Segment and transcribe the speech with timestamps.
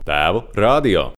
[0.00, 1.10] Tēvu radio.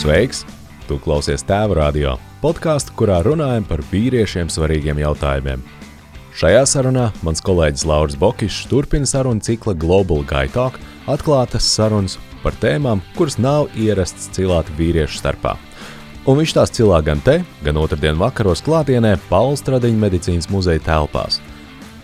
[0.00, 0.46] Sveiks!
[0.88, 5.60] Tu klausies Tēvu radio podkāstu, kurā runājam par vīriešiem svarīgiem jautājumiem.
[6.40, 10.24] Šajā sarunā mans kolēģis Lauris Bokišs turpina sarunu cikla Global
[10.54, 15.58] Talk, atklātas sarunas par tēmām, kuras nav ierasts cilāt vīriešu starpā.
[16.24, 21.42] Un viņš tās cilā gan te, gan otrdien vakaros klātienē Pauls Stradiņa medicīnas muzeja telpās.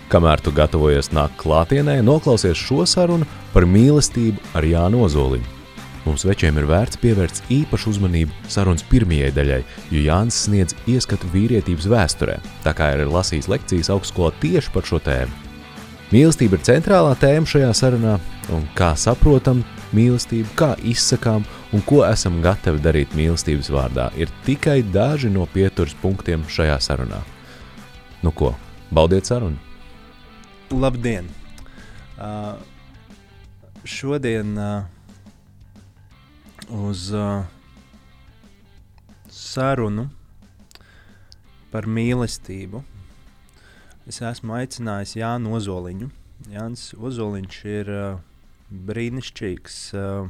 [0.07, 5.56] Kamēr tu gatavojies nākt klātienē, noklausies šo sarunu par mīlestību ar Jānu Ozoliņu.
[6.06, 9.59] Mums večiem ir vērts pievērst īpašu uzmanību sarunas pirmajai daļai,
[9.91, 15.02] jo Jānis sniedz ieskatu vīrietības vēsturē, tā kā ir lasījis lekcijas augstskolā tieši par šo
[15.02, 15.42] tēmu.
[16.15, 18.15] Mīlestība ir centrālā tēma šajā sarunā,
[18.54, 21.43] un kā saprotam mīlestību, kā izsakām
[21.74, 27.24] un ko esam gatavi darīt mīlestības vārdā, ir tikai daži no pieturas punktiem šajā sarunā.
[28.23, 28.54] Nu ko,
[28.95, 29.66] baudiet sarunu!
[30.70, 31.29] Labdien!
[32.19, 32.59] Uh,
[33.85, 34.82] šodien uh,
[36.68, 37.45] uz uh,
[39.30, 40.09] sarunu
[41.71, 42.80] par mīlestību.
[44.10, 46.09] Es esmu aicinājis Jānu Ozoliņu.
[46.51, 48.18] Jānis Ozoliņš ir uh,
[48.90, 50.27] brīnišķīgs uh,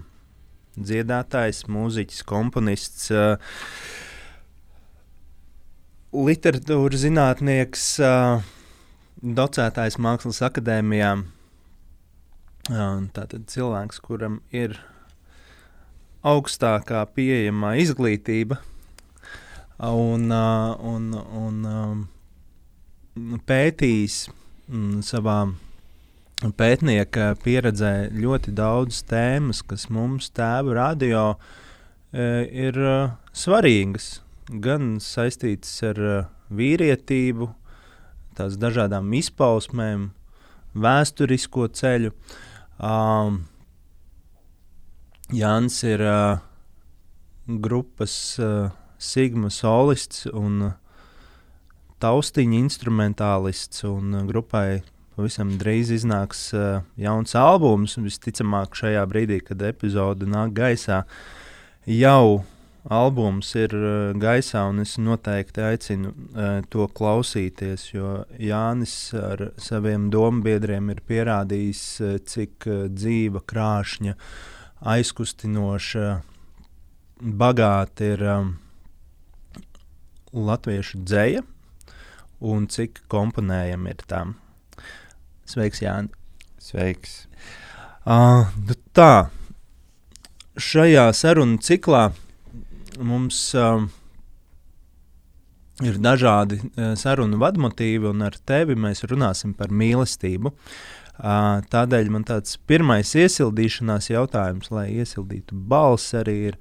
[0.76, 3.40] dziedātājs, mūziķis, komponists, uh,
[6.12, 8.52] literatūras zinātnieks, uh,
[9.22, 11.14] docētājs Mākslas akadēmijā.
[12.66, 14.74] Tātad cilvēks, kuram ir
[16.26, 18.58] augstākā pieejamā izglītība
[19.78, 21.60] un, un, un
[23.46, 24.18] pētījis
[25.06, 25.36] savā
[26.58, 31.22] pētnieka pieredzē ļoti daudz tēmas, kas mums tēva radio
[32.12, 32.80] ir
[33.32, 34.18] svarīgas,
[34.50, 36.02] gan saistītas ar
[36.50, 37.48] vīrietību,
[38.36, 40.10] tās dažādām izpausmēm,
[40.76, 42.12] vēsturisko ceļu.
[42.76, 43.44] Um,
[45.34, 46.38] Jānis ir uh,
[47.46, 50.74] grupas uh, Sigma solists un uh,
[52.04, 53.82] taustiņa instrumentālists.
[53.88, 54.82] Un, uh, grupai
[55.16, 57.96] pavisam drīz iznāks uh, jauns albums.
[57.98, 61.02] Visticamāk, šajā brīdī, kad epizode nāk gaisā,
[61.88, 62.44] jau
[62.92, 70.08] albums ir uh, gaisā, un es noteikti aicinu uh, to klausīties, jo Jānis ar saviem
[70.12, 74.14] dombiedriem ir pierādījis, uh, cik dzīva, krāšņa
[74.86, 76.06] aizkustinoša,
[77.16, 78.24] bagāta ir
[80.36, 81.40] latviešu dzēja
[82.44, 84.36] un cik komponējama ir tam.
[85.48, 86.12] Sveiks, Jānis!
[86.60, 87.16] Sveiks!
[88.06, 88.52] Uh,
[88.94, 89.30] tā,
[90.60, 92.10] šajā sarunu ciklā
[92.98, 93.82] mums uh,
[95.84, 100.52] ir dažādi uh, sarunu vadmotīvi, un ar tevi mēs runāsim par mīlestību.
[100.52, 106.58] Uh, Tādēļ man tāds pirmais iesildīšanās jautājums, lai iesildītu balss, arī ir,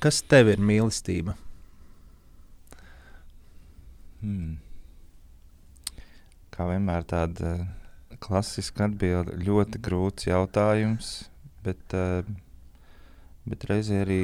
[0.00, 1.36] kas tev ir mīlestība?
[4.20, 4.56] Hmm.
[6.50, 7.58] Kā vienmēr tāda
[8.20, 11.12] klasiska atbilde, ļoti grūts jautājums,
[11.64, 11.92] bet,
[13.48, 14.22] bet reizē arī,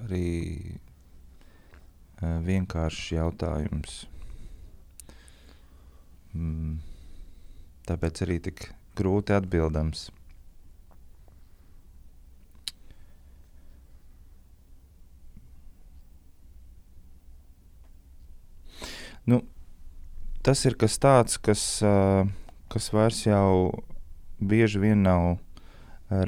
[0.00, 0.78] arī
[2.20, 4.00] vienkāršs jautājums.
[6.32, 6.80] Hmm
[7.88, 8.66] tāpēc arī tik
[8.98, 10.08] grūti atbildams.
[19.22, 19.38] Nu,
[20.42, 21.62] tas ir kas tāds, kas,
[22.72, 23.70] kas vairs jau
[24.42, 25.36] bieži vien nav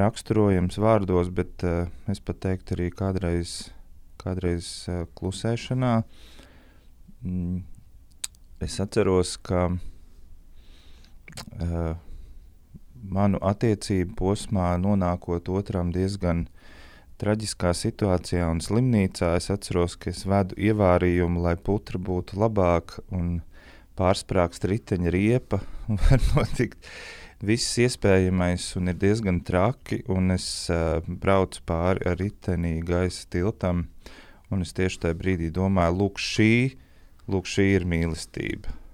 [0.00, 1.64] raksturojams vārdos, bet
[2.10, 3.50] es pat teiktu arī kādreiz,
[4.20, 5.94] kādreiz klusēšanā.
[7.24, 7.56] Mm,
[8.64, 9.78] es atceros, ka uh,
[13.04, 16.48] manu attiecību posmā, nonākot otram diezgan
[17.20, 23.42] traģiskā situācijā un slimnīcā, es atceros, ka es vedu ievārījumu, lai putra būtu labāka un
[23.98, 25.60] pārsprāgst riteņa riepa.
[26.08, 26.78] Var notikt
[27.42, 30.02] viss iespējamais un ir diezgan traki,
[30.34, 33.88] es uh, braucu pāri ar riteni gaisa tiltam,
[34.50, 36.54] un es tieši tajā brīdī domāju, lūk, šī,
[37.26, 38.84] lūk, šī ir mīlestība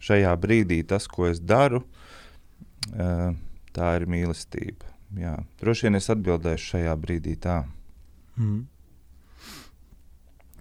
[0.00, 1.82] šajā brīdī tas, ko es daru,
[2.90, 4.88] tā ir mīlestība.
[5.20, 5.36] Jā.
[5.60, 7.62] Droši vien es atbildēšu šajā brīdī tā.
[8.38, 8.62] Mm.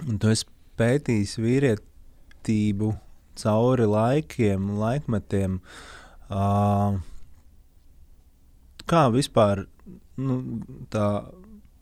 [0.08, 0.48] Un tu esi
[0.80, 2.92] pētījis vīrietību
[3.40, 5.60] cauri laikiem, laikmetiem.
[6.30, 7.00] Uh,
[8.90, 9.68] kā vispār
[10.20, 10.40] nu,
[10.94, 11.10] tā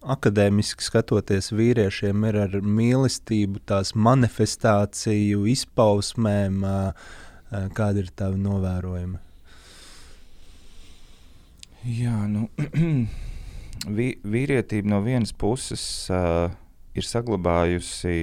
[0.07, 6.67] akadēmiski skatoties, vīriešiem ir ar mīlestību, tās manifestāciju, izpausmēm,
[7.47, 9.21] Kāda ir tava novērojuma?
[11.87, 12.49] Jā, nu,
[14.33, 16.49] vīrietība no vienas puses uh,
[16.97, 18.17] ir saglabājusi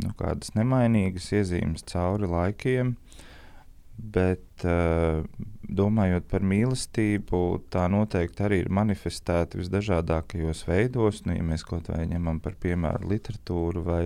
[0.00, 2.94] nu, kādas nemainīgas iezīmes cauri laikiem,
[4.16, 5.20] bet uh,
[5.68, 7.40] domājot par mīlestību,
[7.72, 11.22] tā noteikti arī ir manifestēta visdažādākajos veidos.
[11.26, 14.04] Nu, ja mēs kaut vai ņemam par piemēru literatūru vai,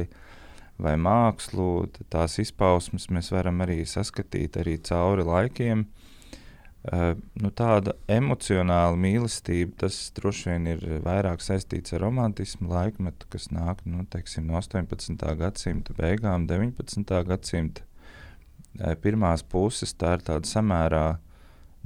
[0.79, 5.87] vai mākslu, tad tās izpausmes mēs varam arī saskatīt arī cauri laikiem.
[6.89, 13.51] Uh, nu, tāda emocionāla mīlestība, tas droši vien ir vairāk saistīts ar romantismu laikmetu, kas
[13.53, 15.19] nāk nu, teiksim, no 18.
[15.41, 17.03] gadsimta beigām, 19.
[17.29, 19.93] gadsimta uh, pirmās puses.
[19.99, 21.07] Tā ir tāda samērā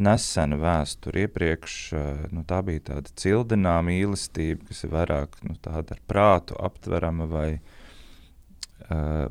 [0.00, 1.26] nesena vēsture.
[1.26, 6.56] Iepriekš uh, nu, tā bija tāda cildināma mīlestība, kas ir vairāk nu, tāda ar prātu
[6.60, 7.50] aptverama, vai,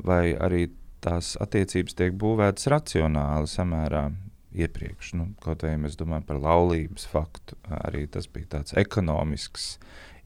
[0.02, 0.66] vai arī
[1.02, 4.06] tās attiecības tiek būvētas racionāli samērā
[4.52, 5.12] iepriekš.
[5.18, 9.76] Nu, kaut vai mēs domājam par laulības faktu, arī tas bija tāds ekonomisks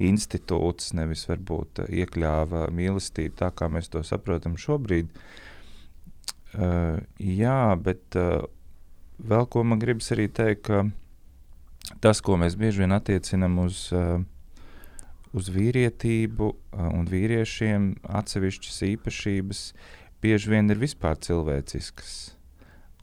[0.02, 5.08] institūts, nevis varbūt iekļāva mīlestību tā, kā mēs to saprotam šobrīd.
[6.56, 8.46] Uh, jā, bet uh,
[9.18, 14.20] vēl ko man gribas arī teikt, ka tas, ko mēs bieži vien attiecinam uz, uh,
[15.36, 17.92] uz vīrietību uh, un vīriešiem,
[18.22, 19.66] atsevišķas īpašības,
[20.24, 22.16] bieži vien ir vispār cilvēciskas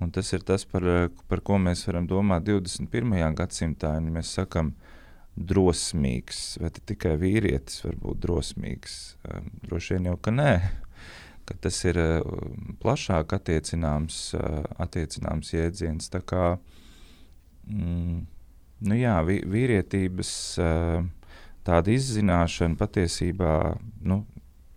[0.03, 0.83] Un tas ir tas, par,
[1.31, 3.13] par ko mēs varam domāt 21.
[3.37, 3.93] gadsimtā.
[3.95, 4.73] Ja mēs sakām,
[5.33, 8.97] drosmīgs, vai tikai vīrietis var būt drosmīgs.
[9.25, 10.51] Um, droši vien jau ka nē,
[11.47, 12.21] ka tas ir uh,
[12.83, 16.09] plašāk attiecināms, uh, attiecināms jēdziens.
[16.13, 16.45] Tā kā
[17.67, 18.21] mm,
[18.89, 20.31] nu jā, vī, vīrietības
[20.61, 21.01] uh,
[21.67, 23.55] tāda izzināšana patiesībā
[24.07, 24.23] nu,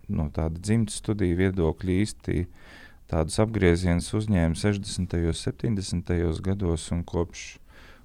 [0.07, 2.43] no tāda dzimta studiju viedokļa īsti
[3.11, 5.15] tādus apgriezienus uzņēma 60.
[5.31, 6.13] un 70.
[6.43, 7.45] gados, un kopš,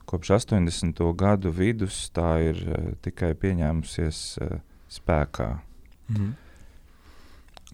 [0.07, 1.03] kopš 80.
[1.19, 4.57] gadu vidus tā ir uh, tikai pieņēmusies uh,
[4.93, 5.51] spēkā.
[6.13, 6.33] Mm.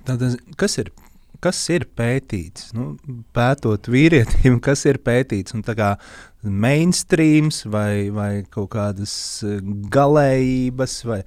[0.09, 0.93] Tātad, kas ir?
[1.39, 2.73] Kas ir pētīts?
[2.75, 2.97] Nu,
[3.37, 5.55] pētot vīrietību, kas ir pētīts?
[5.55, 5.93] Un tā kā
[6.43, 9.13] mainstreams vai, vai kaut kādas
[9.47, 9.61] eh,
[9.95, 11.21] galējības, vai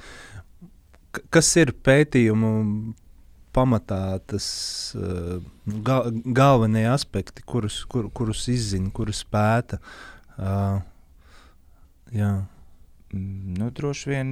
[1.32, 2.52] kas ir pētījumu
[3.52, 4.46] pamatā tas
[4.96, 5.42] uh,
[5.84, 9.82] ga, galvenie aspekti, kurus, kur, kurus izzina, kurus pēta.
[10.38, 10.80] Uh,
[12.16, 12.32] jā.
[13.12, 14.32] Mm, nu, droši vien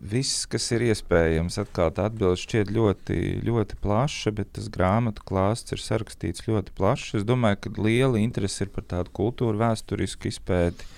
[0.00, 1.58] viss, kas ir iespējams.
[1.62, 7.18] Atkal tā atbilde šķiet ļoti, ļoti plaša, bet tas grāmatu klāsts ir sarakstīts ļoti plaši.
[7.20, 10.88] Es domāju, ka liela interese ir par tādu kultūru vēsturisku izpēti,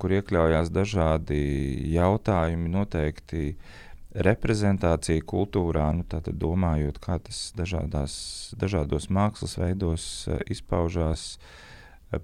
[0.00, 1.40] kur iekļaujās dažādi
[1.96, 3.48] jautājumi noteikti.
[4.16, 8.14] Reprezentācija kultūrā, nu, domājot, kā tas dažādās,
[8.56, 10.06] dažādos mākslas veidos
[10.48, 11.34] izpaužās,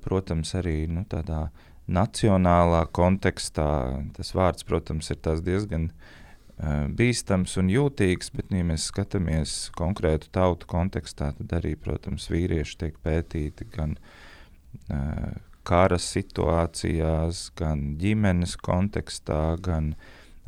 [0.01, 1.51] protams, arī nu, tādā
[1.91, 3.69] nacionālā kontekstā.
[4.17, 10.31] Tas vārds, protams, ir diezgan uh, bīstams un jūtīgs, bet, nu, ja mēs skatāmies konkrētu
[10.35, 15.33] tautu kontekstā, tad arī, protams, vīrieši tiek pētīti gan uh,
[15.67, 19.95] kara situācijās, gan ģimenes kontekstā, gan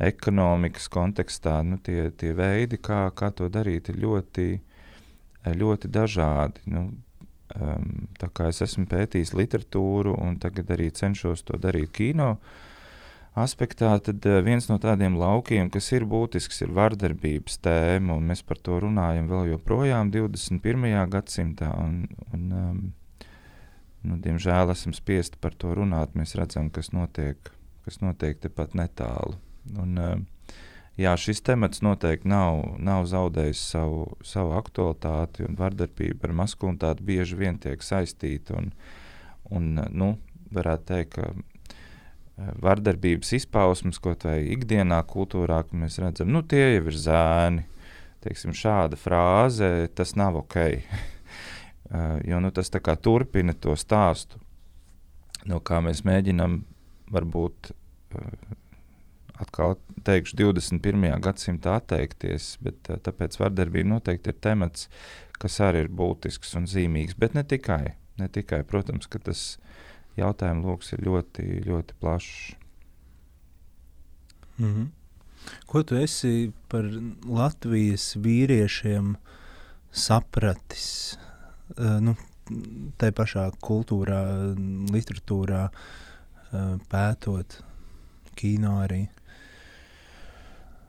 [0.03, 4.47] ekonomikas kontekstā, nu, tie, tie veidi, kā, kā to darīt, ir ļoti,
[5.55, 6.65] ļoti dažādi.
[6.71, 6.89] Nu,
[7.61, 12.35] um, tā kā es esmu pētījis literatūru un tagad arī cenšos to darīt kino
[13.35, 18.45] aspektā, tad uh, viens no tādiem laukiem, kas ir būtisks, ir vardarbības tēma, un mēs
[18.47, 20.93] par to runājam vēl joprojām 21.
[21.11, 21.73] gadsimtā.
[21.83, 22.85] Un, un, um,
[24.05, 26.15] nu, diemžēl esam spiesti par to runāt.
[26.17, 27.51] Mēs redzam, kas notiek,
[27.85, 29.37] kas notiek tepat netālu.
[29.81, 30.15] Un, eh,
[30.99, 37.39] jā, šis temats noteikti nav, nav zaudējis savu, savu aktualitāti, un vardarbība ar maskulinitāti bieži
[37.39, 38.59] vien tiek saistīta.
[38.59, 38.71] Un,
[39.51, 40.15] un, eh, nu,
[40.55, 46.63] varētu teikt, ka eh, vardarbības izpausmes, ko tā ikdienā kultūrā, ka mēs redzam, nu, tie
[46.77, 47.67] jau ir zēni.
[48.25, 50.55] Teiksim, šāda frāze, tas nav ok.
[52.29, 52.71] jo nu, tas
[53.05, 54.39] turpina to stāstu,
[55.45, 56.55] no kā mēs mēģinām
[57.13, 57.69] varbūt
[59.37, 59.75] atkal
[60.05, 61.07] teikšu, 21.
[61.23, 64.89] gadsimta atteikties, bet eh, tāpēc vardarbība noteikti ir temats,
[65.41, 67.17] kas arī ir būtisks un zīmīgs.
[67.19, 69.55] Bet ne tikai, ne tikai protams, ka tas
[70.19, 72.37] jautājumu lokus ir ļoti, ļoti plašs.
[74.57, 74.87] Mm -hmm.
[75.67, 76.87] Ko tu esi par
[77.25, 79.15] Latvijas vīriešiem
[79.91, 81.17] sapratis?
[81.77, 82.15] Uh, nu,
[82.97, 84.21] tā pašā kultūrā,
[84.93, 87.61] literatūrā, uh, pētot,
[88.35, 89.07] kino arī.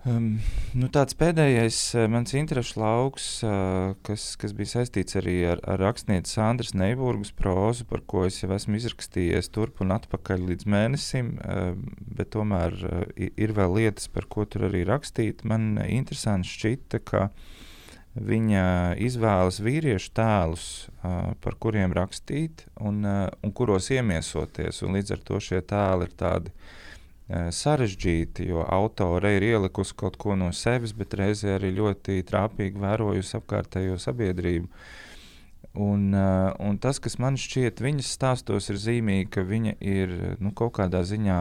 [0.06, 0.36] Um,
[0.78, 5.80] nu tāds pēdējais uh, mans interesu lauks, uh, kas, kas bija saistīts arī ar, ar
[5.82, 11.32] rakstnieci Sandras Neiburgas prózu, par ko es jau esmu izrakstījies turp un atpakaļ līdz mēnesim,
[11.40, 11.72] uh,
[12.20, 15.42] bet tomēr uh, ir vēl lietas, par ko tur arī rakstīt.
[15.42, 17.26] Man interesanti šķita, ka
[18.14, 18.64] viņa
[19.02, 20.68] izvēlas vīriešu tēlus,
[21.00, 26.06] uh, par kuriem rakstīt un, uh, un kuros iemiesoties, un līdz ar to šie tēli
[26.06, 26.54] ir tādi
[27.28, 33.36] sarežģīti, jo autore ir ielikusi kaut ko no sevis, bet reizē arī ļoti trāpīgi vērojusi
[33.40, 34.68] apkārtējo sabiedrību.
[35.82, 40.76] Un, un tas, kas man šķiet viņas stāstos, ir zīmīgi, ka viņa ir nu, kaut
[40.78, 41.40] kādā ziņā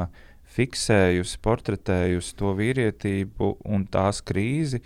[0.55, 4.81] fiksējusi, portretējusi to vīrietību un tās krīzi,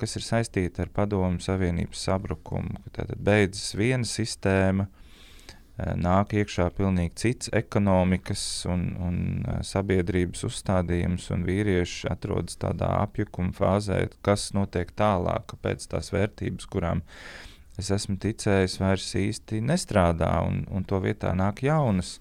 [0.00, 2.80] kas ir saistīta ar Padomu Savienības sabrukumu.
[2.96, 5.03] Tad beidzas viena sistēma, uh, Eh,
[5.78, 13.54] nāk iekšā pilnīgi cits ekonomikas un, un eh, sabiedrības uzstādījums, un vīrieši atrodas tādā apjukuma
[13.56, 17.02] fāzē, kas notiek tālāk, kāpēc tās vērtības, kurām
[17.80, 22.20] es esmu ticējis, vairs īsti nestrādā, un, un to vietā nāk jaunas.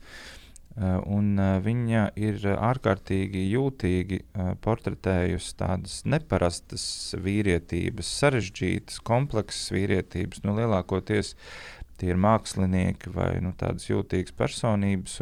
[0.73, 4.19] Eh, un viņa ir ārkārtīgi jūtīgi
[4.65, 6.87] portretējusi tādas neparastas
[7.21, 11.35] vīrietības, sarežģītas, kompleksas vīrietības, nu, lielākoties
[12.03, 15.21] tie ir mākslinieki vai nu, tādas jūtīgas personības.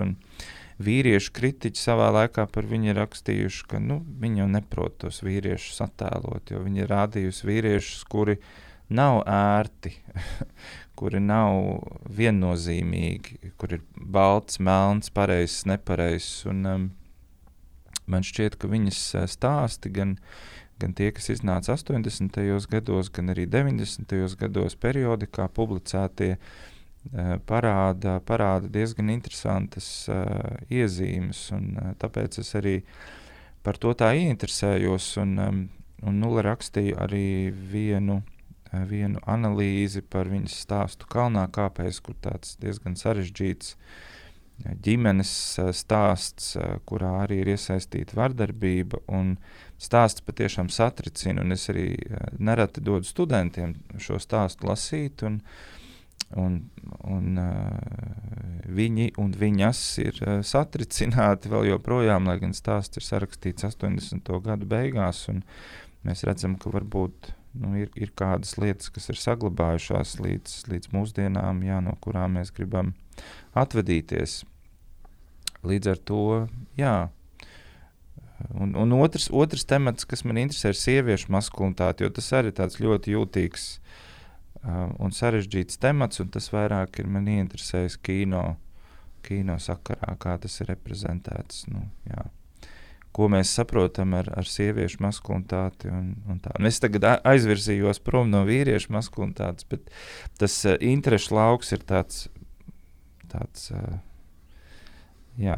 [0.82, 5.84] Vīriešu kritiķi savā laikā par viņu ir rakstījuši, ka nu, viņi jau neprot tos vīriešus
[5.86, 8.40] attēlot, jo viņi ir rādījusi vīriešus, kuri
[8.90, 9.94] nav ērti,
[11.00, 11.84] kuri nav
[12.18, 16.48] viennozīmīgi, kur ir balts, melns, pareizs, nepareizs.
[16.50, 16.90] Un, um,
[18.10, 20.18] man šķiet, ka viņas uh, stāsti gan,
[20.82, 22.42] gan tie, kas iznāca 80.
[22.74, 24.18] gados, gan arī 90.
[24.42, 26.36] gados periodikā publicētie,
[27.50, 31.48] parāda, parāda diezgan interesantas uh, iezīmes.
[31.56, 32.82] Un, uh, tāpēc es arī
[33.66, 35.16] par to tā ieinteresējos.
[35.24, 35.64] Un, um,
[36.06, 42.56] un Nulle rakstīja arī vienu, uh, vienu analīzi par viņas stāstu Kalnā kāpēs, kur tāds
[42.62, 49.02] diezgan sarežģīts uh, ģimenes uh, stāsts, uh, kurā arī ir iesaistīta vardarbība.
[49.82, 55.26] Stāsts patiešām satricina, un es arī uh, nereti dodu studentiem šo stāstu lasīt.
[55.26, 55.78] Un, uh,
[56.40, 56.62] Un,
[57.04, 63.68] un, uh, viņi un viņas ir uh, satricināti vēl joprojām, lai gan stāsts ir sarakstīts
[63.68, 64.32] 80.
[64.46, 65.26] gadu beigās.
[66.08, 71.64] Mēs redzam, ka varbūt nu, ir, ir kādas lietas, kas ir saglabājušās līdz, līdz mūsdienām,
[71.68, 72.94] jā, no kurām mēs gribam
[73.58, 74.42] atvadīties.
[75.68, 76.22] Līdz ar to,
[76.80, 76.96] jā.
[78.58, 82.80] Un, un otrs, otrs temats, kas man interesē, ir sieviešu maskulinitāte, jo tas arī ir
[82.88, 83.68] ļoti jūtīgs
[84.64, 88.44] un sarežģīts temats, un tas vairāk ir man interesējis kino,
[89.26, 91.66] kino sakarā, kā tas ir reprezentēts.
[91.72, 92.28] Nu, jā.
[93.12, 95.90] Ko mēs saprotam ar, ar sieviešu maskulinitāti.
[95.92, 96.54] Un, un tā.
[96.60, 99.90] un es tagad aizvirzījos prom no vīriešu maskulinitātes, bet
[100.40, 102.30] tas uh, interešu lauks ir tāds,
[103.34, 103.98] tāds uh,
[105.42, 105.58] jā,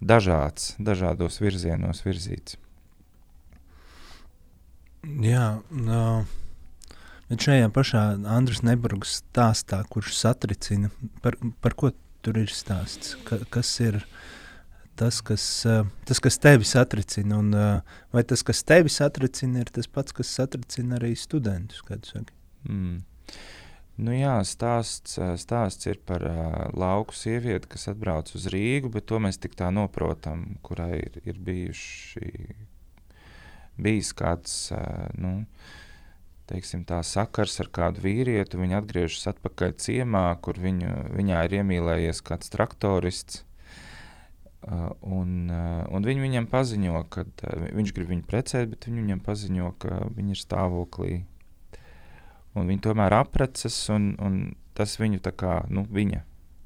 [0.00, 2.58] dažāds, dažādos virzienos virzīts.
[5.24, 6.26] Jā, no,
[7.30, 10.88] Bet šajā pašā Andrēs Neburgas stāstā, kurš satricina,
[11.22, 11.92] par, par ko
[12.26, 13.12] tur ir stāsts?
[13.22, 14.00] Ka, kas ir
[14.98, 15.44] tas, kas,
[16.08, 17.38] tas, kas tevi satricina?
[17.38, 17.52] Un,
[18.10, 21.84] vai tas, kas tevi satricina, ir tas pats, kas satricina arī studentus?
[22.66, 22.98] Mm.
[24.00, 29.20] Nu jā, stāsts, stāsts ir par uh, lauku sievieti, kas atbrauc uz Rīgu, bet to
[29.22, 32.32] mēs tik tā noprotam, kurai ir, ir bijuši,
[33.78, 34.56] bijis kāds.
[34.74, 35.78] Uh, nu, uh,
[36.50, 42.22] teiksim, tā sakars ar kādu vīrieti, viņa atgriežas atpakaļ ciemā, kur viņu, viņā ir iemīlējies
[42.26, 43.44] kāds traktorists.
[44.60, 47.24] Un, un viņi viņam paziņo, ka
[47.72, 51.12] viņš grib viņu precēt, bet viņi viņam paziņo, ka viņa ir stāvoklī.
[52.58, 54.40] Un viņi tomēr apprecas, un, un
[54.76, 56.24] tas viņu tā kā, nu, viņa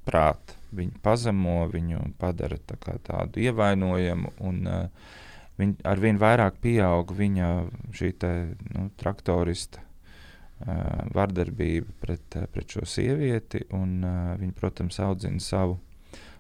[0.09, 5.13] prāt, viņu pazemo, viņu padara tā kā tādu ievainojamu, un uh,
[5.61, 7.49] viņ, ar vien vairāk pieaug viņa
[7.95, 8.31] šī te,
[8.75, 13.65] nu, traktorista uh, vardarbība pret, uh, pret šo sievieti.
[13.77, 15.79] Un, uh, viņa, protams, audzina savu,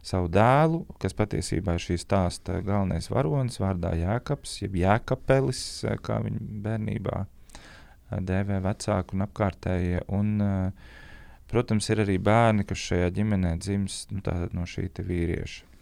[0.04, 6.18] savu dēlu, kas patiesībā ir šī stāsta galvenais varonis, vārdā Jēkabs, jeb Jēkapelis, uh, kā
[6.24, 10.02] viņa bērnībā uh, dēvē vecāki un apkārtējie.
[10.16, 10.98] Un, uh,
[11.50, 14.24] protams, ir arī bērni, kas šajā ģimenē dzimst nu,
[14.56, 15.73] no šī vīrieša.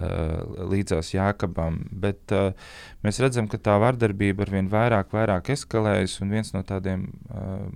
[0.00, 1.76] Uh, līdzās Jākabam.
[1.92, 2.56] Bet uh,
[3.04, 7.68] mēs redzam, ka tā vardarbība ar vien vairāk, vairāk eskalējas, un viens no tādiem uh,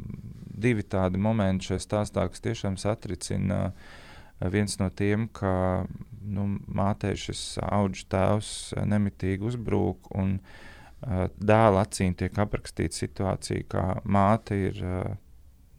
[0.56, 5.84] divi tādi momenti šajā stāstā, kas tiešām satricina, uh, viens no tiem, ka
[6.24, 8.50] nu, mātei šis auģu tēvs
[8.88, 15.14] nemitīgi uzbrūk, un uh, dēla acīm tiek aprakstīta situācija, kā māte ir, uh,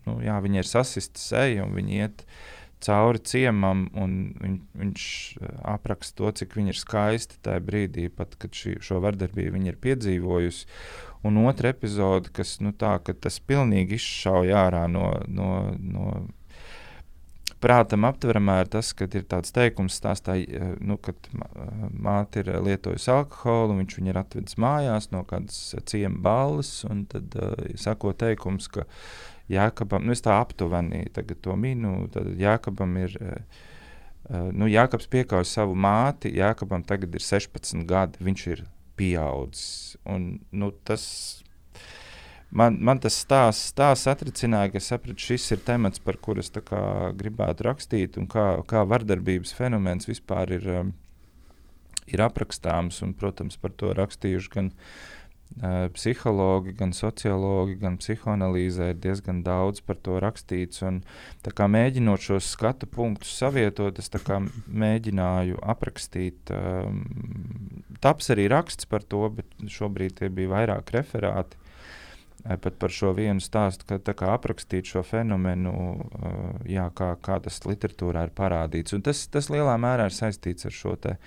[0.08, 2.24] nu, jā, viņa ir sasista seja un viņa iet
[2.84, 5.04] cauri ciemam, un viņ, viņš
[5.74, 9.80] apraksta to, cik viņa ir skaista tajā brīdī, pat kad šī, šo vardarbību viņa ir
[9.84, 10.68] piedzīvojusi.
[11.28, 15.50] Un otra epizode, kas nu, tā, tas pilnīgi izšauja ārā no, no,
[15.82, 16.12] no
[17.64, 20.38] prātam aptveramā ir tas, ka ir tāds teikums, stāstā,
[20.84, 21.30] nu, kad
[21.92, 27.34] māte ir lietojusi alkoholu, viņš viņu ir atvedis mājās no kādas ciema balles, un tad
[27.40, 28.86] uh, sako teikums, ka
[29.52, 35.76] Jākabam, nu es tā aptuveni to minu, tad Jākabam ir, uh, nu, Jākabs piekauj savu
[35.76, 38.66] māti, Jākabam tagad ir 16 gadi, viņš ir
[38.98, 41.06] pieaudzis, un nu, tas
[42.50, 47.68] man, man tas stāsts tā satricināja, ka sapratu, šis ir temats, par kuru es gribētu
[47.68, 50.94] rakstīt, un kā, kā vardarbības fenomens vispār ir, um,
[52.08, 53.02] ir aprakstāms.
[53.06, 54.72] Un, protams, par to rakstījuši gan
[55.94, 60.84] psihologi, gan sociologi, gan psihoanalīzē ir diezgan daudz par to rakstīts.
[60.86, 61.02] Un,
[61.74, 64.12] mēģinot šos skatu punktus savietot, es
[64.68, 66.54] mēģināju aprakstīt.
[66.54, 67.02] Um,
[68.04, 71.58] taps arī raksts par to, bet šobrīd tie bija vairāk referāti
[72.56, 75.74] pat par šo vienu stāstu, ka kā, aprakstīt šo fenomenu,
[76.70, 78.96] jā, kā, kā tas literatūrā ir parādīts.
[78.96, 81.18] Un tas, tas lielā mērā ir saistīts ar šo te,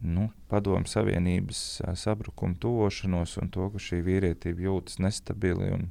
[0.00, 5.86] nu, padomu savienības sabrukumu tuvošanos un to, ka šī vīrietība jūtas nestabili un,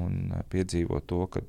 [0.00, 1.42] un piedzīvo to, ka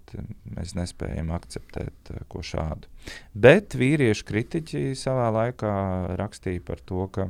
[0.57, 2.89] mēs nespējam akceptēt ko šādu.
[3.33, 5.73] Bet vīriešu kritiķi savā laikā
[6.19, 7.29] rakstīja par to, ka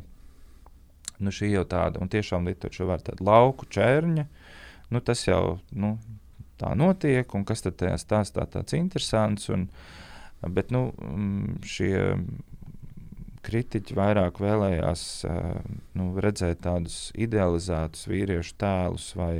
[1.20, 4.28] nu, šī jau tāda, un tiešām literatūra var tāda lauku čērņa,
[4.94, 5.96] nu, tas jau nu,
[6.62, 9.68] tā notiek, un kas tad tajā stāstā tāds interesants, un,
[10.54, 10.90] bet nu,
[11.66, 11.94] šie
[13.48, 15.04] kritiķi vairāk vēlējās
[15.98, 19.34] nu, redzēt tādus idealizētus vīriešu tēlus vai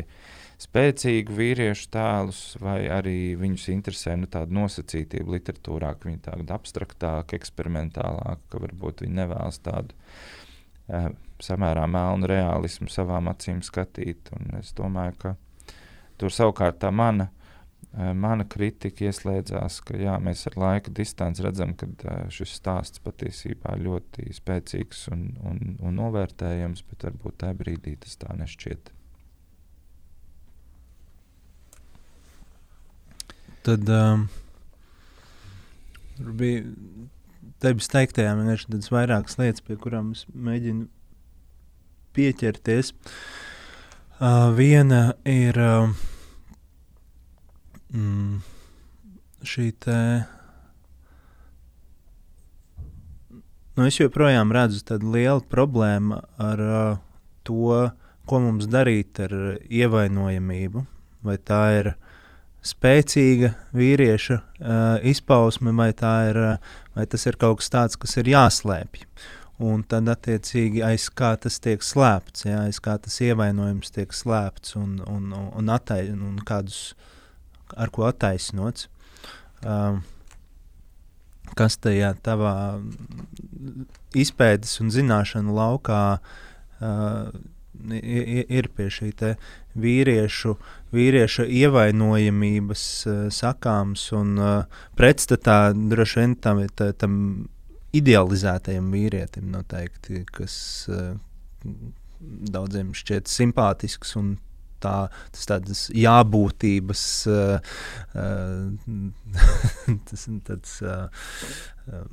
[0.62, 7.38] spēcīgu vīriešu tēlus, vai arī viņus interesē nu, tāda nosacītība literatūrā, ka viņi tāda abstraktāka,
[7.38, 11.12] eksperimentālāka, ka varbūt viņi nevēlas tādu uh,
[11.44, 14.32] samērā melnu realismu savām acīm skatīt.
[14.34, 15.36] Un es domāju, ka
[16.18, 17.30] tur savukārt tā mana,
[17.98, 23.74] mana kritika ieslēdzās, ka jā, mēs ar laika distanci redzam, ka eh, šis stāsts patiesībā
[23.82, 28.92] ļoti spēcīgs un, un, un novērtējams, bet varbūt tajā brīdī tas tā nešķiet.
[33.66, 34.28] Tad um,
[36.38, 36.62] bija
[37.66, 40.86] tevis teiktajā, man ir tādas vairākas lietas, pie kurām es mēģinu
[42.16, 42.94] pieķerties.
[44.18, 45.90] Uh, viena ir uh,
[47.94, 48.40] mm,
[49.48, 50.00] šī te.
[53.78, 57.00] Nu, es joprojām redzu tādu lielu problēmu ar uh,
[57.46, 57.88] to,
[58.28, 59.34] ko mums darīt ar
[59.70, 60.84] ievainojamību.
[61.28, 61.92] Vai tā ir
[62.66, 68.32] spēcīga vīrieša uh, izpausme, vai, ir, uh, vai tas ir kaut kas tāds, kas ir
[68.34, 69.06] jāslēpj.
[69.68, 74.76] Un tad, attiecīgi, aiz kā tas tiek slēpts, ja, aiz kā tas ievainojums tiek slēpts
[74.78, 76.92] un, un, un, un, attai, un kādus,
[77.76, 78.88] ar ko attaisnots.
[79.66, 80.04] Um,
[81.58, 82.54] kas tajā tavā
[84.18, 87.30] izpētes un zināšanu laukā uh,
[87.88, 89.12] ir pie šī
[89.78, 90.56] vīriešu,
[90.96, 96.64] vīrieša ievainojamības uh, sakāms un uh, pretstatā droši vien tam,
[96.98, 97.14] tam
[97.98, 100.58] idealizētajam vīrietim, noteikti, kas
[100.90, 101.16] uh,
[102.52, 104.38] daudziem šķiet simpātisks un
[104.84, 104.96] tā,
[105.36, 107.76] tas tādas jābūtības, uh,
[108.16, 110.80] uh, tas tāds.
[110.86, 112.06] Uh,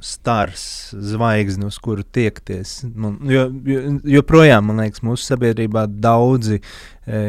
[0.00, 2.84] stars, zvaigzne, uz kuru tiekties.
[2.94, 3.82] Man, jo, jo,
[4.18, 6.62] joprojām, man liekas, mūsu sabiedrībā daudzi e,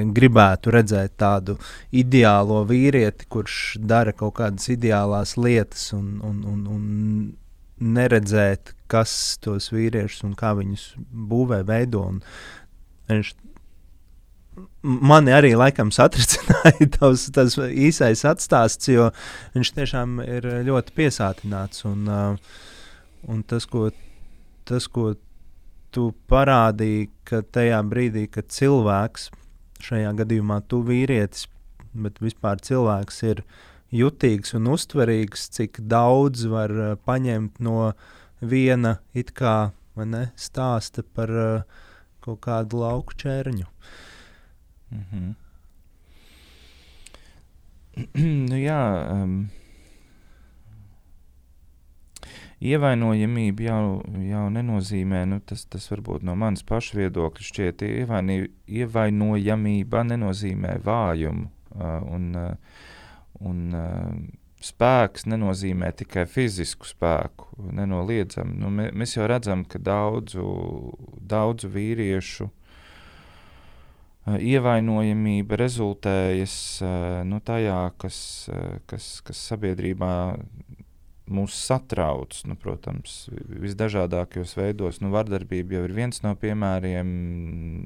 [0.03, 1.55] gribētu redzēt tādu
[1.95, 9.71] ideālo vīrieti, kurš dara kaut kādas ideālās lietas un, un, un, un neredzēt, kas tos
[9.71, 10.89] vīriešus un kā viņus
[11.31, 12.03] būvē, veido.
[13.07, 13.36] Viņš
[14.82, 19.12] mani arī laikam satricināja tavs, tas īsais atstāsts, jo
[19.56, 21.86] viņš tiešām ir ļoti piesātināts.
[21.89, 22.60] Un, uh,
[23.28, 23.89] un tas, ko,
[24.67, 25.13] tas, ko
[25.93, 29.32] tu parādīji, ka tajā brīdī, kad cilvēks,
[29.88, 31.48] šajā gadījumā tu vīrietis,
[31.98, 37.93] bet vispār cilvēks ir uh, jutīgs un uztverīgs, cik daudz var uh, paņemt no
[38.41, 41.80] viena it kā ne, stāsta par uh,
[42.22, 43.65] kaut kādu lauku čērņu.
[43.65, 44.07] Mm
[44.91, 45.36] -hmm.
[48.50, 48.82] nu, jā,
[49.13, 49.38] um,
[52.62, 53.84] ievainojamība jau,
[54.28, 58.39] jau nenozīmē, nu, tas, tas varbūt no manas paša viedokļa šķiet, ievaini,
[58.82, 61.50] ievainojamība nenozīmē vājumu.
[61.78, 62.84] Uh, un, uh,
[63.45, 64.13] un, uh,
[64.63, 68.56] spēks nenozīmē tikai fizisku spēku, nenoliedzami.
[68.58, 70.47] Nu, mē, mēs jau redzam, ka daudzu,
[71.21, 72.56] daudzu vīriešu uh,
[74.36, 78.20] ievainojamība rezultējas uh, nu, tajā, kas,
[78.52, 80.12] uh, kas, kas sabiedrībā
[81.28, 82.36] mūs satrauc.
[82.48, 83.28] Nu, protams,
[83.63, 85.02] visdažādākajos veidos.
[85.04, 87.12] Nu, vardarbība jau ir viens no piemēriem,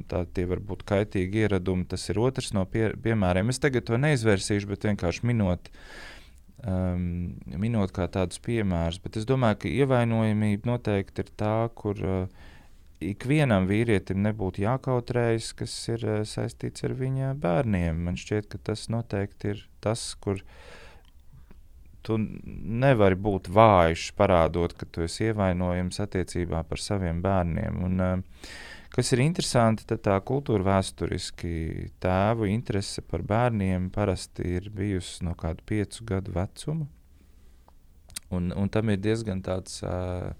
[0.10, 1.88] tā tie var būt kaitīgi ieradumi.
[1.90, 3.50] Tas ir otrs no pie, piemēriem.
[3.54, 5.72] Es tagad to neizvērsīšu, bet vienkārši minot
[6.66, 9.02] um, minot kā tādus piemērus.
[9.04, 12.50] Bet es domāju, ka ievainojamība noteikti ir tā, kur uh,
[13.02, 18.04] ikvienam vīrietim nebūtu jākautrējas, kas ir uh, saistīts ar viņa bērniem.
[18.08, 20.42] Man šķiet, ka tas noteikti ir tas, kur
[22.02, 27.82] tu nevari būt vājš, parādot, ka tu esi ievainojams attiecībā par saviem bērniem.
[27.88, 28.46] Un, uh,
[28.92, 31.52] Kas ir interesanti, tad tā kultūra vēsturiski
[32.04, 36.90] tēvu interese par bērniem parasti ir bijusi no kāda piecu gadu vecuma.
[38.36, 40.34] Un, un tam ir diezgan tāds uh,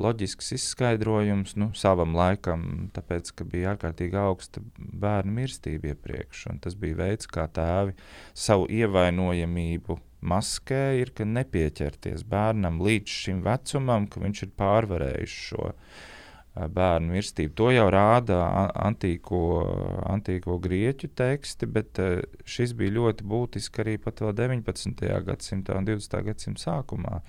[0.00, 6.46] loģisks izskaidrojums nu, savam laikam, tāpēc, ka bija ārkārtīgi augsta bērnu mirstība iepriekš.
[6.64, 7.96] Tas bija veids, kā tēvi
[8.34, 15.70] savu ievainojamību maskēja, ir, nepieķerties bērnam līdz šim vecumam, ka viņš ir pārvarējis šo
[16.50, 17.54] bērnu mirstību.
[17.56, 18.40] To jau rāda
[18.88, 19.42] antīko,
[20.10, 22.00] antīko grieķu teksti, bet
[22.48, 25.06] šis bija ļoti būtiski arī pat vēl 19.
[25.28, 26.20] gadsimtā un 20.
[26.26, 27.20] gadsimta sākumā.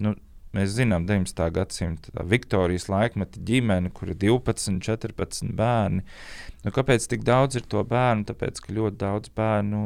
[0.00, 0.16] Nu,
[0.56, 1.44] Mēs zinām, 19.
[1.54, 6.02] gadsimta Viktorijas laikmeta ģimene, kur ir 12, 14 bērni.
[6.64, 8.26] Nu, kāpēc tik daudz ir to bērnu?
[8.26, 9.82] Tāpēc, ka ļoti daudz bērnu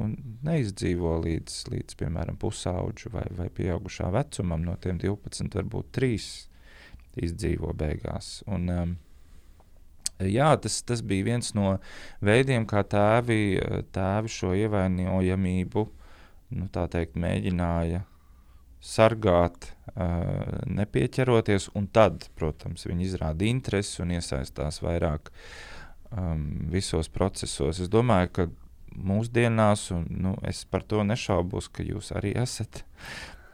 [0.48, 4.64] neizdzīvo līdz, līdz piemēram, pusauģu vai, vai pieaugušā vecumam.
[4.64, 6.30] No tiem 12, varbūt 3
[7.28, 8.38] izdzīvo beigās.
[8.48, 8.96] Un, um,
[10.24, 11.76] jā, tas, tas bija viens no
[12.24, 13.60] veidiem, kā tēvi,
[13.92, 15.86] tēvi šo ievainojamību
[16.54, 18.04] nu, teikt, mēģināja
[18.84, 21.70] sargāt, uh, nepieķeroties.
[21.94, 25.30] Tad, protams, viņi izrāda interesi un iesaistās vairāk
[26.10, 27.80] um, visos procesos.
[27.80, 28.48] Es domāju, ka
[28.94, 32.84] mūsdienās, un nu, es par to nešaubos, ka jūs arī esat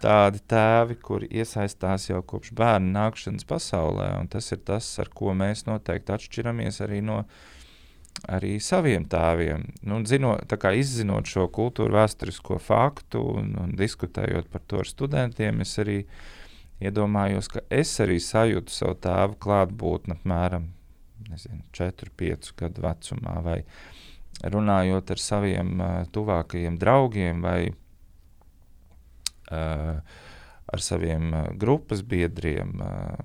[0.00, 4.10] tādi tēvi, kuri iesaistās jau kopš bērna nākšanas pasaulē.
[4.32, 7.22] Tas ir tas, ar ko mēs noteikti atšķiramies arī no
[8.28, 9.64] arī saviem tēviem.
[9.88, 15.76] Nu, zinot, izzinot šo kultūru vēsturisko faktu un, un diskutējot par to ar studentiem, es
[15.80, 16.02] arī
[16.80, 20.70] iedomājos, ka es arī sajūtu savu tēvu klātbūtni apmēram
[21.30, 23.58] nezinu, 4, 5 gadu vecumā, vai
[24.40, 27.60] runājot ar saviem uh, tuvākajiem draugiem vai
[29.50, 29.96] Eh,
[30.66, 32.70] ar saviem eh, grupas biedriem.
[32.86, 33.22] Eh,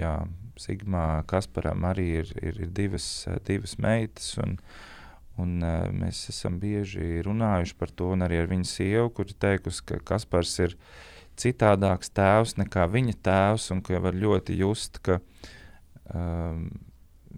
[0.00, 0.14] jā,
[0.60, 3.06] Sigmā Kasparam arī ir, ir, ir divas,
[3.46, 4.56] divas meitas, un,
[5.40, 5.56] un
[5.98, 10.00] mēs esam bieži runājuši par to, un arī ar viņas sievu, kur ir teikusi, ka
[10.12, 10.78] Kaspars ir
[11.40, 15.18] citādāks tēvs nekā viņa tēvs, un ka var ļoti just, ka
[16.14, 16.68] um,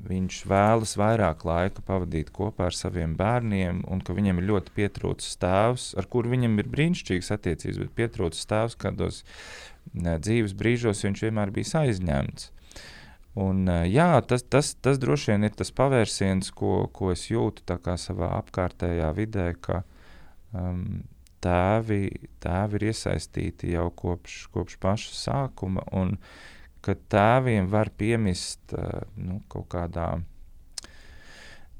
[0.07, 5.38] viņš vēlas vairāk laika pavadīt kopā ar saviem bērniem, un ka viņam ir ļoti pietrūcis
[5.42, 9.22] tēvs, ar kuru viņam ir brīnišķīgas attiecības, bet pietrūcis tēvs kādos
[9.94, 12.50] ne, dzīves brīžos, viņš vienmēr bija aizņemts.
[13.37, 17.66] Un, jā, tas, tas, tas droši vien ir tas pavērsiens, ko, ko es jūtu
[18.01, 19.83] savā apkārtējā vidē, ka
[20.57, 21.03] um,
[21.44, 25.85] tēvi, tēvi ir iesaistīti jau kopš, kopš paša sākuma.
[25.92, 26.55] Un, uh,
[26.87, 28.75] ka tēviem var piemist
[29.18, 30.14] nu, kaut kādā.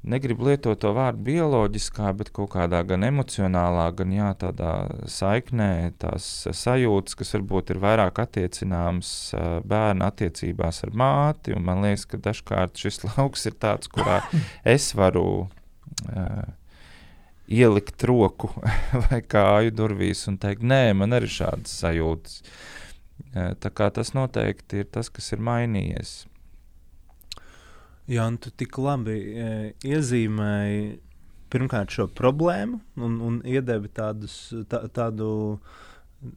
[0.07, 4.73] Negribu lietot to vārdu bioloģiskā, bet kaut kādā gan emocionālā, gan jā, tādā
[5.09, 9.09] saiknē, tās sajūtas, kas varbūt ir vairāk attiecināmas
[9.67, 11.57] bērna attiecībās ar māti.
[11.57, 14.21] Man liekas, ka dažkārt šis lauks ir tāds, kurā
[14.77, 16.47] es varu uh,
[17.47, 18.53] ielikt roku
[19.09, 22.41] vai kāju durvīs un teikt, nē, man arī šādas sajūtas.
[23.33, 26.27] Tā kā tas noteikti ir tas, kas ir mainījies.
[28.07, 29.49] Jā, un tu tik labi e,
[29.83, 30.83] iezīmēji
[31.51, 34.35] pirmkārt šo problēmu un, un iedevi tādus,
[34.71, 35.27] tā, tādu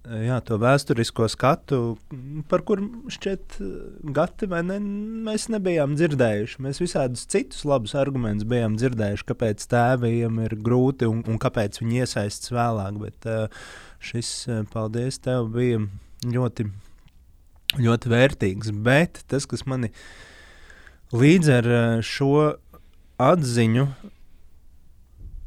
[0.04, 1.78] jā, vēsturisko skatu,
[2.50, 3.58] par kuru šķiet
[4.16, 4.78] gati vai ne,
[5.26, 6.60] mēs nebijām dzirdējuši.
[6.66, 12.02] Mēs visādus citus labus argumentus bijām dzirdējuši, kāpēc tēviem ir grūti un, un kāpēc viņi
[12.04, 12.98] iesaistas vēlāk.
[13.06, 13.30] Bet
[14.10, 14.32] šis,
[14.74, 15.80] paldies tev, bija
[16.26, 16.68] ļoti,
[17.80, 18.74] ļoti vērtīgs.
[18.84, 19.94] Bet tas, kas mani
[21.12, 22.54] līdz ar eh, šo
[23.20, 23.96] atziņu uh,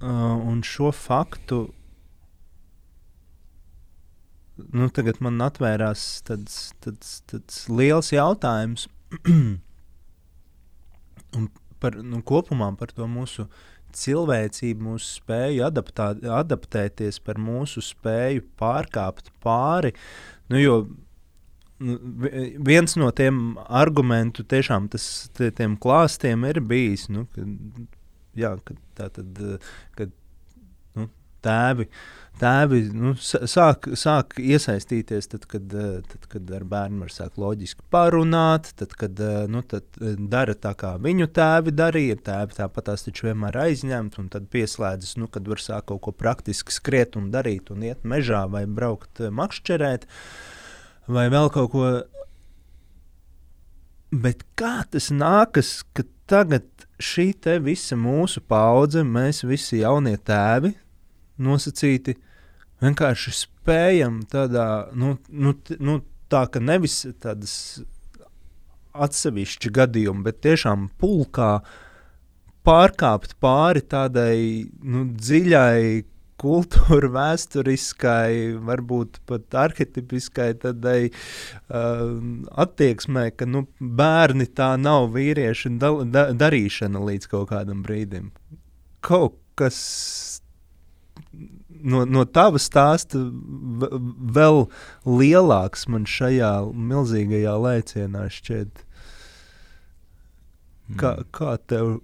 [0.04, 1.64] un šo faktu
[4.74, 8.88] nu, tagad man atvērās tāds, tāds, tāds liels jautājums
[11.82, 13.48] par, nu, kopumā par to mūsu
[13.94, 19.94] cilvēcību, mūsu spēju adaptā, adaptēties, par mūsu spēju pārkāpt pāri.
[20.50, 20.78] Nu, jo
[22.72, 25.06] viens no tiem argumentiem, tiešām tas,
[25.38, 27.46] tiem klāstiem ir bijis, nu, ka,
[28.40, 29.42] jā, ka tā tad,
[29.98, 30.14] kad
[30.98, 31.10] nu,
[31.46, 32.04] tēvi uh,
[32.42, 35.74] tēvi nu, sāk, sāk iesaistīties, tad kad,
[36.10, 39.20] tad, kad ar bērnu var sākt loģiski parunāt, tad, kad
[39.52, 42.20] nu, tad eh, dara tā, kā viņu tēvi darīja.
[42.24, 46.16] Tēvi tāpat tās taču vienmēr aizņemt, un tad pieslēdzas, nu, kad var sākt kaut ko
[46.16, 50.08] praktiski skriet un darīt, un iet mežā vai braukt makšķerēt,
[51.08, 51.88] vai vēl kaut ko.
[54.14, 56.68] Bet kā tas nākas, ka tagad
[57.02, 57.34] šī
[57.66, 60.74] visa mūsu paudze, mēs visi jaunie tēvi,
[61.42, 62.16] nosacīti.
[62.84, 67.82] Vienkārši spējam tādā, nu, nu, nu, tā ka nevis tādas
[68.94, 71.64] atsevišķi gadījumi, bet tiešām pulkā
[72.64, 76.04] pārkāpt pāri tādai nu, dziļai
[76.42, 82.04] kultūra, vēsturiskai, varbūt pat arhitepiskai tādai uh,
[82.66, 88.32] attieksmei, ka nu, bērni tā nav vīrieši da, da, darīšana līdz kaut kādam brīdim.
[89.04, 89.80] Kaut kas
[91.84, 93.20] no, no tava stāsta
[94.38, 94.66] vēl
[95.08, 98.84] lielāks man šajā milzīgajā lēcienā šķiet.
[101.00, 101.28] Kā, mm.
[101.36, 101.98] kā tev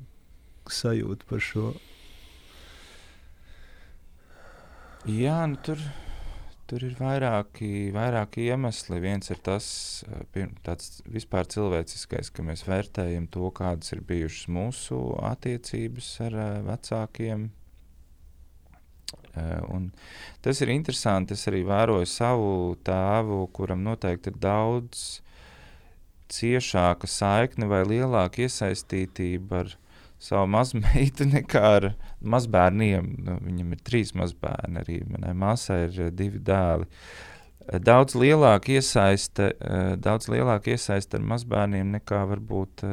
[0.70, 1.74] sajūt par šo?
[5.08, 5.80] Jā, nu tur,
[6.68, 8.98] tur ir vairāki, vairāki iemesli.
[9.00, 9.70] Viens ir tas
[10.66, 16.36] tāds vispār cilvēciskais, ka mēs vērtējam to, kādas ir bijušas mūsu attiecības ar
[16.68, 17.48] vecākiem,
[19.72, 19.88] un
[20.44, 21.40] tas ir interesanti.
[21.40, 25.22] Es arī vēroju savu tēvu, kuram noteikti ir daudz
[26.30, 29.78] ciešāka saikne vai lielāka iesaistītība ar
[30.20, 31.90] savu mazmeitu nekā ar
[32.22, 33.16] mazbērniem.
[33.26, 36.90] Nu, viņam ir trīs mazbērni, arī manai māsai ir eh, divi dēli.
[37.68, 39.54] Eh, daudz lielāka iesaiste,
[40.02, 42.86] daudz lielāka iesaiste ar mazbērniem nekā varbūt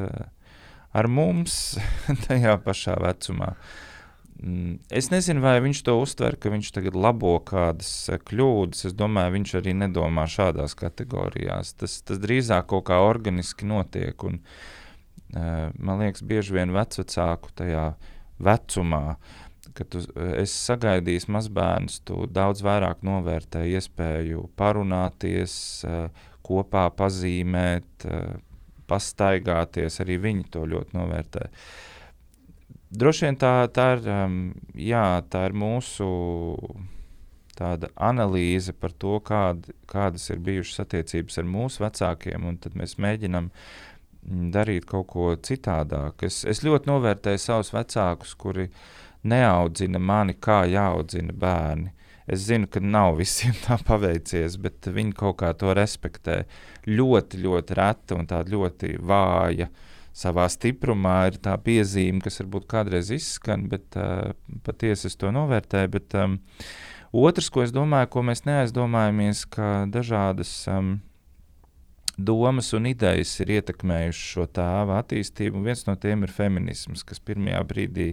[0.97, 1.77] ar mums
[2.29, 3.53] tajā pašā vecumā.
[4.37, 8.87] Mm, es nezinu, vai viņš to uztver, ka viņš tagad labo kādas eh, kļūdas.
[8.91, 11.73] Es domāju, viņš arī nedomā šādās kategorijās.
[11.81, 14.27] Tas, tas drīzāk kaut kā organiski notiek.
[14.29, 14.86] Un, uh,
[15.37, 17.89] man liekas, bieži vien vecāku tajā
[18.43, 19.17] vecumā,
[19.77, 20.01] kad tu
[20.39, 26.07] esi sagaidījis mazbērnus, tu daudz vairāk novērtē iespēju parunāties, uh,
[26.47, 28.39] kopā pazīmēt, uh,
[28.87, 30.01] pastaigāties.
[30.05, 31.51] Arī viņi to ļoti novērtē.
[31.51, 31.93] Uh,
[32.97, 34.37] Droši vien tā, tā, ir, um,
[34.79, 36.07] jā, tā ir mūsu
[37.57, 42.95] tāda analīze par to, kād, kādas ir bijušas attiecības ar mūsu vecākiem, un tad mēs
[43.03, 43.96] mēģinam mm,
[44.27, 46.27] darīt kaut ko citādāk.
[46.27, 48.69] Es, es ļoti novērtēju savus vecākus, kuri
[49.27, 51.93] neaudzina mani, kā jāaudzina bērni.
[52.27, 56.41] Es zinu, ka nav visiem tā paveicies, bet viņi kaut kā to respektē.
[56.91, 59.71] Ļoti, ļoti reta un tāda ļoti vāja
[60.17, 64.33] savā stiprumā ir tā piezīme, kas varbūt kādreiz izskan, bet uh,
[64.67, 65.93] patiesi es to novērtēju.
[65.93, 66.39] Bet, um,
[67.13, 70.97] otrs, ko es domāju, ko mēs neaizdomājamies, ka dažādas um,
[72.17, 77.63] domas un idejas ir ietekmējušas šo tēva attīstību, viens no tiem ir feminisms, kas pirmajā
[77.69, 78.09] brīdī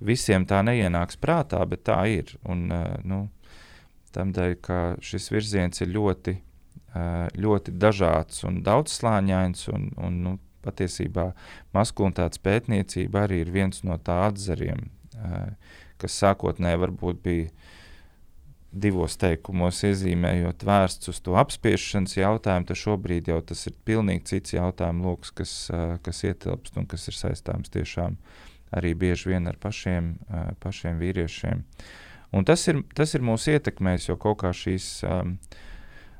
[0.00, 2.36] visiem tā neienāks prātā, bet tā ir.
[2.44, 3.26] Un, uh, nu,
[4.16, 6.32] Tādēļ, ka šis virziens ir ļoti,
[6.96, 10.32] uh, ļoti dažāds un daudzslāņains, un, un nu,
[10.66, 11.30] patiesībā
[11.76, 14.88] maskulinitātes pētniecība arī ir viens no tā atzariem,
[16.00, 17.50] kas sākotnēji varbūt bija
[18.76, 24.56] divos teikumos iezīmējot vērsts uz to apspiešanas jautājumu, tad šobrīd jau tas ir pilnīgi cits
[24.56, 25.54] jautājumu lokus, kas,
[26.04, 28.18] kas ietilpst un kas ir saistāms tiešām
[28.76, 30.16] arī bieži vien ar pašiem,
[30.62, 31.62] pašiem vīriešiem.
[32.36, 35.36] Un tas ir, tas ir mūsu ietekmējis, jo kaut kā šīs um,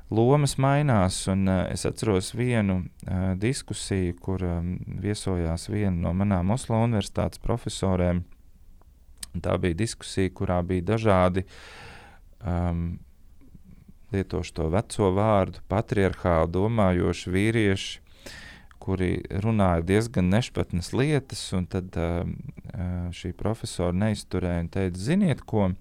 [0.09, 1.19] lomas mainās.
[1.31, 7.43] Un, uh, es atceros vienu uh, diskusiju, kur um, viesojās viena no manām Oslo Universitātes
[7.43, 8.23] profesoriem.
[9.43, 11.43] Tā bija diskusija, kurā bija dažādi,
[12.41, 12.99] um,
[14.13, 18.03] lietošu to veco vārdu, patriarchāli domājoši vīrieši,
[18.83, 19.11] kuri
[19.43, 21.43] runāja diezgan nešpatnas lietas.
[21.71, 22.37] Tad um,
[22.71, 25.71] uh, šī profesora neizturēja un teica, ziniet, ko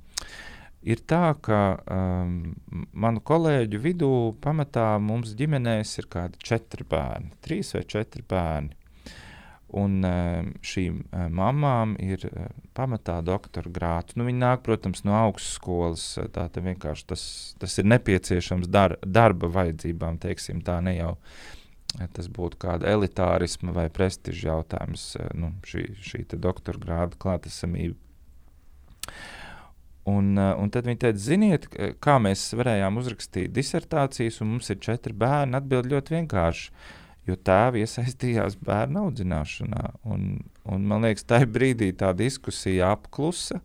[0.86, 2.54] ir tā, ka um,
[2.94, 4.10] manu kolēģu vidū
[4.42, 8.74] pamatā mums ģimenēs ir kādi četri bērni, trīs vai četri bērni.
[9.76, 9.98] Un
[10.64, 11.02] šīm
[11.36, 12.22] mamām ir
[12.76, 14.16] pamatā doktora grāts.
[14.16, 16.06] Nu, viņi nāk, protams, no augstskolas.
[16.32, 17.24] Tā vienkārši tas,
[17.60, 21.12] tas ir nepieciešams dar, darba vajadzībām, teiksim, tā ne jau
[22.16, 25.04] tas būtu kāda elitārisma vai prestiža jautājums,
[25.38, 27.96] nu, šī, šī doktora grāda klātesamība.
[30.06, 31.70] Un, un tad viņi teica, ziniet,
[32.04, 35.56] kā mēs varējām uzrakstīt disertācijas, un mums ir četri bērni.
[35.58, 36.70] Atbild ļoti vienkārši.
[36.70, 39.90] Uh, jo tēvi iesaistījās bērnu audzināšanā.
[40.12, 40.28] Un,
[40.68, 43.60] un man liekas, tajā brīdī tā diskusija apklusa,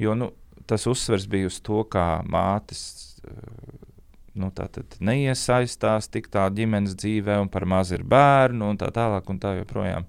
[0.00, 0.32] jo nu,
[0.70, 2.82] tas uzsvers bija uz to, kā mātes
[3.24, 3.78] eh,
[4.40, 4.50] nu,
[5.06, 9.56] neiesaistās tik tā ģimenes dzīvē, un par maz ir bērnu, un tā tālāk, un tā
[9.60, 10.06] joprojām.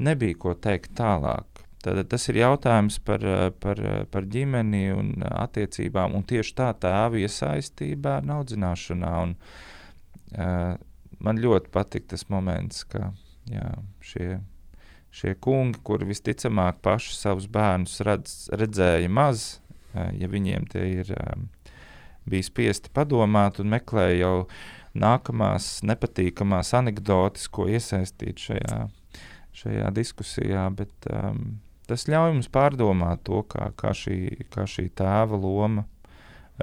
[0.00, 1.46] Nebija ko teikt tālāk.
[1.80, 3.22] Tad, tas ir jautājums par,
[3.62, 3.78] par,
[4.12, 9.12] par ģimeni un attiecībām, un tieši tā tēva iesaistīja bērnu audzināšanā.
[9.24, 9.32] Un,
[10.36, 10.74] uh,
[11.24, 13.12] man ļoti patīk tas moments, ka
[13.50, 13.68] jā,
[14.04, 14.40] šie,
[15.14, 19.60] šie kungi, kuri visticamāk paši savus bērnus redz, redzēja maz,
[19.94, 21.14] ja viņiem tie ir
[22.30, 24.34] bija spiesti padomāt un meklēja jau
[24.98, 28.80] nākamās nepatīkamās anekdotas, ko iesaistīt šajā,
[29.56, 35.38] šajā diskusijā, bet um, tas ļauj mums pārdomāt to, kā, kā, šī, kā šī tēva
[35.38, 35.86] loma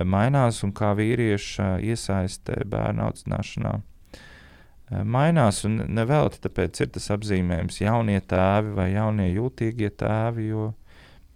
[0.05, 3.77] mainās un kā vīrieša iesaistē bērnu audzināšanā.
[4.87, 5.63] Eh, mainās.
[5.67, 10.69] Un nevelti tāpēc ir tas apzīmējums jaunie tēvi vai jaunie jūtīgie tēvi, jo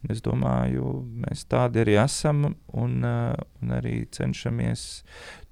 [0.09, 4.85] es domāju, mēs tādi arī esam un, uh, un arī cenšamies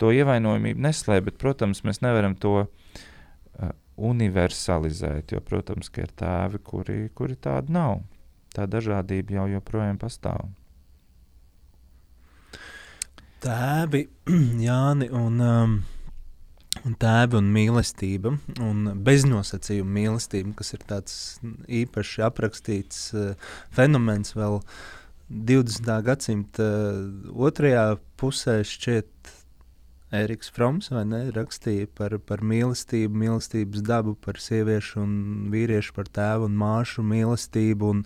[0.02, 3.76] to ievainojamību neslēpt, bet, protams, mēs nevaram to uh,
[4.10, 8.00] universalizēt, jo, protams, ka ir tēvi, kuri, kuri tādi nav.
[8.56, 10.48] Tā dažādība jau joprojām pastāv.
[13.46, 14.08] Tēvi,
[14.66, 15.80] Jāni, un um,
[16.88, 21.14] un tēva un mīlestība, un beznosacījuma mīlestība, kas ir tāds
[21.82, 24.60] īpaši aprakstīts uh, fenomens vēl
[25.30, 25.92] 20.
[26.08, 29.36] gadsimta uh, otrajā pusē šķiet.
[30.10, 35.12] Eriks Froms ne, rakstīja par, par mīlestību, mīlestības dabu, par sieviešu un
[35.54, 37.92] vīriešu, par tēvu un māšu mīlestību.
[37.94, 38.00] Un,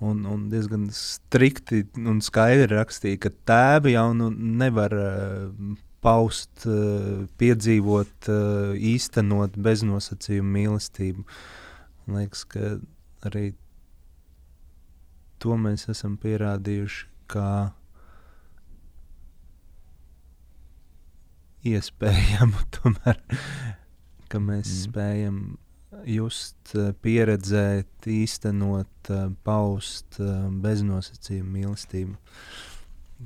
[0.00, 7.26] un, un diezgan strikti un skaidri rakstīja, ka tēvi jau nu nevar uh, paust, eh,
[7.40, 11.24] piedzīvot, eh, īstenot beznosacījumu mīlestību.
[12.06, 12.76] Man liekas, ka
[13.26, 13.54] arī
[15.42, 17.50] to mēs esam pierādījuši kā
[21.66, 23.18] iespējamu, tomēr,
[24.30, 24.80] ka mēs mm.
[24.86, 25.40] spējam
[26.06, 29.10] just, eh, pieredzēt, īstenot,
[29.46, 30.20] paust
[30.62, 32.14] beznosacījumu mīlestību.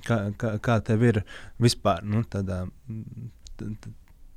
[0.07, 1.17] Kā, kā, kā tev ir
[1.59, 2.63] vispār nu, tādā,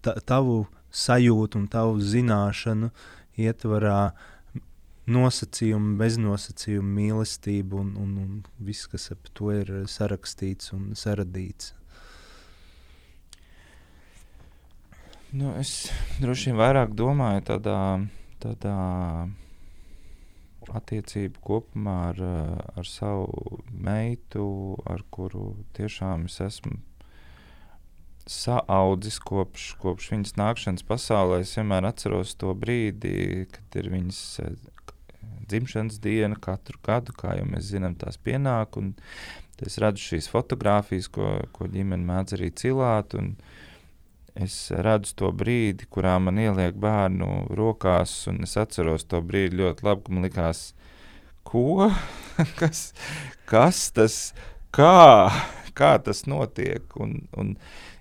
[0.01, 0.63] tā, tavu
[0.93, 2.89] sajūtu un tavu zināšanu
[3.37, 3.99] ietvarā
[5.13, 11.73] nosacījumu, beznosacījumu mīlestību un, un, un viss, kas ap to ir sarakstīts un saradīts?
[15.33, 15.89] Nu, es
[16.21, 17.77] droši vien vairāk domāju tādā,
[18.43, 18.75] tādā
[20.71, 26.79] attiecību kopumā ar, eh, ar savu meitu, ar kuru tiešām es esmu
[28.29, 31.41] saaudzis kopš, kopš viņas nākšanas pasaulē.
[31.41, 34.55] Es vienmēr atceros to brīdi, kad ir viņas eh,
[35.51, 38.79] dzimšanas diena katru gadu, kā jau mēs zinām, tās pienāk.
[39.63, 43.13] Es redzu šīs fotogrāfijas, ko, ko ģimene mēdz arī cilāt.
[43.15, 43.62] Un, uh,
[44.35, 49.85] es redzu to brīdi, kurā man ieliek bērnu rokās, un es atceros to brīdi ļoti
[49.85, 50.61] labi, ka man likās,
[51.47, 51.89] ko?
[52.59, 52.85] kas,
[53.49, 54.19] kas tas,
[54.73, 55.29] kā,
[55.77, 56.87] kā tas notiek?
[56.97, 57.53] Un, un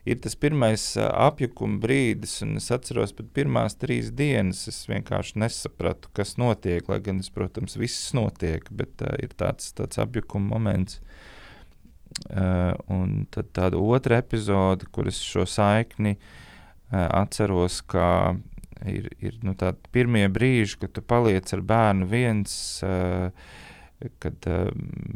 [0.09, 6.11] ir tas pirmais apjukuma brīdis, un es atceros pat pirmās trīs dienas, es vienkārši nesapratu,
[6.17, 11.03] kas notiek, lai gan es, protams, viss notiek, bet uh, ir tāds, tāds apjukuma moments.
[11.03, 11.39] Uh,
[12.93, 16.43] un tad tāda otra epizode, kuras šo saikni uh,
[16.93, 18.35] atceros, ka
[18.87, 19.55] ir, ir nu,
[19.95, 22.55] pirmie brīži, kad tu paliec ar bērnu viens,
[22.87, 23.31] uh,
[24.23, 24.69] kad uh,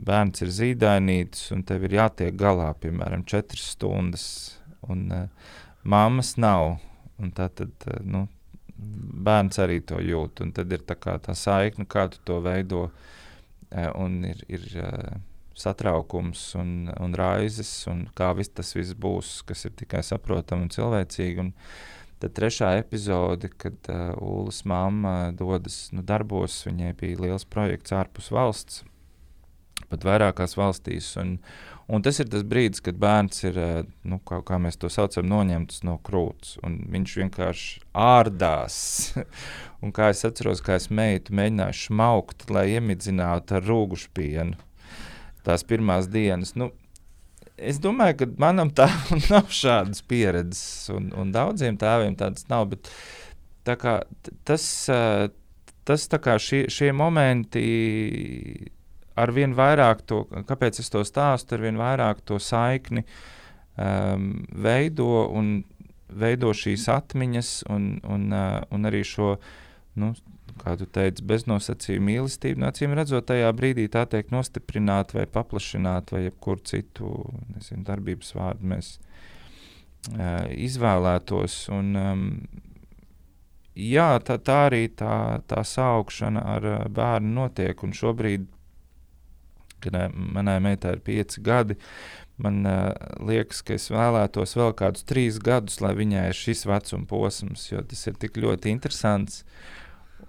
[0.06, 4.26] bērns ir zīdainītis un tev ir jātiek galā, piemēram, četras stundas,
[4.86, 6.76] un uh, mammas nav.
[7.16, 8.26] Un tā tad uh, nu,
[8.76, 12.88] bērns arī to jūt, un tad ir tā, tā saikne, kā tu to veido.
[13.66, 15.16] Uh, un ir, ir uh,
[15.56, 20.74] satraukums un, un raizes, un kā vis tas viss būs, kas ir tikai saprotami un
[20.74, 21.46] cilvēcīgi.
[21.46, 21.52] Un
[22.22, 28.30] tad trešā epizode, kad uh, Ulas mamma dodas nu, darbos, viņai bija liels projekts ārpus
[28.34, 28.84] valsts,
[29.90, 31.14] pat vairākās valstīs.
[31.20, 31.38] Un,
[31.86, 33.58] Un tas ir tas brīdis, kad bērns ir,
[34.10, 36.56] nu, kā, kā mēs to saucam, noņemts no krūts.
[36.66, 38.78] Viņš vienkārši ārdās.
[39.82, 44.58] un kā es atceros, kā es meitu mēģināju šmaukt, lai iemidzinātu ar rūgušu pienu.
[45.46, 46.54] Tās pirmās dienas.
[46.58, 46.72] Nu,
[47.56, 52.68] es domāju, ka manam tēvam nav šādas pieredzes, un, un daudziem tēviem tādas nav.
[52.72, 52.90] Bet,
[53.66, 53.98] tā kā,
[54.48, 54.66] tas,
[55.86, 57.66] tas kā šie, šie momenti
[59.16, 63.06] ar vien vairāk to, kāpēc es to stāstu, ar vien vairāk to saikni
[63.80, 65.62] um, veido un
[66.06, 69.34] veido šīs atmiņas un, un, uh, un arī šo,
[70.00, 70.12] nu,
[70.60, 72.62] kā tu teici, beznosacījumu mīlestību.
[72.62, 77.12] No acīm redzot, tajā brīdī tā teikt, nostiprināt vai paplašināt vai jebkuru citu
[77.54, 81.60] nezinu, darbības vārdu mēs uh, izvēlētos.
[81.76, 82.26] Un, um,
[83.74, 85.16] jā, tā, tā arī tā,
[85.50, 87.86] tā saukšana ar uh, bērnu notiek.
[87.86, 88.52] Un šobrīd
[89.80, 91.76] kad manai meitai ir pieci gadi.
[92.36, 92.90] Man uh,
[93.24, 97.80] liekas, ka es vēlētos vēl kādus trīs gadus, lai viņai ir šis vecuma posms, jo
[97.80, 99.44] tas ir tik ļoti interesants.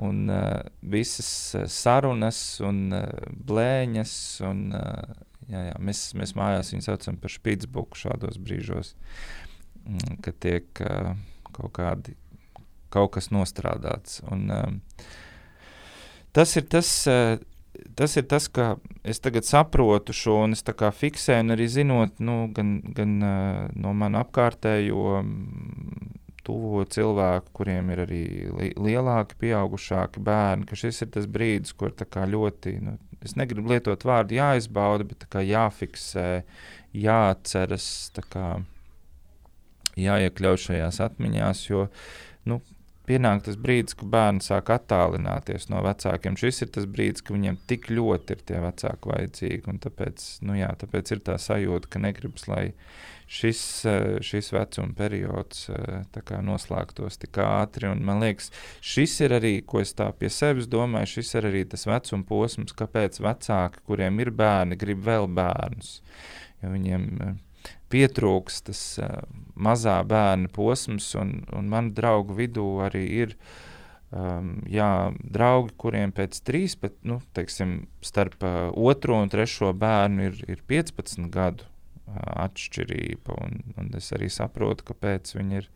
[0.03, 1.29] Un uh, visas
[1.73, 3.07] sarunas, un uh,
[3.49, 4.13] blēņas,
[4.45, 5.15] un uh,
[5.49, 8.93] jā, jā, mēs, mēs mājās viņu saucam par spīdzbuku šādos brīžos,
[9.87, 11.15] mm, kad tiek uh,
[11.49, 12.13] kaut, kādi,
[12.93, 14.21] kaut kas nostrādāts.
[14.29, 15.07] Un, uh,
[16.37, 16.93] tas ir tas.
[17.09, 17.37] Uh,
[17.97, 18.75] tas ir tas, ka
[19.05, 23.93] es tagad saprotu šo, un es fiksēju, un arī zinot, nu, gan, gan uh, no
[23.93, 25.33] manas apkārtējo um,
[26.47, 31.91] tuvo cilvēku, kuriem ir arī li lielāki, pieaugušāki bērni, ka šis ir tas brīdis, kur
[32.31, 32.95] ļoti, nu,
[33.25, 36.29] es negribu lietot vārdu jāizbauda, bet jāfiksē,
[36.95, 37.89] jāatceras,
[38.31, 38.47] kā,
[39.99, 41.87] jāiekļauj šajās atmiņās, jo
[42.47, 42.61] nu,
[43.08, 46.38] pienāk tas brīdis, kad bērns sāk attālināties no vecākiem.
[46.39, 49.78] Šis ir tas brīdis, kad viņiem tik ļoti ir tie vecāki vajadzīgi.
[49.88, 52.66] Tāpēc, nu jā, tāpēc ir tā sajūta, ka negribas, lai
[53.28, 57.89] šis, eh, šis vecuma periods eh, noslēgtos tik ātri.
[57.91, 58.51] Un, man liekas,
[58.82, 62.76] šis ir arī, ko es tā pie sevis domāju, šis ir arī tas vecuma posms,
[62.78, 65.99] kāpēc vecāki, kuriem ir bērni, grib vēl bērnus.
[66.64, 67.36] Jo viņiem eh,
[67.91, 69.21] pietrūks tas uh,
[69.55, 73.35] mazā bērna posms, un, un manu draugu vidū arī ir
[74.11, 80.29] um, jā, draugi, kuriem pēc trīs, bet, nu, teiksim, starp uh, otro un trešo bērnu
[80.29, 85.71] ir, ir 15 gadu uh, atšķirība, un, un es arī saprotu, kāpēc viņi ir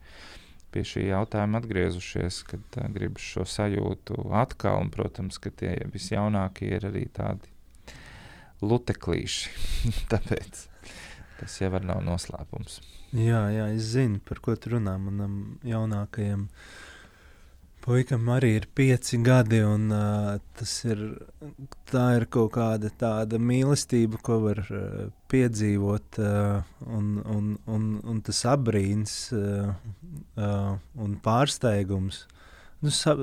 [0.72, 6.76] pie šī jautājuma atgriezušies, kad uh, grib šo sajūtu atkal, un, protams, ka tie visjaunākie
[6.78, 7.51] ir arī tādi
[8.62, 9.51] luteklīši.
[10.12, 10.68] Tāpēc.
[11.42, 12.80] Tas jau nav noslēpums.
[13.18, 14.94] Jā, jā, es zinu, par ko tu runā.
[15.02, 16.46] Manam jaunākajam
[17.82, 21.02] puikam arī ir pieci gadi, un uh, tas ir,
[21.92, 28.44] ir kaut kāda tāda mīlestība, ko var uh, piedzīvot, uh, un, un, un, un tas
[28.54, 29.74] abrīns uh,
[30.38, 32.28] uh, un pārsteigums.
[32.86, 33.18] Nu, sa,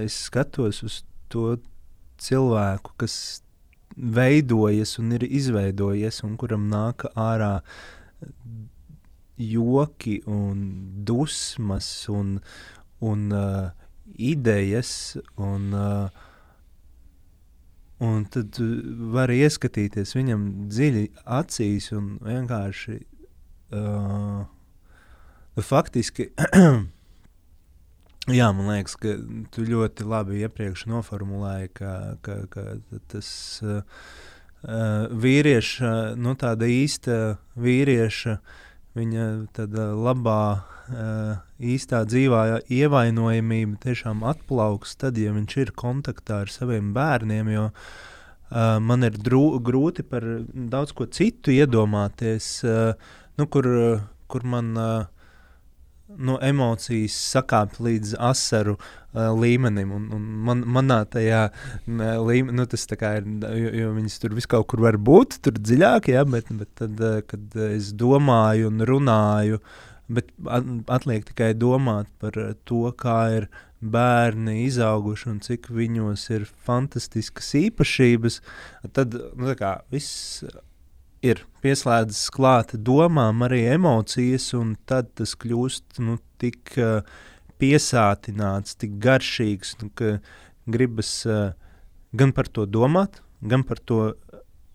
[0.00, 1.58] es skatos uz to
[2.22, 3.42] cilvēku, kas
[3.96, 7.60] veidojies un ir izveidojies, un kuram nāk ārā
[9.42, 10.62] joki un
[11.04, 12.36] dusmas un,
[13.00, 13.70] un uh,
[14.16, 15.16] idejas.
[15.36, 16.08] Un, uh,
[18.02, 18.58] un tad
[19.14, 21.04] var ieskatīties viņam dziļi
[21.38, 22.98] acīs un vienkārši
[23.76, 24.42] uh,
[25.62, 26.30] faktiski
[28.30, 29.16] Jā, man liekas, ka
[29.50, 31.92] tu ļoti labi iepriekš noformulēji, ka,
[32.22, 32.62] ka, ka
[33.10, 33.30] tas
[33.66, 33.80] uh,
[35.10, 35.90] vīrieša,
[36.22, 37.16] nu, tāda īsta
[37.58, 38.36] vīrieša,
[38.94, 39.24] viņa
[39.58, 46.92] tāda labā, uh, īstā dzīvā ievainojamība tiešām atplauks tad, ja viņš ir kontaktā ar saviem
[46.94, 52.94] bērniem, jo uh, man ir drū, grūti par daudz ko citu iedomāties, uh,
[53.34, 53.66] nu, kur,
[54.30, 55.10] kur man uh,
[56.18, 59.92] nu, emocijas sakāp līdz asaru uh, līmenim.
[59.96, 61.46] Un, un man, manā tajā
[61.86, 66.12] līmenī, nu, tas ir, jo, jo viņas tur vis kaut kur var būt, tur dziļāk,
[66.14, 69.60] ja, bet, bet tad, uh, kad es domāju un runāju,
[70.12, 70.32] bet
[70.92, 72.36] atliek tikai domāt par
[72.68, 73.48] to, kā ir
[73.82, 78.38] bērni izauguši un cik viņos ir fantastiskas īpašības,
[78.94, 80.44] tad nu, kā, viss
[81.22, 87.06] ir pieslēdzis klāt domām, arī emocijas, un tad tas kļūst nu, tik uh,
[87.62, 90.16] piesātināts, tik garšīgs, nu, ka
[90.66, 91.52] gribas uh,
[92.12, 94.12] gan par to domāt, gan par to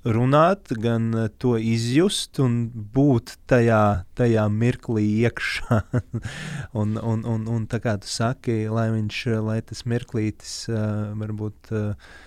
[0.07, 5.81] runāt, gan uh, to izjust un būt tajā, tajā mirklī iekšā.
[6.79, 11.75] un, un, un, un tā kā tu saki, lai, viņš, lai tas mirklītis uh, varbūt.
[11.75, 12.23] Uh,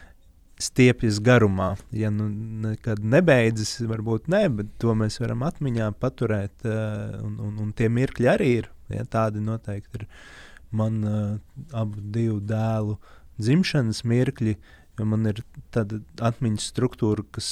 [0.60, 1.74] stiepjas garumā.
[1.96, 2.28] Ja nu
[2.66, 6.54] nekad nebeidzas, varbūt ne, bet to mēs varam atmiņā paturēt.
[6.64, 8.70] Uh, un, un, un tie mirkļi arī ir.
[8.90, 10.06] Ja, tādi noteikti ir
[10.74, 11.32] man uh,
[11.76, 12.98] abu divu dēlu
[13.40, 14.58] dzimšanas mirkļi.
[14.98, 15.38] Jo man ir
[15.72, 17.46] tāda atmiņas struktūra, kas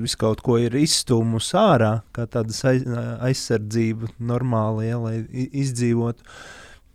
[0.00, 2.86] visu kaut ko ir izstūmusi ārā, kā tāda aiz,
[3.28, 6.26] aizsardzība, normāli, ja, lai izdzīvotu.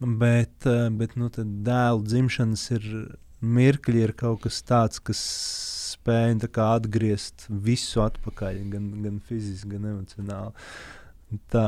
[0.03, 0.68] Bet,
[0.99, 2.89] bet nu, dēlu dzimšanas ir
[3.44, 5.22] mirkļi ir kaut kas tāds, kas
[5.94, 10.54] spēj kā, atgriezt visu atpakaļ, gan, gan fiziski, gan emocionāli.
[11.52, 11.68] Tā.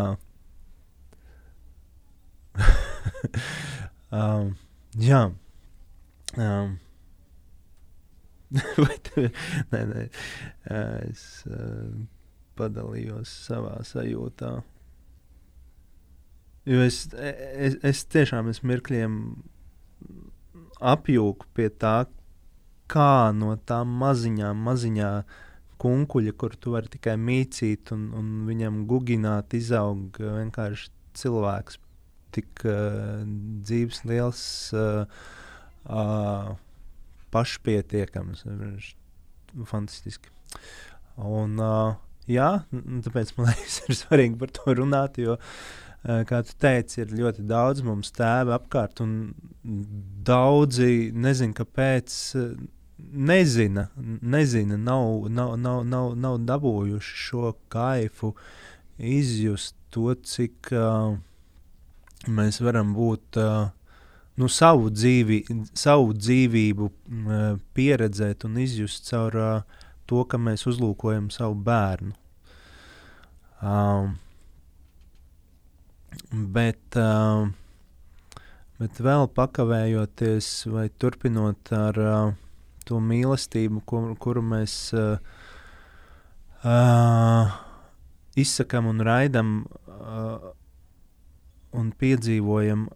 [4.20, 4.56] um,
[5.02, 5.22] jā.
[6.36, 6.78] Um,
[8.84, 9.32] vai tev,
[9.72, 10.06] nē, nē,
[11.10, 11.90] es uh,
[12.60, 14.54] padalījos savā sajūtā.
[16.66, 19.18] Jo es, es, es tiešām esmu mirkļiem
[20.86, 22.06] apjūku pie tā,
[22.92, 25.12] kā no tām maziņām, maziņā
[25.82, 31.80] kunkuļa, kur tu vari tikai mīcīt un, un viņam gugināt, izaug vienkārši cilvēks.
[32.36, 33.24] Tik uh,
[33.64, 34.42] dzīves, liels,
[34.76, 35.06] uh,
[35.88, 36.50] uh,
[37.32, 38.44] pašpietiekams,
[39.72, 40.34] fantastiski.
[41.16, 41.96] Un, uh,
[42.28, 42.50] jā,
[43.08, 47.14] tāpēc man liekas, ir svarīgi par to runāt, jo uh, Eh, kā tu teici, ir
[47.18, 49.34] ļoti daudz mums tēva apkārt, un
[50.26, 52.18] daudzi nezina, kāpēc.
[52.42, 52.56] Eh,
[52.96, 53.90] nezina,
[54.22, 58.32] nezina nav, nav, nav, nav, nav dabūjuši šo kaifu,
[58.96, 61.18] izjust to, cik uh,
[62.32, 63.68] mēs varam būt uh,
[64.40, 65.42] nu, savu, dzīvi,
[65.76, 67.44] savu dzīvību uh,
[67.76, 72.16] pieredzēt un izjust caur uh, to, ka mēs uzlūkojam savu bērnu.
[73.60, 74.16] Um,
[76.32, 77.48] Bet, uh,
[78.80, 82.34] bet vēl pakavējoties vai turpinot ar uh,
[82.86, 85.18] to mīlestību, kur, kuru mēs uh,
[88.36, 89.56] izsakām un raidām
[91.76, 92.88] un piedzīvojam,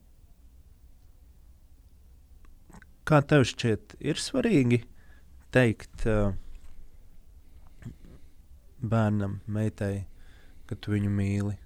[3.09, 4.83] kā tev šķiet, ir svarīgi
[5.53, 6.35] teikt uh,
[8.79, 10.05] bērnam, meitai,
[10.69, 11.57] ka tu viņu mīli?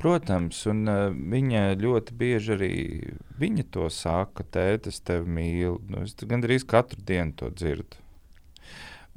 [0.00, 2.74] Protams, un uh, viņa ļoti bieži arī
[3.40, 5.76] viņa to saka, tēti, es tevi mīlu.
[5.92, 8.00] Nu, es gandrīz katru dienu to dzirdu.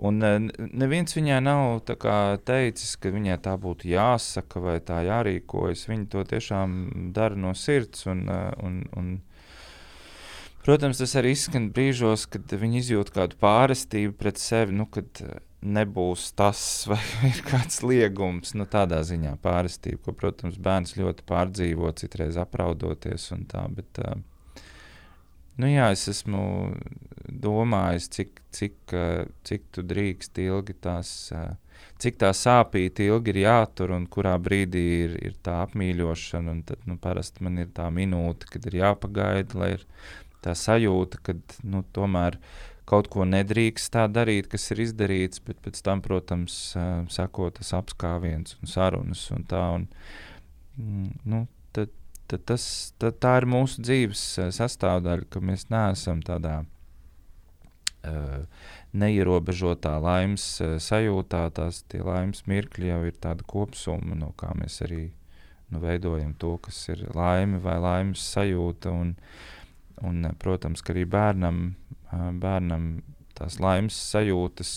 [0.04, 0.36] Un uh,
[0.76, 5.86] neviens viņai nav kā, teicis, ka viņai tā būtu jāsaka vai tā jārīkojas.
[5.88, 6.76] Viņa to tiešām
[7.16, 8.04] dara no sirds.
[8.12, 9.14] Un, uh, un, un,
[10.68, 14.76] protams, tas arī izskan brīžos, kad viņi izjūt kādu pārestību pret sevi.
[14.76, 16.60] Nu, kad, uh, nebūs tas,
[16.90, 17.00] vai
[17.30, 23.46] ir kāds liegums, nu, tādā ziņā pārestība, ko, protams, bērns ļoti pārdzīvo, citreiz apraudoties un
[23.50, 24.64] tā, bet, uh,
[25.62, 26.46] nu jā, es esmu
[27.28, 31.54] domājis, cik, cik, uh, cik tu drīkst ilgi tās, uh,
[32.04, 36.84] cik tā sāpīgi ilgi ir jātur un kurā brīdī ir, ir tā apmīļošana, un tad,
[36.90, 39.88] nu, parasti man ir tā minūte, kad ir jāpagaida, lai ir
[40.44, 45.58] tā sajūta, kad, nu, tomēr, uh, kaut ko nedrīkst tā darīt, kas ir izdarīts, bet
[45.66, 46.58] pēc tam, protams,
[47.14, 49.64] sako tas apskāviens un sarunas un tā.
[49.80, 49.88] Un,
[50.78, 51.40] mm, nu,
[51.76, 51.94] tad,
[52.30, 52.68] tad tas,
[53.02, 54.22] tad tā ir mūsu dzīves
[54.60, 58.46] sastāvdaļa, ka mēs neesam tādā uh,
[58.94, 61.48] neierobežotā laimes uh, sajūtā.
[61.58, 65.08] Tās laimes mirkļi jau ir tāda kopsumma, no kā mēs arī
[65.74, 68.94] nu, veidojam to, kas ir laime vai laimes sajūta.
[68.94, 69.16] Un,
[70.04, 71.72] un, protams, ka arī bērnam
[72.42, 72.88] bērnam
[73.38, 74.72] tās laimes sajūtas,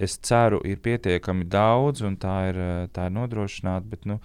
[0.00, 2.60] es ceru, ir pietiekami daudz, un tā ir,
[2.94, 3.86] tā ir nodrošināta.
[3.90, 4.16] Bet, nu,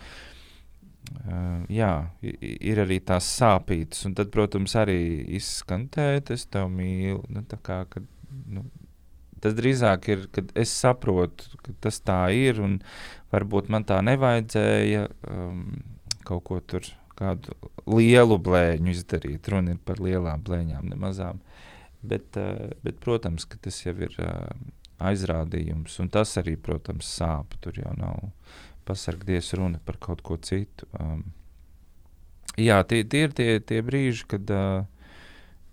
[1.71, 1.91] jā,
[2.23, 4.99] ir arī tās sāpītas, un tad, protams, arī
[5.37, 7.23] izskan tēta, es tevi mīlu.
[7.35, 8.07] Nu, kā, kad,
[8.47, 8.65] nu,
[9.43, 12.79] tas drīzāk ir, kad es saprotu, ka tas tā ir, un
[13.35, 15.65] varbūt man tā nevajadzēja um,
[16.27, 16.87] kaut ko tur.
[17.15, 17.53] Kādu
[17.87, 19.45] lielu blēņu izdarīt.
[19.47, 21.37] Runa ir par lielām blēņām, ne mazām.
[21.39, 21.54] Uh,
[22.05, 24.65] Bet, eh, bet, protams, ka tas jau ir eh,
[25.05, 27.57] aizrādījums, un tas arī, protams, sāp.
[27.63, 28.29] Tur jau nav
[28.85, 30.87] pasargdies runa par kaut ko citu.
[30.99, 31.23] Um,
[32.57, 34.85] jā, tie, tie ir tie, tie brīži, kad, uh,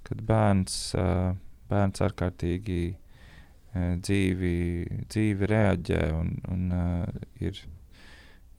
[0.09, 1.35] kad bērns, uh,
[1.69, 4.57] bērns ārkārtīgi uh, dzīvi,
[5.13, 7.61] dzīvi reaģē un, un uh, ir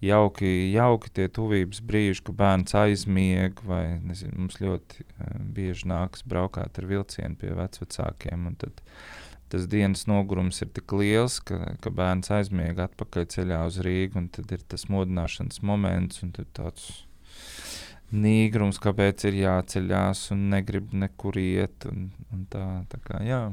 [0.04, 6.26] jauki, jauki tie tuvības brīži, kad bērns aizmieg, vai nezinu, mums ļoti uh, bieži nākas
[6.28, 8.50] braukāt ar vilcienu pie vecākiem.
[9.54, 14.30] Tas dienas nogurums ir tik liels, ka, ka bērns aizmieg atpakaļ ceļā uz Rīgu, un
[14.34, 16.88] tad ir tas modināšanas moments, un tāds
[18.14, 21.88] nīgrums, kāpēc ir jāceļās un negrib nekur iet.
[21.90, 23.44] Un, un tā, tā kā, jā.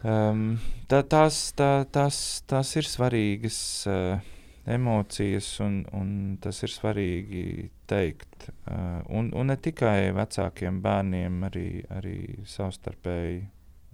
[0.00, 0.54] Um,
[0.88, 4.30] tā, tās, tā, tās, tās ir svarīgas uh,
[4.66, 6.10] emocijas, un, un
[6.42, 7.44] tas ir svarīgi
[7.90, 8.50] teikt.
[8.68, 13.40] Uh, un, un ne tikai vecākiem bērniem, arī, arī savstarpēji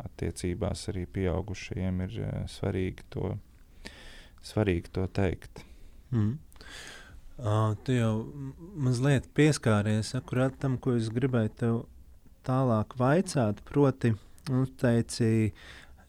[0.02, 3.32] attiecībās, arī pieaugušajiem ir uh, svarīgi, to,
[4.44, 5.64] svarīgi to teikt.
[6.10, 6.36] Mm.
[7.36, 8.12] Uh, tu jau
[8.80, 11.80] mazliet pieskāries akurāt tam, ko es gribēju tev
[12.48, 13.60] tālāk vaicāt.
[13.68, 14.14] Proti,
[14.48, 15.52] nu, teici,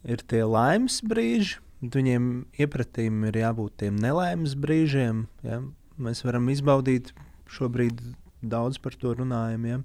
[0.08, 5.26] ir tie laimes brīži, viņiem iepratīm ir jābūt tiem nelaimes brīžiem.
[5.46, 5.62] Ja?
[6.02, 7.14] Mēs varam izbaudīt
[7.52, 8.02] šobrīd
[8.42, 9.80] daudz par to runājam, ja?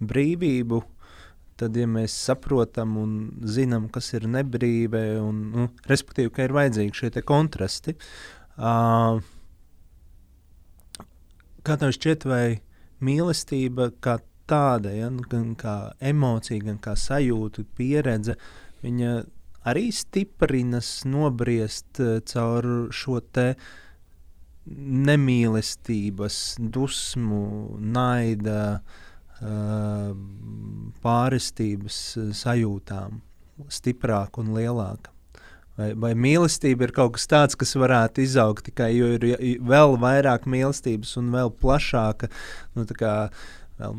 [0.00, 0.82] brīvību.
[1.54, 3.10] Tad, ja mēs saprotam un
[3.46, 7.94] zinām, kas ir nebrīve, un, nu, respektīvi, ka ir vajadzīgi šie kontrasti,
[8.58, 9.20] uh,
[11.62, 12.46] kā tev šķiet, vai
[13.06, 14.16] mīlestība kā
[14.50, 18.34] tāda, ja, gan kā emocija, gan kā sajūta, pieredze,
[18.82, 19.14] viņa
[19.64, 23.54] arī stiprinas nobriest uh, caur šo te
[24.64, 26.38] nemīlestības,
[26.72, 27.44] dusmu,
[27.80, 30.14] naida, uh,
[31.04, 31.98] pārestības
[32.36, 33.20] sajūtām
[33.70, 35.10] stiprāk un lielāk.
[35.74, 39.24] Vai, vai mīlestība ir kaut kas tāds, kas varētu izaugt tikai, jo ir
[39.66, 42.30] vēl vairāk mīlestības un vēl plašāka,
[42.78, 43.14] nu, tā kā,
[43.80, 43.96] vēl,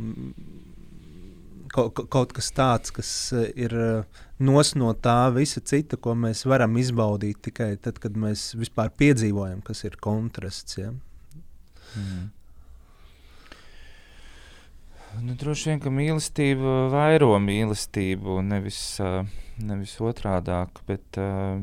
[1.76, 3.76] kaut, kaut kas tāds, kas ir
[4.40, 9.62] nos no tā visa cita, ko mēs varam izbaudīt tikai tad, kad mēs vispār piedzīvojam,
[9.66, 10.80] kas ir kontrasts.
[10.80, 10.92] Ja?
[11.96, 12.26] Mm.
[15.24, 18.82] Nu, droši vien, ka mīlestība vairo mīlestību, nevis
[19.64, 20.82] nevis otrādāk.
[20.88, 21.18] Bet,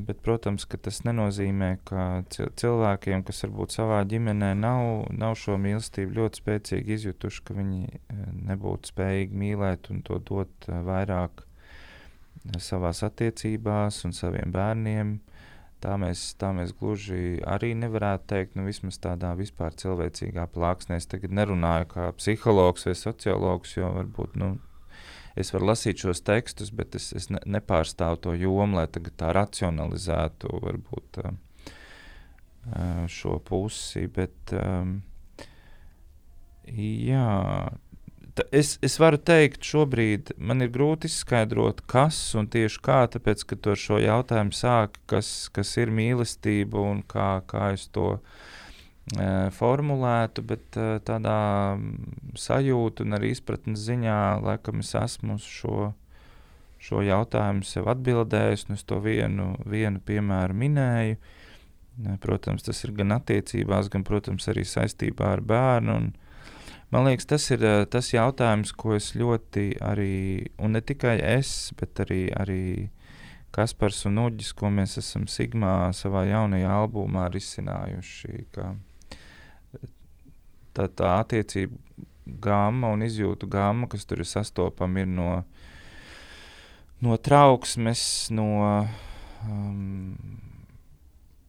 [0.06, 6.42] bet, protams, tas nenozīmē, ka cilvēkiem, kas varbūt savā ģimenē nav, nav šo mīlestību ļoti
[6.42, 8.02] spēcīgi izjutuši, ka viņi
[8.48, 11.44] nebūtu spējīgi mīlēt un to dot vairāk
[12.62, 15.20] savās attiecībās un saviem bērniem.
[15.82, 21.00] Tā mēs, tā mēs gluži arī nevarētu teikt, nu, vismaz tādā vispār cilvēcīgā plāksnē.
[21.00, 24.52] Es tagad nerunāju kā psihologs vai sociologs, jo varbūt nu,
[25.34, 30.54] es varu lasīt šos tekstus, bet es, es ne, nepārstāvu to jomu, lai tā racionalizētu
[30.62, 31.18] varbūt,
[33.10, 34.06] šo pusi.
[34.06, 35.00] Bet, um,
[36.70, 37.26] jā,
[38.50, 43.58] es, es varu teikt, šobrīd man ir grūti izskaidrot, kas un tieši kā, tāpēc, ka
[43.60, 48.50] to šo jautājumu sāk, kas, kas ir mīlestība un kā, kā es to izdarīju
[49.52, 51.76] formulētu, bet tādā
[52.38, 55.92] sajūtu un arī izpratnes ziņā, laikam es esmu uz šo,
[56.78, 61.16] šo jautājumu sev atbildējis, un es to vienu, vienu piemēru minēju.
[62.22, 65.92] Protams, tas ir gan attiecībās, gan, protams, arī saistībā ar bērnu.
[65.92, 66.06] Un,
[66.92, 72.04] man liekas, tas ir tas jautājums, ko es ļoti arī, un ne tikai es, bet
[72.04, 72.62] arī, arī
[73.52, 78.46] Kaspars un Uģis, ko mēs esam Sigmā savā jaunajā albumā risinājuši.
[78.54, 78.70] Ka,
[80.72, 81.76] tā, tā attiecību
[82.42, 85.28] gama un izjūtu gama, kas tur ir sastopama, ir no,
[87.04, 88.48] no trauksmes, no
[89.44, 90.14] um,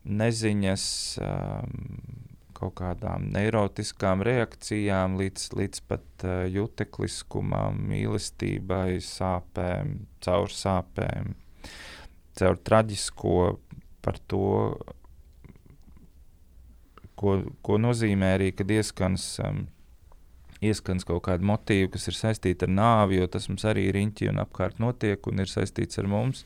[0.04, 0.86] neziņas,
[1.24, 2.23] um,
[2.64, 11.36] kaut kādām neirotiskām reakcijām, līdz, līdz pat uh, jutekliskumam, mīlestībai, sāpēm, caur sāpēm,
[12.40, 13.38] caur traģisko
[14.04, 14.48] par to,
[17.20, 19.66] ko, ko nozīmē arī, kad ieskans, um,
[20.64, 24.32] ieskans kaut kāda motīva, kas ir saistīta ar nāvi, jo tas mums arī ir riņķi
[24.32, 26.44] un apkārt notiek un ir saistīts ar mums.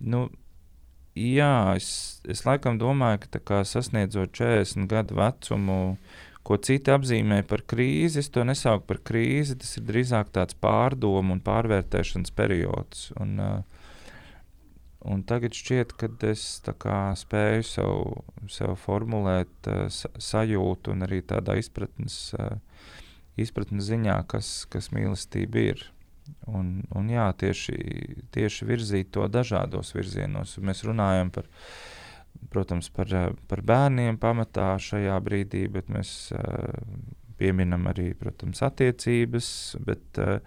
[0.00, 0.26] Nu,
[1.16, 1.88] jā, es,
[2.28, 5.80] es laikam domāju, ka kā, sasniedzot 40 gadu vecumu,
[6.46, 9.56] ko citi apzīmē par krīzi, es to nesaucu par krīzi.
[9.58, 13.08] Tas ir drīzāk tāds pārdomu un pārvērtēšanas periods.
[13.18, 13.82] Un, uh,
[15.06, 16.42] Un tagad šķiet, ka es
[16.82, 17.90] kā, spēju sev,
[18.50, 22.56] sev formulēt uh, sajūtu un arī tādā izpratnes, uh,
[23.38, 25.84] izpratnes ziņā, kas, kas mīlestība ir.
[26.46, 27.76] Un, un jā, tieši,
[28.34, 30.56] tieši virzīt to dažādos virzienos.
[30.62, 31.48] Mēs runājam par,
[32.52, 33.12] protams, par,
[33.50, 36.82] par bērniem pamatā šajā brīdī, bet mēs uh,
[37.40, 39.48] pieminam arī, protams, attiecības.
[39.86, 40.40] Bet, uh,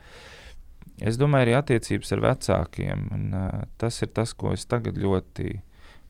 [0.99, 3.03] Es domāju, arī attiecības ar vecākiem.
[3.15, 5.53] Un, uh, tas ir tas, ko es tagad ļoti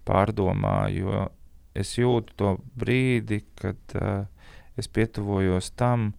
[0.07, 1.25] pārdomāju, jo
[1.77, 4.25] es jūtu to brīdi, kad uh,
[4.79, 6.13] es pietuvojos tam,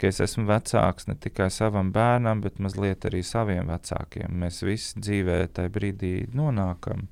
[0.00, 4.32] ka es esmu vecāks ne tikai savam bērnam, bet mazliet arī saviem vecākiem.
[4.42, 7.06] Mēs visi dzīvē tajā brīdī nonākam.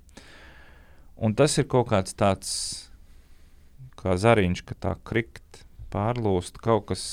[1.17, 2.55] Un tas ir kaut kāds tāds
[4.01, 5.65] kā zariņš, ka tā krikt,
[5.95, 7.05] pārlūst, kaut kas,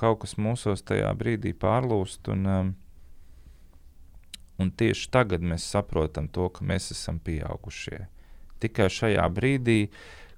[0.00, 2.32] kaut kas mūsos tajā brīdī pārlūst.
[2.32, 2.74] Un,
[4.60, 8.02] Un tieši tagad mēs saprotam to, ka mēs esam pieaugušie.
[8.60, 9.78] Tikai šajā brīdī,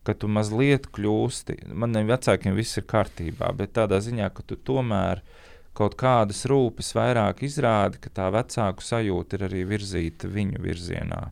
[0.07, 5.23] kad tu mazliet kļūsti, maniem vecākiem viss ir kārtībā, bet tādā ziņā, ka tu tomēr
[5.79, 11.23] kaut kādas rūpes vairāk izrādi, ka tā vecāku sajūta ir arī virzīta viņu virzienā.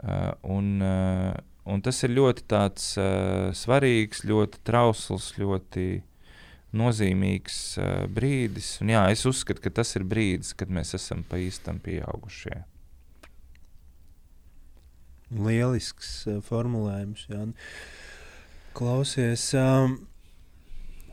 [0.00, 1.32] Uh, un, uh,
[1.68, 5.86] un tas ir ļoti tāds, uh, svarīgs, ļoti trausls, ļoti
[6.76, 8.78] nozīmīgs uh, brīdis.
[8.84, 12.62] Un, jā, es uzskatu, ka tas ir brīdis, kad mēs esam pa īstam pieaugušie.
[15.30, 17.26] Lielisks uh, formulējums.
[17.30, 17.44] Jā.
[18.76, 19.96] Klausies, um,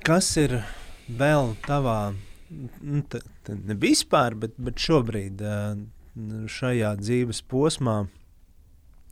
[0.06, 0.60] kas ir
[1.08, 2.14] vēl tavā,
[2.50, 7.98] nu, t, t, ne vispār, bet, bet šobrīd, uh, šajā dzīves posmā,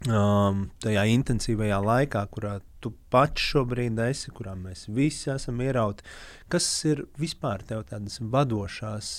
[0.10, 6.06] um, tajā intensīvajā laikā, kurā tu pats šobrīd esi, kurā mēs visi esam ierauti,
[6.51, 9.16] kas ir vispār tev tādas vadošās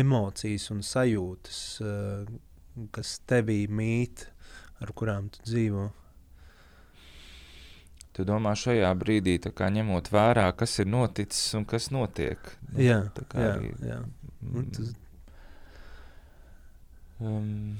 [0.00, 4.26] emocijas un sajūtas, uh, kas tevī mīt,
[4.82, 5.88] ar kurām tu dzīvo?
[8.12, 9.38] Tu domā, šajā brīdī
[9.72, 12.52] ņemot vērā, kas ir noticis un kas notiek.
[12.68, 14.02] Nu, jā, jā, arī, jā.
[14.42, 14.90] Mm, tas...
[17.22, 17.78] um,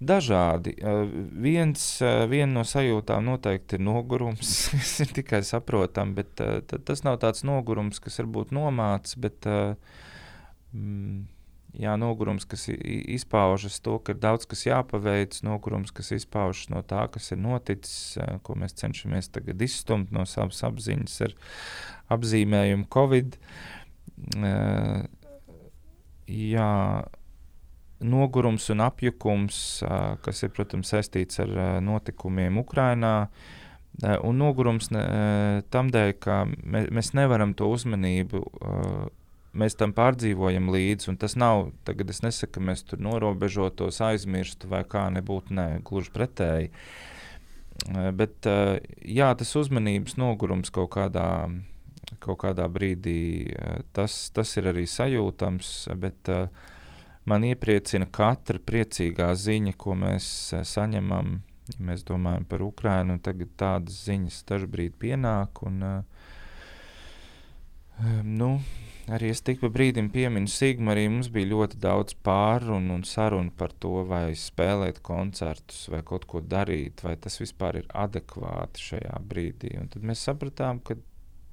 [0.00, 0.72] Dažādi.
[0.80, 1.02] Uh,
[1.44, 4.54] viens, uh, viena no sajūtām noteikti ir nogurums.
[4.72, 11.20] Tas ir tikai saprotami, bet uh, tas nav tāds nogurums, kas varbūt nomāts, bet mm,
[11.76, 17.06] jā, nogurums, kas izpaužas to, ka ir daudz kas jāpaveic, nogurums, kas izpaužas no tā,
[17.12, 21.36] kas ir noticis, ko mēs cenšamies tagad izstumt no savas apziņas ar
[22.16, 23.38] apzīmējumu Covid.
[26.30, 26.72] Jā,
[28.00, 29.62] nogurums un apjukums,
[30.24, 33.14] kas ir, protams, saistīts ar notikumiem Ukrajinā.
[34.24, 38.44] Un nogurums tam dēļ, ka mēs nevaram to uzmanību,
[39.52, 41.16] mēs tam pārdzīvojam līdzi.
[41.20, 46.12] Tas nav, tagad es nesaku, ka mēs tur norobežotos, aizmirstu vai kā nebūtu, nē, gluži
[46.14, 46.72] pretēji.
[47.90, 48.46] Bet
[49.08, 51.48] jā, tas uzmanības nogurums kaut kādā,
[52.20, 53.54] kaut kādā brīdī,
[53.96, 55.72] tas, tas ir arī sajūtams.
[56.02, 56.28] Bet,
[57.30, 60.26] man iepriecina katra priecīgā ziņa, ko mēs
[60.68, 61.40] saņemam.
[61.70, 65.60] Ja mēs domājam par Ukrajinu, tagad tādas ziņas dažkārt pienāk.
[65.68, 65.84] Un,
[68.26, 68.48] nu,
[69.14, 73.52] arī es tik pa brīdim pieminu Sigmu, arī mums bija ļoti daudz pārunu un sarunu
[73.56, 79.22] par to, vai spēlēt koncertus, vai kaut ko darīt, vai tas vispār ir adekvāti šajā
[79.30, 79.74] brīdī.
[79.80, 80.98] Un tad mēs sapratām, ka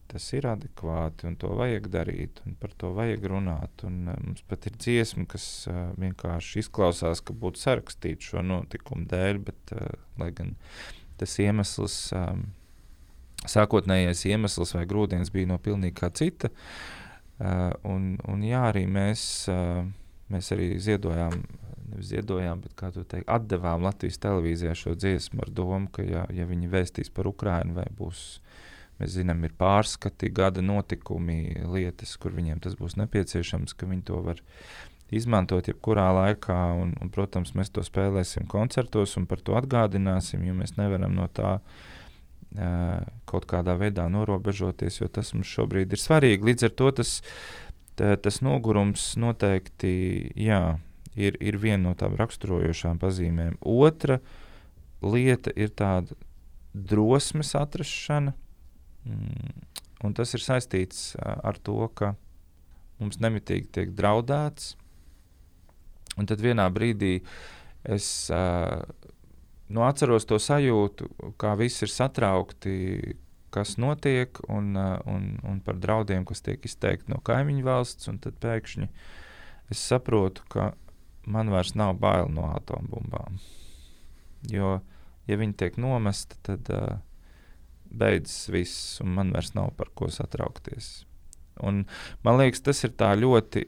[0.08, 3.84] tas ir adekvāti un to vajag darīt, un par to vajag runāt.
[3.88, 9.08] Un, uh, mums pat ir dziesma, kas uh, vienkārši izklausās, ka būtu sarakstīta šo notikumu
[9.12, 9.89] dēļ, bet uh,
[10.22, 10.55] lai gan
[11.18, 12.45] tas iemesls, um,
[13.47, 16.53] sākotnējais iemesls vai grūdienis bija no pilnīgi kā cita.
[16.53, 16.97] Uh,
[17.39, 19.21] un, un jā, arī mēs,
[19.51, 19.85] uh,
[20.33, 21.35] mēs arī ziedojām,
[21.91, 26.25] nevis ziedojām, bet kā tu teikt, atdevām Latvijas televīzijā šo dziesmu ar domu, ka ja,
[26.33, 28.27] ja viņi vēstīs par Ukrajinu vai būs
[28.97, 34.23] Mēs zinām, ir pārskati, gada notikumi, lietas, kur viņiem tas būs nepieciešams, ka viņi to
[34.25, 34.41] var
[35.13, 36.55] izmantot jebkurā laikā.
[36.81, 41.29] Un, un, protams, mēs to spēlēsim koncertos un par to atgādināsim, jo mēs nevaram no
[41.29, 41.85] tā uh,
[43.28, 46.48] kaut kādā veidā norobežoties, jo tas mums šobrīd ir svarīgi.
[46.48, 47.14] Līdz ar to tas,
[48.00, 49.91] tā, tas nogurums noteikti
[50.39, 50.62] jā,
[51.16, 53.60] ir, ir viena no tām raksturojošām pazīmēm.
[53.62, 54.22] Otra
[55.04, 56.18] lieta ir tāda
[56.74, 58.34] drosmes atrašana
[59.08, 59.64] Mm,
[60.04, 62.14] un tas ir saistīts ar to, ka
[63.00, 64.76] mums nemitīgi tiek draudēts.
[66.18, 67.20] Un tad vienā brīdī
[67.88, 68.82] es uh,
[69.74, 71.09] nu, atceros to sajūtu,
[71.41, 72.76] kā viss ir satraukti,
[73.53, 78.09] kas notiek, un, uh, un, un par draudiem, kas tiek izteikti no kaimiņu valsts.
[78.24, 78.89] Tad pēkšņi
[79.74, 80.72] es saprotu, ka
[81.28, 83.39] man vairs nav bail no atombumbām.
[84.51, 84.78] Jo,
[85.28, 86.99] ja viņi tiek nomesti, tad uh,
[87.88, 91.07] beidzas viss, un man vairs nav par ko satraukties.
[91.65, 91.86] Un,
[92.22, 93.63] man liekas, tas ir ļoti,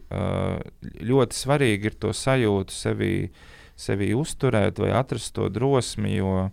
[1.09, 3.13] ļoti svarīgi to sajūtu sevī,
[3.79, 6.49] sevī uzturēt vai atrast to drosmi, jo,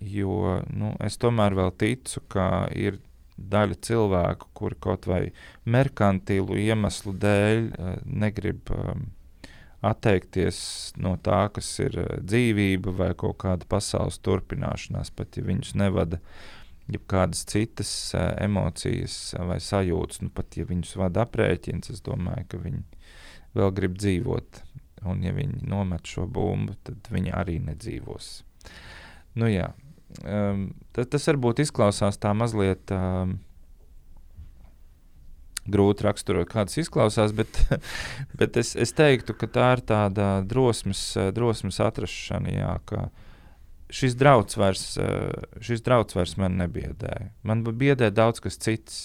[0.00, 3.00] jo nu, es tomēr vēl ticu, ka ir
[3.40, 5.22] daļa cilvēku, kuri kaut vai
[5.64, 7.64] merkantīlu iemeslu dēļ
[8.04, 8.68] negrib
[9.80, 15.76] atteikties no tā, kas ir eh, dzīvība vai kaut kāda pasaules turpināšanās, pat ja viņus
[15.80, 16.20] nevada
[17.06, 22.58] kādas citas uh, emocijas vai sajūtas, nu pat ja viņus vada aprēķins, es domāju, ka
[22.58, 22.80] viņi
[23.54, 24.58] vēl grib dzīvot.
[25.08, 28.32] Un ja viņi nomet šo bumbu, tad viņi arī nedzīvos.
[29.40, 29.70] Nu jā,
[30.24, 32.92] um, tas, tas varbūt izklausās tā mazliet.
[32.92, 33.38] Um,
[35.70, 37.60] grūti raksturot, kādas izklausās, bet,
[38.40, 41.02] bet es, es teiktu, ka tā ir tāda drosmes,
[41.36, 43.04] drosmes atrašana, jā, ka
[43.94, 44.84] šis drauds vairs,
[45.62, 47.30] šis drauds vairs man nebiedēja.
[47.46, 49.00] Man biedē daudz kas cits.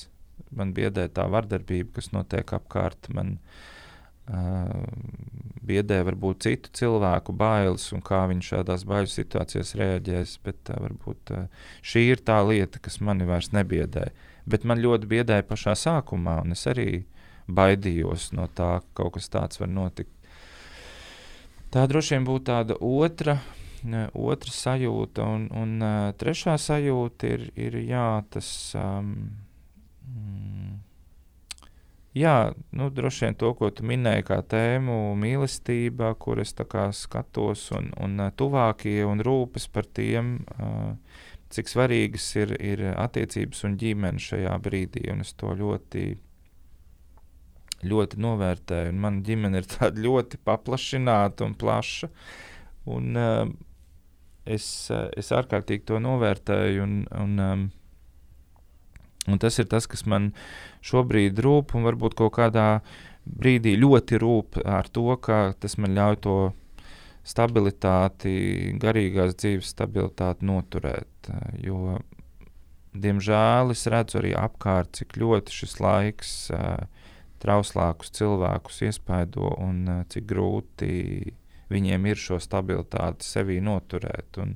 [0.55, 3.09] Man biedē tā vardarbība, kas notiek apkārt.
[3.13, 3.74] Man uh,
[4.25, 11.33] biedē varbūt citu cilvēku bailes un kā viņi šādās bailes situācijās reaģēs, bet uh, varbūt
[11.35, 14.07] uh, šī ir tā lieta, kas mani vairs nebiedē.
[14.49, 17.05] Bet man ļoti biedēja pašā sākumā, un es arī
[17.45, 20.11] baidījos no tā, ka kaut kas tāds var notikt.
[21.73, 23.39] Tā droši vien būtu tāda otra,
[24.13, 28.49] otra sajūta, un, un uh, trešā sajūta ir, ir jā, tas.
[28.79, 29.17] Um,
[32.15, 37.89] Jā, nu, droši vien to, ko tu minēji, kā tēmu, mīlestība, kur es skatos, un,
[37.99, 40.37] un tuvākie un rūpes par tiem,
[41.51, 45.09] cik svarīgas ir, ir attiecības un ģimene šajā brīdī.
[45.11, 46.05] Un es to ļoti,
[47.83, 48.95] ļoti novērtēju.
[48.95, 52.13] Man ģimene ir tāda ļoti paplašināta un plaša.
[52.95, 53.11] Un,
[54.47, 56.87] es, es ārkārtīgi to novērtēju.
[56.87, 57.71] Un, un,
[59.25, 60.29] Un tas ir tas, kas man
[60.85, 62.67] šobrīd rūp, un varbūt kaut kādā
[63.25, 66.37] brīdī ļoti rūp ar to, ka tas man ļauj to
[67.25, 68.35] stabilitāti,
[68.81, 71.31] garīgās dzīves stabilitāti noturēt.
[71.63, 71.97] Jo,
[72.93, 76.35] diemžēl, es redzu arī apkārt, cik ļoti šis laiks
[77.41, 80.91] trauslākus cilvēkus iespaido un cik grūti
[81.73, 84.37] viņiem ir šo stabilitāti sevī noturēt.
[84.41, 84.53] Un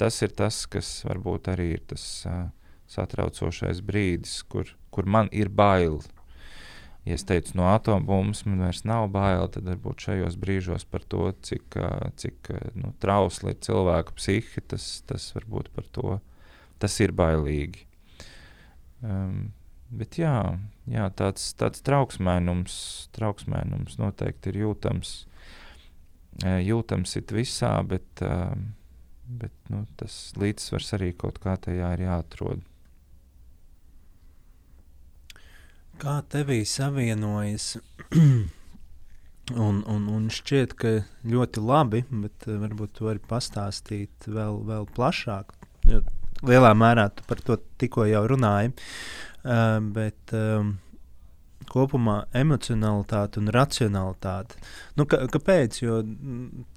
[0.00, 2.06] tas ir tas, kas varbūt arī ir tas.
[2.24, 2.48] Uh,
[2.90, 6.00] satraucošais brīdis, kur, kur man ir bail.
[7.08, 11.30] Ja es teicu, no atombummas man vairs nav bail, tad varbūt šajos brīžos par to,
[11.46, 11.78] cik,
[12.20, 16.18] cik nu, trausli ir cilvēka psihe, tas, tas varbūt par to
[16.80, 17.84] tas ir bailīgi.
[19.04, 19.50] Um,
[19.92, 20.34] bet jā,
[20.88, 22.76] jā tāds, tāds trauksmēnums,
[23.16, 25.14] trauksmēnums noteikti ir jūtams.
[26.40, 28.22] Jūtams it visā, bet,
[29.28, 32.62] bet nu, tas līdzsvars arī kaut kā tajā ir jāatrod.
[36.00, 37.74] Kā tevī savienojas?
[39.66, 40.92] un, un, un šķiet, ka
[41.28, 45.52] ļoti labi, bet uh, varbūt tu vari pastāstīt vēl, vēl plašāk.
[45.90, 46.00] Jo
[46.46, 48.72] lielā mērā tu par to tikko jau runāji.
[49.40, 50.78] Uh, bet um,
[51.70, 54.56] kopumā emocionalitāte un racionalitāte.
[54.96, 55.82] Nu, ka, kāpēc?
[55.82, 56.00] Jo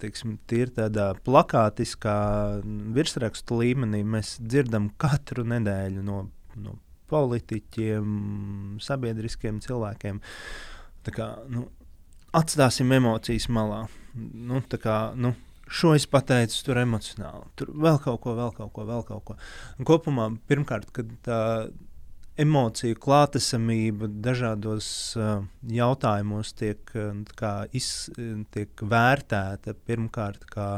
[0.04, 2.18] teiksim, tie ir tādā plakātiskā
[2.96, 4.04] virsrakstu līmenī.
[4.04, 6.26] Mēs dzirdam katru nedēļu no,
[6.60, 6.78] no
[7.14, 8.10] politiķiem,
[8.84, 10.20] sabiedriskiem cilvēkiem.
[11.14, 11.68] Kā, nu,
[12.34, 13.86] atstāsim emocijas malā.
[14.14, 15.34] Nu, kā, nu,
[15.74, 17.48] šo es pateicu, tur emocionāli.
[17.60, 19.38] Tur vēl kaut ko, vēl kaut ko, vēl kaut ko.
[19.78, 21.40] Un kopumā, pirmkārt, kad tā
[22.40, 24.88] emociju klātesamība dažādos
[25.20, 28.10] uh, jautājumos tiek, uh, kā, iz,
[28.54, 30.70] tiek vērtēta pirmkārt kā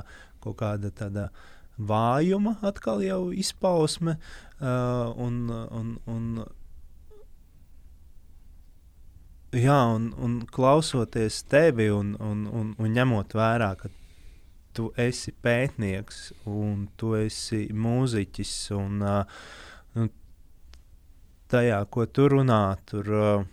[0.43, 1.29] kaut kāda tāda
[1.77, 4.17] vājuma atkal jau izpausme,
[4.55, 6.27] Uh, un, un, un,
[9.51, 13.91] jā, un, un klausoties tevi un, un, un, un ņemot vērā, ka
[14.71, 19.43] tu esi pētnieks un tu esi mūziķis un uh,
[19.99, 20.07] nu,
[21.51, 23.45] tajā, ko tu runā, tur uh,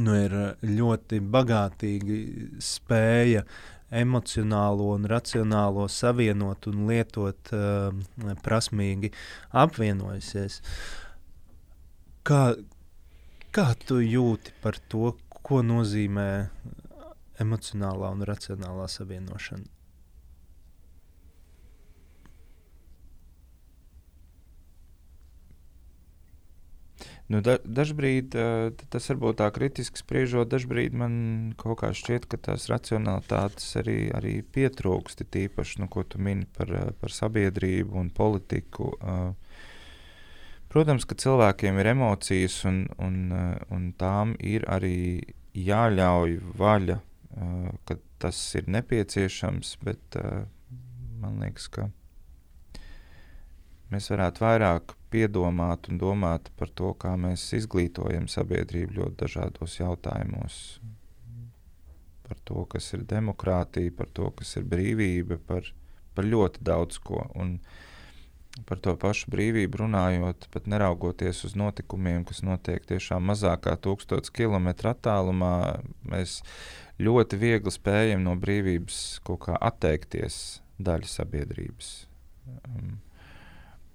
[0.00, 2.22] nu, ir ļoti bagātīgi
[2.64, 3.44] spēja
[3.94, 9.12] emocionālo un racionālo savienot un lietot uh, prasmīgi
[9.64, 10.60] apvienojusies.
[12.24, 12.42] Kā,
[13.54, 15.14] kā tu jūti par to,
[15.44, 16.28] ko nozīmē
[17.42, 19.73] emocionālā un racionālā savienošana?
[27.32, 28.34] Nu, da, dažbrīd
[28.92, 31.14] tas varbūt tā kritiski spriežot, dažbrīd man
[31.60, 35.24] kaut kā šķiet, ka tās racionalitātes arī, arī pietrūkst.
[35.32, 36.68] Tīpaši, nu, ko tu mini par,
[37.00, 38.90] par sabiedrību un politiku.
[40.74, 43.16] Protams, ka cilvēkiem ir emocijas, un, un,
[43.72, 45.22] un tām ir arī
[45.56, 46.98] jāļauj vaļa,
[47.88, 50.18] ka tas ir nepieciešams, bet
[51.22, 51.88] man liekas, ka
[53.94, 60.58] mēs varētu vairāk piedomāt un domāt par to, kā mēs izglītojam sabiedrību ļoti dažādos jautājumos.
[62.24, 65.68] Par to, kas ir demokrātija, par to, kas ir brīvība, par,
[66.16, 67.22] par ļoti daudz ko.
[67.38, 67.58] Un
[68.68, 74.92] par to pašu brīvību runājot, pat neraugoties uz notikumiem, kas notiek tiešām mazākā tūkstotis kilometru
[74.94, 75.54] attālumā,
[76.10, 76.40] mēs
[77.02, 81.96] ļoti viegli spējam no brīvības kaut kā atteikties daļa sabiedrības.
[82.46, 82.94] Um,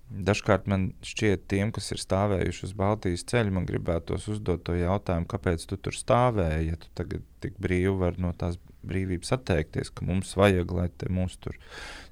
[0.10, 5.28] Dažkārt man šķiet, tiem, kas ir stāvējuši uz Baltijas ceļa, man gribētos uzdot to jautājumu,
[5.30, 8.58] kāpēc tu tur stāvēji, ja tu tagad tik brīvi vari no tās
[8.90, 11.60] brīvības atteikties, ka mums vajag, lai te mūs tur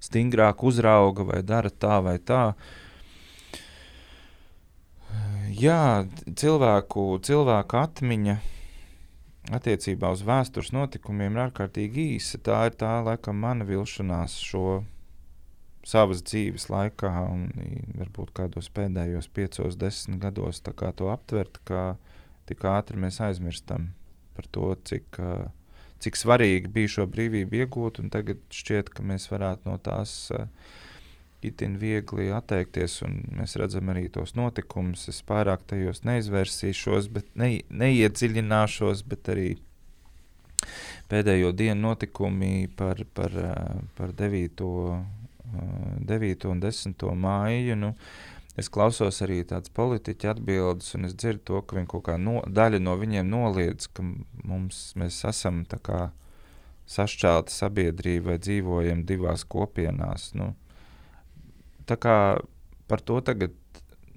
[0.04, 2.52] stingrāk uzrauga vai dara tā vai tā.
[5.58, 6.06] Jā,
[6.38, 8.38] cilvēku, cilvēku atmiņa
[9.58, 12.38] attiecībā uz vēstures notikumiem ir ārkārtīgi īsa.
[12.44, 14.84] Tā ir tā, laikam, mana vilšanās šo
[15.88, 17.48] savas dzīves laikā, un
[18.00, 21.96] varbūt kādos pēdējos piecos, desmit gados, to aptvert, ka
[22.50, 23.92] tik ātri mēs aizmirstam
[24.36, 25.20] par to, cik,
[26.04, 30.18] cik svarīgi bija šo brīvību iegūt, un tagad šķiet, ka mēs varētu no tās
[31.48, 35.08] itin viegli atteikties, un mēs redzam arī tos notikumus.
[35.12, 39.50] Es pārāk tajos neizvērsīšos, bet ne, neiedziļināšos, bet arī
[41.12, 43.36] pēdējo dienu notikumi par, par,
[43.98, 44.66] par 9.
[45.54, 46.48] 9.
[46.52, 47.06] un 10.
[47.16, 47.78] māju.
[47.80, 47.94] Nu,
[48.58, 52.40] es klausos arī tādas politiķa atbildes, un es dzirdu to, ka viņi kaut kā no,
[52.48, 54.06] daļa no viņiem noliedz, ka
[54.44, 55.64] mums, mēs esam
[56.88, 60.32] sašķelta sabiedrība vai dzīvojam divās kopienās.
[60.40, 60.54] Nu,
[61.88, 62.18] tā kā
[62.88, 63.56] par to tagad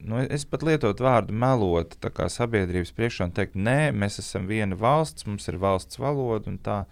[0.01, 1.97] nu, es pat lietotu vārdu melot
[2.33, 6.85] sabiedrības priekšā un teikt, nē, mēs esam viena valsts, mums ir valsts valoda un tā.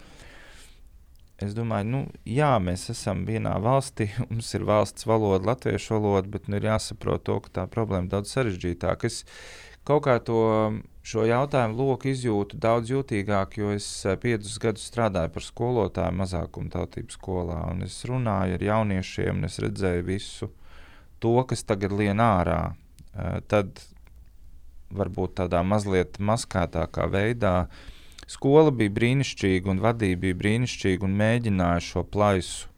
[1.38, 6.48] Es domāju, nu, jā, mēs esam vienā valstī, mums ir valsts valoda, latviešu valoda, bet
[6.50, 9.06] nu, ir jāsaprot, to, ka tā problēma ir daudz sarežģītāka.
[9.06, 9.20] Es
[9.86, 10.40] kaut kā to
[11.06, 16.72] šo jautājumu loku izjūtu daudz jūtīgāk, jo es eh, piecus gadus strādāju par skolotāju mazākuma
[16.74, 20.50] tautību skolā, un es runāju ar jauniešiem, un es redzēju visu
[21.22, 22.64] to, kas tagad lien ārā.
[23.14, 23.78] Eh, tad
[24.90, 27.80] varbūt tādā mazliet maskētākā veidā uh,
[28.28, 32.68] Skola bija brīnišķīga, un vadība bija brīnišķīga, un mēģināja šo plaisu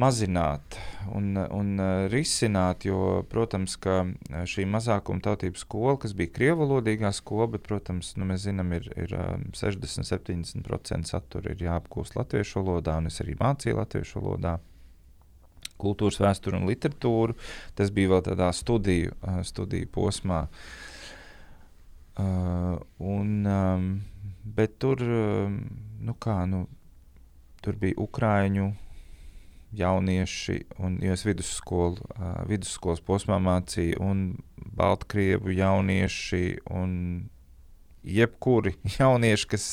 [0.00, 0.74] mazināt
[1.14, 2.86] un, un uh, risināt.
[2.88, 8.26] Jo, protams, ka uh, šī mazākuma tautības skola, kas bija krievalodīgā skola, bet, protams, nu,
[8.30, 9.14] mēs zinām, ir, ir
[9.54, 14.56] 60-70% um, satura ir jāapgūst latviešu valodā, un es arī mācīju latviešu valodā.
[15.78, 17.34] Kultūras vēsturi un literatūru.
[17.78, 19.14] Tas bija vēl tādā studiju,
[19.46, 20.44] studiju posmā.
[22.14, 23.88] Uh, un, um,
[24.44, 25.60] Bet tur, um,
[26.04, 26.66] nu kā, nu,
[27.64, 28.72] tur bija ukrāņu
[29.74, 32.02] jaunieši, un es vidusskolu,
[32.48, 34.24] vidusskolas posmā mācīju, un
[34.76, 36.42] baltkrievu jaunieši,
[36.76, 36.92] un
[38.04, 39.70] jebkuri jaunieši, kas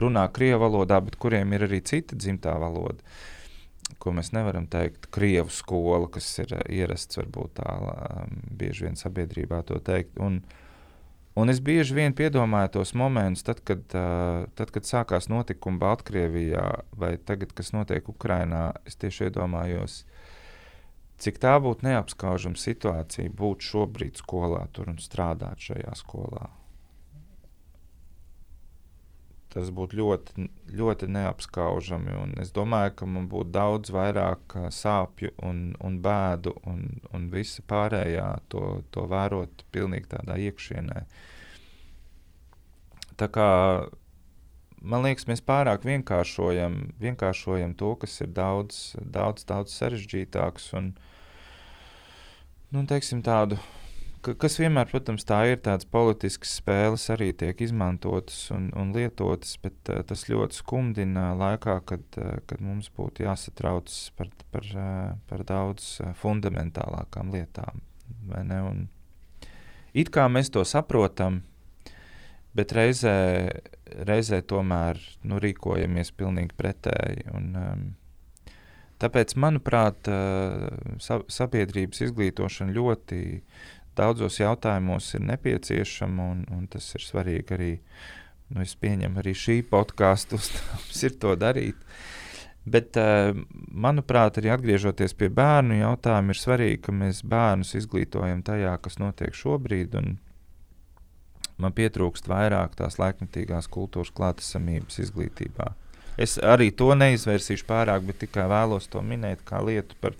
[0.00, 3.04] runā krievu valodā, bet kuriem ir arī cita dzimtā valoda.
[4.00, 7.76] Ko mēs nevaram teikt, krievu skola, kas ir ierasts varbūt tā,
[8.56, 10.16] bieži vien sabiedrībā to teikt.
[10.22, 10.59] Un, uh,
[11.38, 16.64] Un es bieži vien piedomāju tos momentus, tad, kad, uh, tad, kad sākās notikumi Baltkrievijā
[16.98, 18.64] vai tagad, kas notiek Ukrajinā.
[18.88, 20.00] Es tieši iedomājos,
[21.22, 26.50] cik tā būtu neapskaužama situācija būt šobrīd skolā tur un strādāt šajā skolā
[29.50, 30.46] tas būtu ļoti,
[30.78, 32.14] ļoti neapskaužami.
[32.42, 36.84] Es domāju, ka man būtu daudz vairāk sāpju un, un bēdu un,
[37.14, 41.04] un visa pārējā to, to vērot pilnīgi tādā iekšienē.
[43.20, 43.48] Tā kā
[44.80, 50.94] man liekas, mēs pārāk vienkāršojam, vienkāršojam to, kas ir daudz, daudz, daudz sarežģītāks un,
[52.72, 53.58] nu, teiksim, tādu
[54.20, 59.92] kas vienmēr, protams, tā ir tādas politiskas spēles, arī tiek izmantotas un, un lietotas, bet
[59.92, 65.44] uh, tas ļoti skumdina laikā, kad, uh, kad mums būtu jāsatraucas par, par, uh, par
[65.48, 67.80] daudz uh, fundamentālākām lietām.
[69.96, 71.40] It kā mēs to saprotam,
[72.54, 73.16] bet reizē,
[74.06, 77.26] reizē tomēr nu, rīkojamies pilnīgi pretēji.
[77.34, 77.88] Un, um,
[79.00, 83.20] Tāpēc, manuprāt, uh, sabiedrības izglītošana ļoti
[83.98, 87.74] daudzos jautājumos ir nepieciešama, un, un tas ir svarīgi arī.
[88.50, 91.78] Nu, es pieņemu arī šī podkāstu uzdevums ir to darīt.
[92.70, 93.30] Bet, uh,
[93.72, 99.38] manuprāt, arī atgriežoties pie bērnu jautājuma, ir svarīgi, ka mēs bērnus izglītojam tajā, kas notiek
[99.38, 99.94] šobrīd.
[101.60, 105.70] Man pietrūkst vairāk tās laikmatīgās kultūras klātesamības izglītībā.
[106.20, 110.16] Es arī to neizvērsīšu pārāk, bet tikai vēlos to minēt kā lietu, par,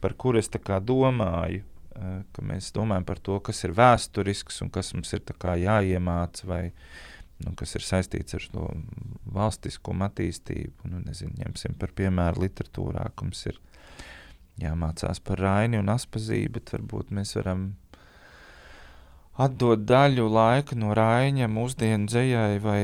[0.00, 1.64] par kuru es domāju.
[2.02, 6.62] Eh, ka mēs domājam par to, kas ir vēsturisks un kas mums ir jāiemācās, vai
[7.44, 8.68] nu, kas ir saistīts ar to
[9.34, 10.88] valstiskumu attīstību.
[10.90, 13.60] Nu, nezinu, ņemsim par piemēru literatūrā, ka mums ir
[14.62, 17.72] jāmācās par Raini un Aspazīju, bet varbūt mēs varam
[19.40, 22.82] atdot daļu laika no Raina mūsdienu dzējai, vai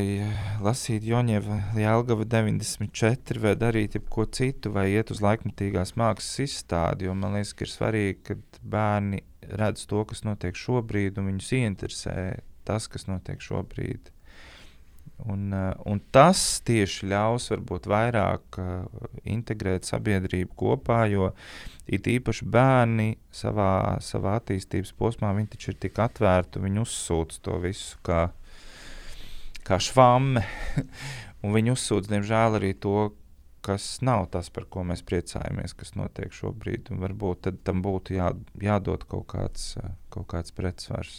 [0.65, 7.15] lasīt Joņeva Jelgava 94, vai darīt ko citu, vai iet uz laikmatīgās mākslas izstādi, jo
[7.15, 12.17] man liekas, ka ir svarīgi, ka bērni redz to, kas notiek šobrīd, un viņus ieinteresē
[12.69, 14.13] tas, kas notiek šobrīd.
[15.27, 15.51] Un,
[15.83, 18.85] un tas tieši ļaus varbūt vairāk uh,
[19.27, 21.33] integrēt sabiedrību kopā, jo
[21.91, 27.59] it īpaši bērni savā, savā attīstības posmā, viņi taču ir tik atvērti, viņi uzsūc to
[27.65, 28.29] visu kā,
[29.67, 30.45] kā švamme.
[31.43, 33.11] un viņi uzsūc, diemžēl, arī to,
[33.69, 36.89] kas nav tas, par ko mēs priecājamies, kas notiek šobrīd.
[37.03, 38.31] Varbūt tam būtu jā,
[38.65, 39.75] jādod kaut kāds,
[40.13, 41.19] kaut kāds pretsvars.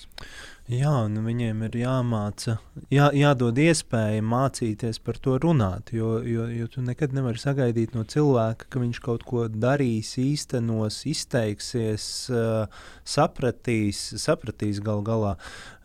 [0.70, 2.58] Jā, nu viņiem ir jāmāca,
[2.94, 5.94] jā, jādod iespēja mācīties par to runāt.
[5.94, 11.04] Jo, jo, jo tu nekad nevari sagaidīt no cilvēka, ka viņš kaut ko darīs, īstenos,
[11.10, 15.36] izteiksies, uh, sapratīs, sapratīs gal galā.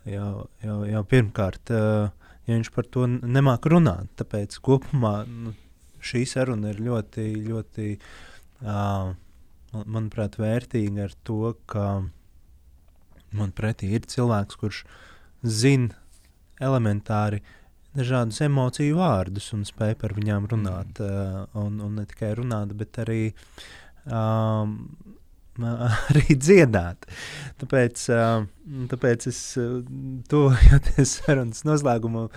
[0.09, 2.09] Jau, jau, jau pirmkārt, uh,
[2.45, 5.19] ja viņš par to nemāk runāt, tāpēc kopumā.
[5.29, 5.53] Nu,
[6.05, 9.11] šī saruna ir ļoti, ļoti uh,
[9.83, 11.85] manuprāt, vērtīga ar to, ka
[13.35, 14.83] man pretī ir cilvēks, kurš
[15.43, 15.97] zina
[16.63, 17.41] elementāri
[17.95, 20.99] dažādus emociju vārdus un spēj par viņām runāt.
[21.03, 23.21] Uh, un, un ne tikai runāt, bet arī
[24.05, 24.77] um,
[26.09, 27.05] arī dziedāt.
[27.61, 28.01] Tāpēc,
[28.91, 29.39] tāpēc es
[30.31, 32.27] tuvojoties sarunas noslēgumam,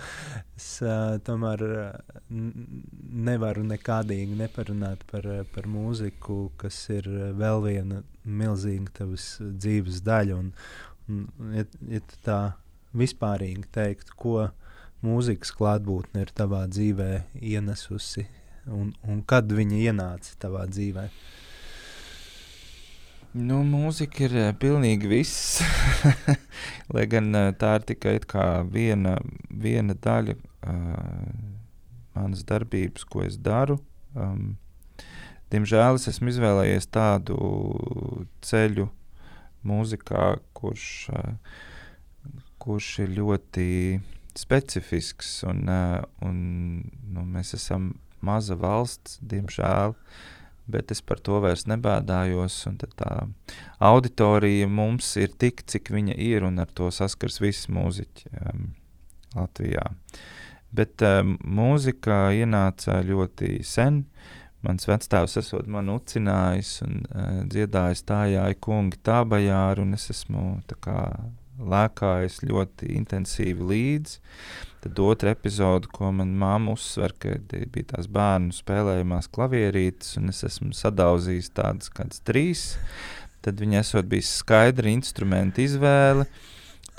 [0.59, 0.69] es
[1.27, 1.65] tomēr
[2.29, 7.09] nevaru nekādīgi neparunāt par, par mūziku, kas ir
[7.39, 10.39] vēl viena milzīga tavas dzīves daļa.
[10.39, 10.53] Un,
[11.09, 12.39] un, ja, ja tā
[12.95, 14.49] vispārīgi teikt, ko
[15.05, 18.25] mūzikas klātbūtne ir tavā dzīvē ienesusi
[18.71, 21.13] un, un kad viņa ienāca tavā dzīvēm?
[23.29, 25.59] Nu, mūzika ir uh, pilnīgi viss.
[26.95, 28.15] Lai gan uh, tā ir tikai
[28.73, 29.19] viena,
[29.53, 31.27] viena daļa uh,
[32.15, 33.77] manas darbības, ko es daru.
[34.17, 34.57] Um,
[35.53, 37.37] diemžēl es esmu izvēlējies tādu
[38.41, 38.87] ceļu
[39.61, 41.37] mūzikā, kurš, uh,
[42.57, 43.69] kurš ir ļoti
[44.33, 45.43] specifisks.
[45.45, 46.41] Un, uh, un,
[47.13, 47.91] nu, mēs esam
[48.25, 49.93] maza valsts, diemžēl.
[49.93, 50.27] Uh,
[50.71, 52.61] bet es par to vairs nebēdājos.
[52.99, 53.13] Tā
[53.91, 58.67] auditorija mums ir tik, cik viņa ir, un ar to saskars visi mūziķi um,
[59.37, 59.87] Latvijā.
[60.75, 64.03] Bet um, mūzika ienāca ļoti sen.
[64.65, 70.09] Mans vecāks esot man ucinājis un uh, dziedājis tā jāja kungi tā bajāru, un es
[70.11, 70.99] esmu kā,
[71.59, 74.19] lēkājis ļoti intensīvi līdzi.
[74.79, 80.39] Tad otra epizode, ko man māma uzsver, ka bija tās bērnu spēlējumās klavierītes, un es
[80.47, 82.63] esmu sadauzījis tādas kādas trīs.
[83.43, 86.27] Tad viņa esot bijis skaidra instrumenta izvēle.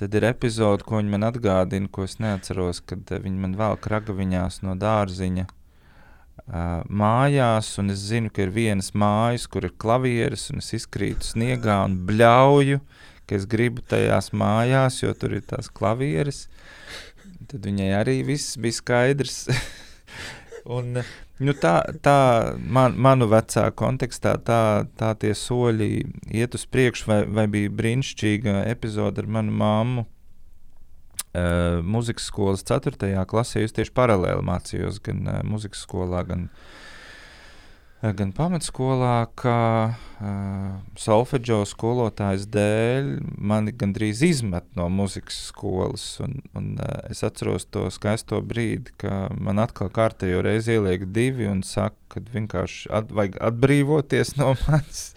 [0.00, 4.62] Tad ir epizode, ko viņa man atgādina, ko es neatceros, kad viņa man velk ragaviņās
[4.64, 10.64] no dārziņa uh, mājās, un es zinu, ka ir vienas mājas, kur ir klavieres, un
[10.64, 12.80] es izkrītu sniegā un bļauju,
[13.28, 16.46] ka es gribu tajās mājās, jo tur ir tās klavieres.
[17.50, 19.42] Tad viņai arī viss bija skaidrs.
[20.76, 21.00] Un,
[21.40, 22.16] nu, tā, tā
[22.60, 24.60] man, manu vecā kontekstā, tā,
[25.00, 25.90] tā tie soļi
[26.36, 30.06] iet uz priekšu, vai, vai bija brīnišķīga epizode ar manu māmu.
[31.30, 33.14] Uh, muzikas skolas 4.
[33.30, 36.80] klasē es tieši paralēli mācījos gan uh, muzikas skolā, gan uh,
[38.00, 39.56] gan pamatskolā, ka
[39.92, 46.04] uh, solfeģo skolotājas dēļ mani gandrīz izmet no muzikas skolas.
[46.24, 51.48] Un, un, uh, es atceros to skaisto brīdi, kad man atkal kārtējo reizi ieliek divi
[51.50, 55.10] un saka, ka vienkārši at, vajag atbrīvoties no manis.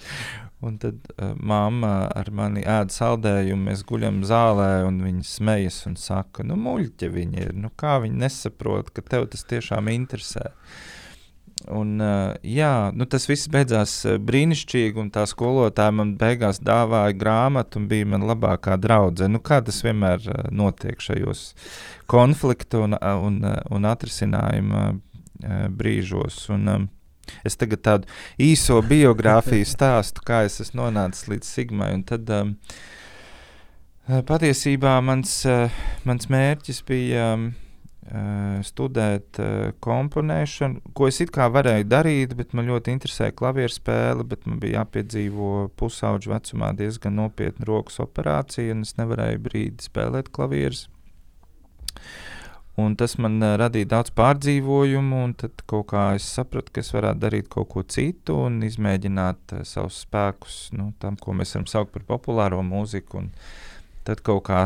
[0.63, 5.95] Un tad uh, mamma ar mani ēd saldējumu, mēs guļam zālē, un viņa smejas un
[5.99, 7.55] saka, nu, muļķi viņi ir.
[7.55, 10.51] Nu, kā viņi nesaprot, ka tev tas tiešām interesē?
[10.51, 10.92] Uh,
[11.71, 17.15] Un, uh, jā, nu, tas viss beidzās uh, brīnišķīgi, un tā skolotāja man beigās dāvāja
[17.15, 19.37] grāmatu, un bija mana labākā draudzene.
[19.37, 21.45] Nu, kā tas vienmēr uh, notiek šajos
[22.11, 23.39] konfliktu un, un,
[23.71, 24.89] un atrisinājuma
[25.75, 26.43] brīžos.
[26.53, 26.89] Un,
[27.47, 28.11] es tagad tādu
[28.41, 31.91] īso biogrāfiju stāstu, kā es esmu nonācis līdz Sigmai.
[32.07, 32.55] Tad, um,
[34.27, 35.41] patiesībā mans,
[36.07, 37.33] mans mērķis bija.
[37.33, 37.59] Um, Eh,
[38.67, 44.25] studēt uh, komponēšanu, ko es it kā varēju darīt, bet man ļoti interesēja klavieru spēle,
[44.27, 50.33] bet man bija jāpiedzīvo pusauģu vecumā diezgan nopietna rokas operācija, un es nevarēju brīdi spēlēt
[50.35, 50.89] klavierus.
[52.83, 56.89] Un tas man uh, radīja daudz pārdzīvojumu, un tad kaut kā es sapratu, ka es
[56.95, 61.69] varētu darīt kaut ko citu un izmēģināt uh, savus spēkus nu, tam, ko mēs varam
[61.69, 63.21] saukt par populāro mūziku.
[63.21, 63.29] Un,
[64.07, 64.61] tad kaut kā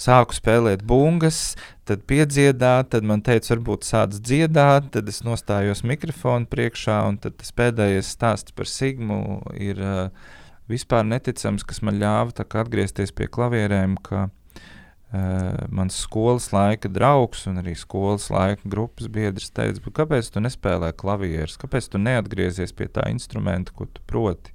[0.00, 1.56] sāku spēlēt bungas,
[1.88, 7.54] tad piedziedāt, tad man teica, varbūt sāc dziedāt, tad es nostājos mikrofonu priekšā, un tas
[7.56, 10.34] pēdējais stāsts par Sigmu ir uh,
[10.68, 17.62] vispār neticams, kas man ļāva atgriezties pie klavierēm, ka uh, mans skolas laika draugs un
[17.62, 23.08] arī skolas laika grupas biedrs teica, kāpēc tu nespēlē klavierus, kāpēc tu neatgriezies pie tā
[23.12, 24.52] instrumenta, ko tu proti.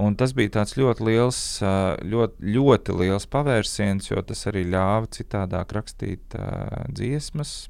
[0.00, 6.36] Un tas bija ļoti liels, ļoti, ļoti liels pavērsiens, jo tas arī ļāva citādāk rakstīt
[6.38, 7.68] uh, dziesmas.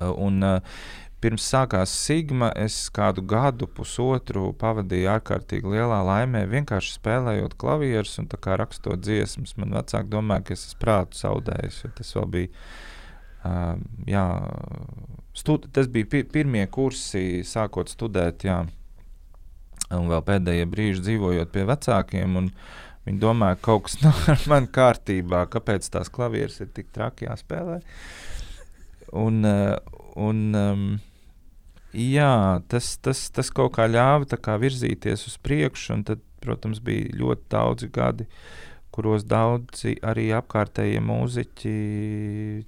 [0.00, 0.78] Un, uh,
[1.20, 8.30] pirms sākās Sigma, es kādu gadu, pusotru pavadīju ārkārtīgi lielā laimē, vienkārši spēlējot klavierus un
[8.62, 9.56] rakstot dziesmas.
[9.58, 12.64] Man vecāki domāja, ka es esmu prātu zaudējis, jo tas vēl bija.
[13.44, 13.76] Uh,
[14.08, 14.24] jā,
[15.36, 18.48] stud, tas bija pir pirmie kursi, sākot studēt.
[18.48, 18.62] Jā
[19.96, 22.38] un vēl pēdējie brīži dzīvojot pie vecākiem.
[23.08, 27.28] Viņi domāja, ka kaut kas nav ar mani kārtībā, kāpēc tās klavieres ir tik traki
[27.28, 27.80] jāspēlē.
[29.16, 30.88] Un, uh, un, um,
[31.96, 37.08] jā, tas, tas, tas kaut kā ļāva kā virzīties uz priekšu, un tad, protams, bija
[37.16, 38.28] ļoti daudzi gadi,
[38.92, 41.72] kuros daudzi arī apkārtējie mūziķi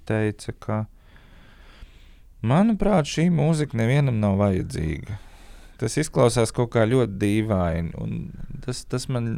[0.09, 0.79] teica, ka,
[2.41, 5.21] manuprāt, šī mūzika nevienam nav vajadzīga
[5.81, 7.93] tas izklausās kaut kā ļoti dīvaini.
[8.65, 9.31] Tas, tas man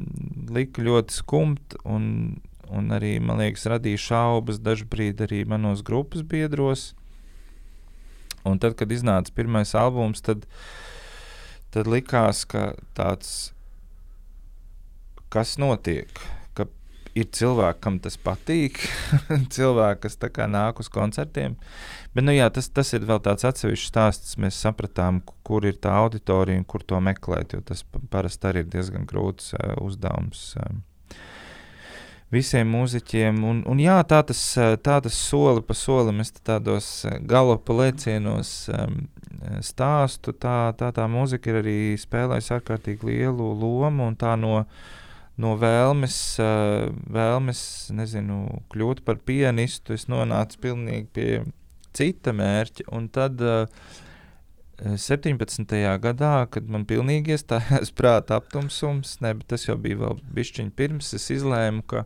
[0.52, 2.06] lika ļoti skumt, un,
[2.68, 6.92] un arī, man liekas, radīja šaubas dažkārt arī manos grupas biedros.
[8.44, 10.44] Un tad, kad iznāca pirmais albums, tad,
[11.72, 13.54] tad likās, ka tāds,
[15.32, 16.12] kas notiek,
[17.18, 18.80] ir cilvēki, kam tas patīk,
[19.56, 20.18] cilvēki, kas
[20.50, 21.58] nāk uz koncertiem.
[22.14, 24.38] Bet, nu, jā, tas, tas ir vēl tāds atsevišķs stāsts.
[24.42, 28.74] Mēs sapratām, kur ir tā auditorija un kur to meklēt, jo tas parasti arī ir
[28.74, 30.52] diezgan grūts uh, uzdevums.
[30.62, 30.82] Uh,
[32.34, 33.44] visiem mūziķiem.
[33.46, 34.42] Un, un jā, tā tas,
[34.86, 36.90] tā tas soli pa solim, es tādos
[37.30, 39.04] galopa lēcienos um,
[39.66, 40.34] stāstu.
[40.34, 44.64] Tā, tā tā mūzika ir arī spēlējusi ārkārtīgi lielu lomu un tā no.
[45.42, 47.64] No vēlmes, uh, vēlmes
[47.98, 51.30] nezinu, kļūt par pianistu, es nonācu pilnīgi pie
[51.98, 52.86] cita mērķa.
[52.94, 53.66] Un tad uh,
[54.78, 55.74] eh, 17.
[56.04, 61.30] gadā, kad man pilnīgi iestājās prāta aptumsums, ne, tas jau bija vēl bišķiņš pirms, es
[61.34, 62.06] izlēmu, ka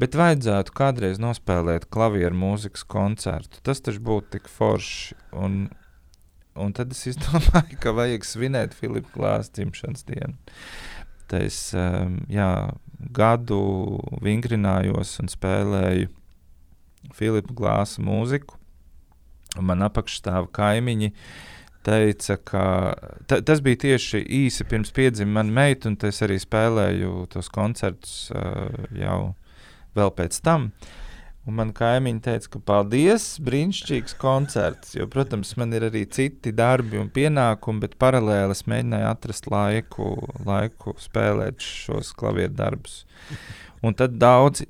[0.00, 3.60] bet vajadzētu kādreiz nospēlēt klavieru mūzikas koncertu.
[3.68, 5.20] Tas taču būtu tik forši.
[5.44, 5.66] Un,
[6.56, 10.40] un tad es izdomāju, ka vajag svinēt Filipa Glāzes dzimšanas dienu.
[11.30, 12.50] Tad es um, jā,
[13.16, 13.62] gadu
[14.24, 16.10] vingrinājos un spēlēju
[17.14, 18.58] Filipa Glāzes mūziku
[19.62, 21.12] man apakšstāv kaimiņi.
[21.84, 22.64] Teica, ka
[23.28, 28.30] ta, tas bija tieši īsi pirms piedzima mana meita, un es arī spēlēju tos koncertus
[28.32, 29.34] uh, jau
[29.94, 30.70] vēl pēc tam.
[31.44, 34.94] Un man kaimiņi teica, ka paldies, brīnišķīgs koncerts.
[34.96, 40.08] Jo, protams, man ir arī citi darbi un pienākumi, bet paralēli es mēģināju atrast laiku,
[40.46, 43.02] laiku spēlēt šos klavieru darbus.
[43.84, 44.64] Un tad daudzi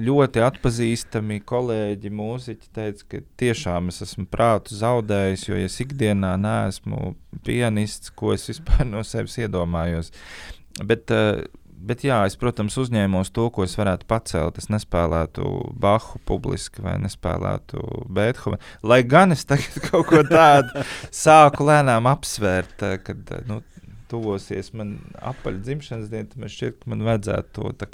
[0.00, 7.12] ļoti atpazīstami kolēģi, mūziķi teica, ka tiešām es esmu prātu zaudējis, jo es ikdienā neesmu
[7.44, 10.08] pianists, ko es vispār no sevis iedomājos.
[10.80, 11.12] Bet,
[11.88, 14.58] bet jā, es, protams, uzņēmos to, ko es varētu pacelt.
[14.60, 15.44] Es nespēlētu
[15.80, 17.82] Bahu publiski vai nespēlētu
[18.14, 18.60] Beethovenu.
[18.86, 20.84] Lai gan es tagad kaut ko tādu
[21.14, 23.60] sāku lēnām apsvērt, kad nu,
[24.10, 27.90] tuvosies man apaļ dzimšanas diena, tad man šķiet, ka man vajadzētu to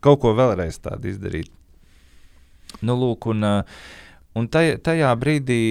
[0.00, 1.52] kaut ko vēlreiz tādu izdarīt.
[2.86, 3.44] Nu, lūk, un,
[4.38, 5.62] un tajā, tajā brīdī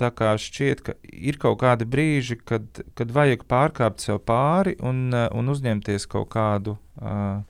[0.00, 2.66] tā kā šķiet, ka ir kaut kādi brīži, kad,
[2.98, 7.40] kad vajag pārkāpt sev pāri un, un uzņemties kaut kādu, uh,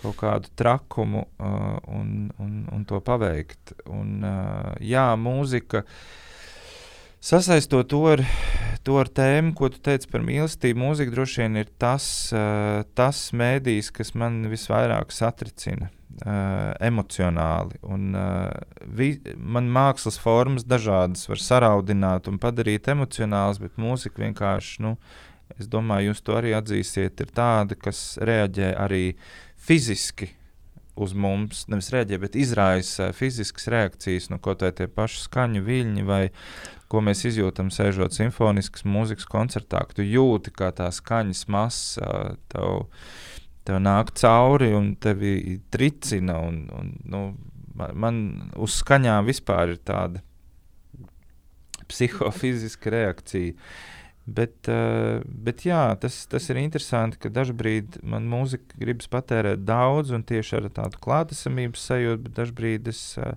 [0.00, 3.74] kaut kādu trakumu uh, un, un, un to paveikt.
[3.90, 4.24] Un,
[4.80, 5.84] jā, mūzika.
[7.20, 8.24] Sasaistot to ar,
[8.86, 12.06] to ar tēmu, ko tu teici par mīlestību, mūzika droši vien ir tas,
[12.96, 15.90] tas mēdījis, kas man visvairāk satricina
[16.24, 17.78] uh, emocionāli.
[17.86, 18.50] Un, uh,
[18.86, 24.96] vi, man mākslas formas dažādas var saraudināt un padarīt emocionālas, bet mūzika vienkārši, nu,
[25.58, 29.04] es domāju, jūs to arī atzīsiet, ir tāda, kas reaģē arī
[29.60, 30.32] fiziski
[31.00, 36.04] uz mums, nevis reaģē, bet izraisa fiziskas reakcijas, nu, kaut vai tie paši skaņu viļņi
[36.08, 36.22] vai
[36.90, 42.10] ko mēs izjūtam, sēžot simfoniskas mūzikas koncertā, tu jūti, kā tā skaņas masa
[42.50, 42.88] tev,
[43.70, 46.40] tev nāk cauri un tevi tricina.
[46.42, 47.22] Un, un, nu,
[47.78, 48.20] man
[48.58, 50.24] uz skaņām vispār ir tāda
[51.90, 53.54] psihofiziska reakcija.
[54.30, 60.12] Bet, uh, bet jā, tas, tas ir interesanti, ka dažkārt man mūzika gribas patērēt daudz,
[60.14, 63.32] un tieši ar tādu klātesamības sajūtu, bet dažkārt es uh,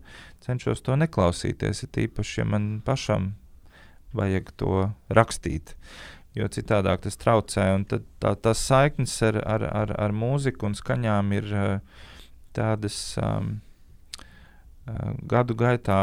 [0.45, 1.85] cenšos to neklausīties.
[1.87, 3.31] Ir īpaši, ja man pašam
[4.13, 5.73] vajag to rakstīt.
[6.33, 7.67] Jo citādi tas traucē.
[7.89, 12.01] Tad tā, tās saiknes ar, ar, ar, ar mūziku un skaņām ir uh,
[12.57, 12.97] tādas.
[13.21, 13.59] Um,
[14.83, 15.97] gadu gaitā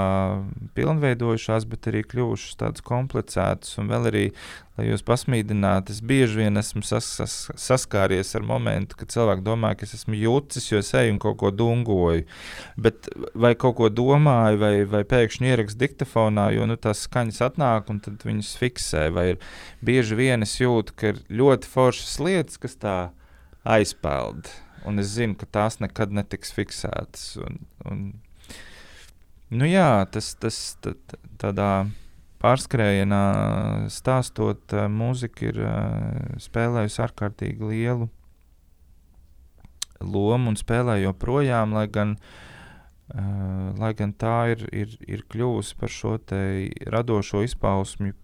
[0.76, 3.74] pilnveidojušās, bet arī kļuvušas tādas komplicētas.
[3.80, 4.22] Un vēl arī,
[4.78, 9.74] lai jūs pasmīdinātu, es bieži vien esmu sas, sas, saskāries ar momentu, kad cilvēki domā,
[9.76, 12.24] ka es esmu jūtis, jo es eju un kaut ko dungoju.
[12.80, 17.92] Bet vai kaut ko domāju, vai, vai pēkšņi ierakstu diktafonā, jo nu, tās skaņas atnāk
[17.92, 19.04] un tad viņas fiksē.
[19.12, 19.44] Vai ir
[19.84, 22.96] bieži vien es jūtu, ka ir ļoti foršas lietas, kas tā
[23.68, 24.48] aizpeld.
[24.88, 27.34] Un es zinu, ka tās nekad netiks fiksētas.
[27.44, 28.04] Un, un
[29.50, 30.92] Nu, jā, tas, tas tā,
[31.42, 31.70] tādā
[32.38, 33.22] pārskrējienā
[33.90, 35.58] stāstot, mūzika ir
[36.40, 38.06] spēlējusi ārkārtīgi lielu
[40.00, 42.14] lomu un spēlē joprojām, lai gan,
[43.82, 46.14] lai gan tā ir, ir, ir kļuvusi par šo
[46.94, 48.14] radošo izpausmju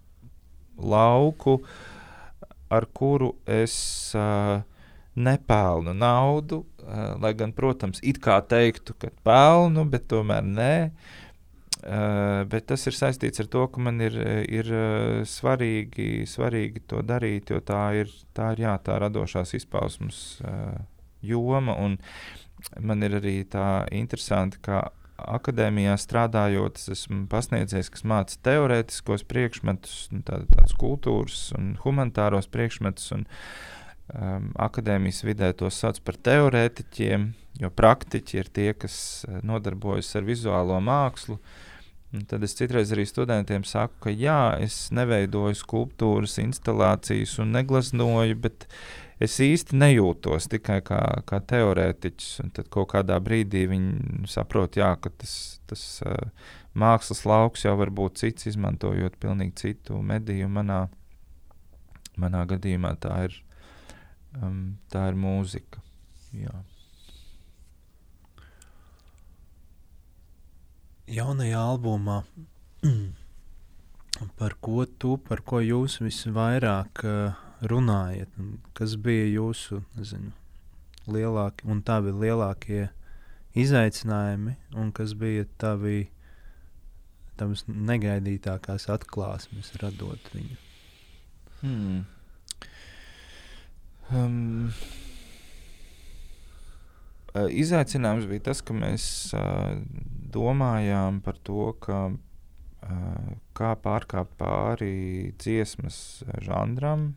[0.78, 1.58] lauku,
[2.70, 3.76] ar kuru es
[4.14, 4.62] uh,
[5.16, 10.74] nepelnu naudu, uh, lai gan, protams, it kā teiktu, ka pelnu, bet tomēr nē.
[11.86, 14.16] Uh, bet tas ir saistīts ar to, ka man ir,
[14.50, 20.40] ir uh, svarīgi, svarīgi to darīt, jo tā ir tā, ir, jā, tā radošās izpausmes
[20.42, 20.74] uh,
[21.22, 21.76] joma.
[22.80, 29.94] Man ir arī tā interesanti, ka akadēmijā strādājot, es esmu pasniedzējis, kas māca teorētiskos priekšmetus,
[30.12, 33.12] nu, tā, tādas kultūras un humanitāros priekšmetus.
[33.16, 33.75] Un, uh,
[34.14, 37.30] um, akadēmijas vidē to sauc par teorētiķiem,
[37.62, 41.38] jo praktiķi ir tie, kas uh, nodarbojas ar vizuālo mākslu.
[42.14, 48.38] Un tad es citreiz arī studentiem saku, ka jā, es neveidoju skulptūras, instalācijas un negleznoju,
[48.40, 48.68] bet
[49.20, 52.30] es īsti nejūtos tikai kā, kā teorētiķis.
[52.44, 55.34] Un tad kaut kādā brīdī viņi saprot, jā, ka tas,
[55.68, 56.30] tas uh,
[56.78, 60.48] mākslas lauks jau var būt cits, izmantojot pilnīgi citu mediju.
[60.52, 60.84] Manā,
[62.16, 63.40] manā gadījumā tā ir
[64.42, 65.82] um, tā ir mūzika.
[66.36, 66.54] Jā.
[71.06, 72.22] Jaunajā albumā,
[74.40, 78.32] par ko tu, par ko jūs visvairāk uh, runājat,
[78.76, 80.32] kas bija jūsu nezinu,
[81.06, 82.88] lielākie un tavi lielākie
[83.56, 86.08] izaicinājumi, un kas bija tavi
[87.38, 90.58] tavas negaidītākās atklāsmes radot viņu?
[91.62, 92.04] Hmm.
[94.14, 94.70] Um,
[97.34, 99.80] izaicinājums bija tas, ka mēs uh,
[100.32, 103.28] domājām par to, ka, uh,
[103.58, 107.14] kā pārkāpt pāri dziesmas žanram,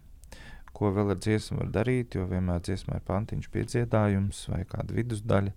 [0.74, 5.56] ko vēl ar dziesmu var darīt, jo vienmēr dziesmā ir pantiņš piedziedājums vai kāda vidusdaļa.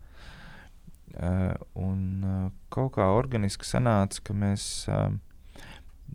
[1.12, 5.12] Uh, un uh, kaut kā organiski sanāca, ka mēs uh,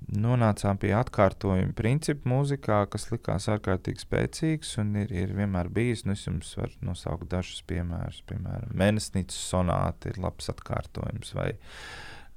[0.07, 6.05] nonācām pie atkārtojuma principa mūzikā, kas likās ārkārtīgi spēcīgs un ir, ir vienmēr bijis.
[6.07, 8.21] Nu, es jums varu nosaukt dažus piemērus.
[8.29, 11.33] Piemēram, Mēnesnīcas sonāta ir labs atkārtojums.
[11.37, 11.49] Vai,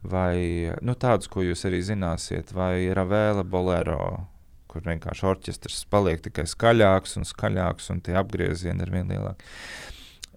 [0.02, 0.34] vai
[0.82, 4.02] nu, tādus, ko jūs arī zināsiet, vai Ravēla bolero,
[4.70, 9.46] kur vienkārši orķestris paliek tikai skaļāks un skaļāks, un tie apgriezieni ir vien lielāki.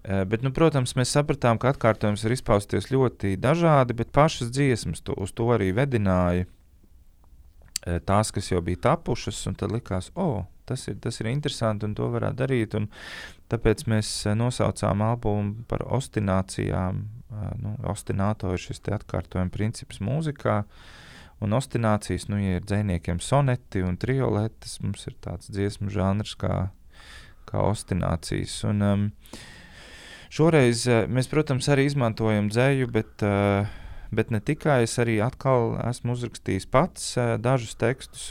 [0.04, 5.00] Uh, bet, nu, protams, mēs sapratām, ka atkārtojums var izpausties ļoti dažādi, bet pašas dziesmas
[5.00, 6.44] to, uz to arī vedināja.
[7.84, 11.28] Eh, tās, kas jau bija tapušas, un tad likās, o, oh, tas ir, tas ir
[11.28, 12.76] interesanti, un to varētu darīt.
[13.52, 17.02] Tāpēc mēs eh, nosaucām albumu par ostinācijām.
[17.04, 20.62] Eh, nu, ostināto ir šis atkārtojuma princips mūzikā.
[21.44, 26.70] Un ostinācijas, nu, ja ir dziniekiem soneti un trioletes, mums ir tāds dziesmu žanrs kā,
[27.50, 28.54] kā ostinācijas.
[28.70, 29.02] Un, um,
[30.32, 33.66] šoreiz mēs, protams, arī izmantojam dzēju, bet uh,
[34.14, 38.28] Bet ne tikai es arī atkal esmu uzrakstījis pats uh, dažus tekstus,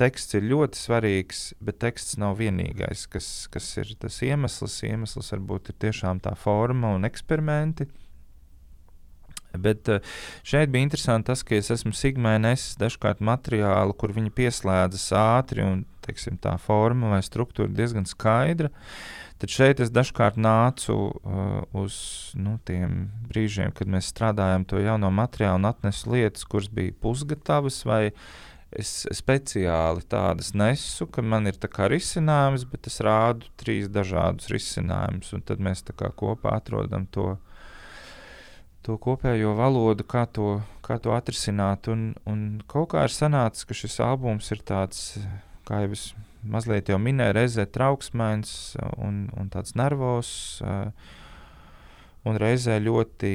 [0.00, 4.80] teksts ir ļoti svarīgs, bet teksts nav vienīgais, kas, kas ir tas iemesls.
[4.86, 7.86] Iemesls varbūt ir tiešām tā forma un eksperimenti.
[9.54, 10.14] Bet uh,
[10.46, 15.62] šeit bija interesanti tas, ka es esmu Sigmai nesis dažkārt materiālu, kur viņi pieslēdzas ātri,
[15.62, 18.72] un teiksim, tā forma vai struktūra diezgan skaidra.
[18.74, 21.96] Uh, Tad šeit es dažkārt nācu uh, uz
[22.32, 27.82] nu, tiem brīžiem, kad mēs strādājām to jauno materiālu un atnesu lietas, kuras bija pusgatavas,
[27.84, 28.14] vai
[28.72, 35.60] es speciāli tādas nesu, ka man ir risinājums, bet es rādu trīs dažādus risinājumus, tad
[35.60, 37.36] mēs kopā atrodam to.
[38.88, 41.92] To kopējo valodu, kā to, kā to atrisināt.
[41.92, 45.18] Un, un kaut kā ir sanācis, ka šis albums ir tāds
[45.68, 46.14] kā jau es
[46.44, 50.30] mazliet jau minēju, reizē trauksmēns un, un tāds nervos,
[52.24, 53.32] un reizē ļoti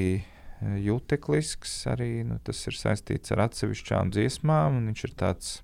[0.83, 1.73] juteklisks.
[1.91, 5.57] Arī nu, tas ir saistīts ar atsevišķām dziesmām, un viņš ir tāds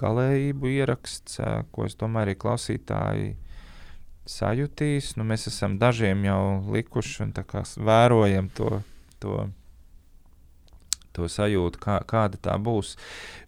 [0.00, 1.40] galējību ieraksts,
[1.74, 3.30] ko es domāju, arī klausītāji
[4.30, 5.14] sajutīs.
[5.18, 7.34] Nu, mēs esam dažiem jau likuši un
[7.90, 8.82] vērojam to.
[9.22, 9.48] to
[11.16, 12.94] to sajūtu, kā, kāda tā būs.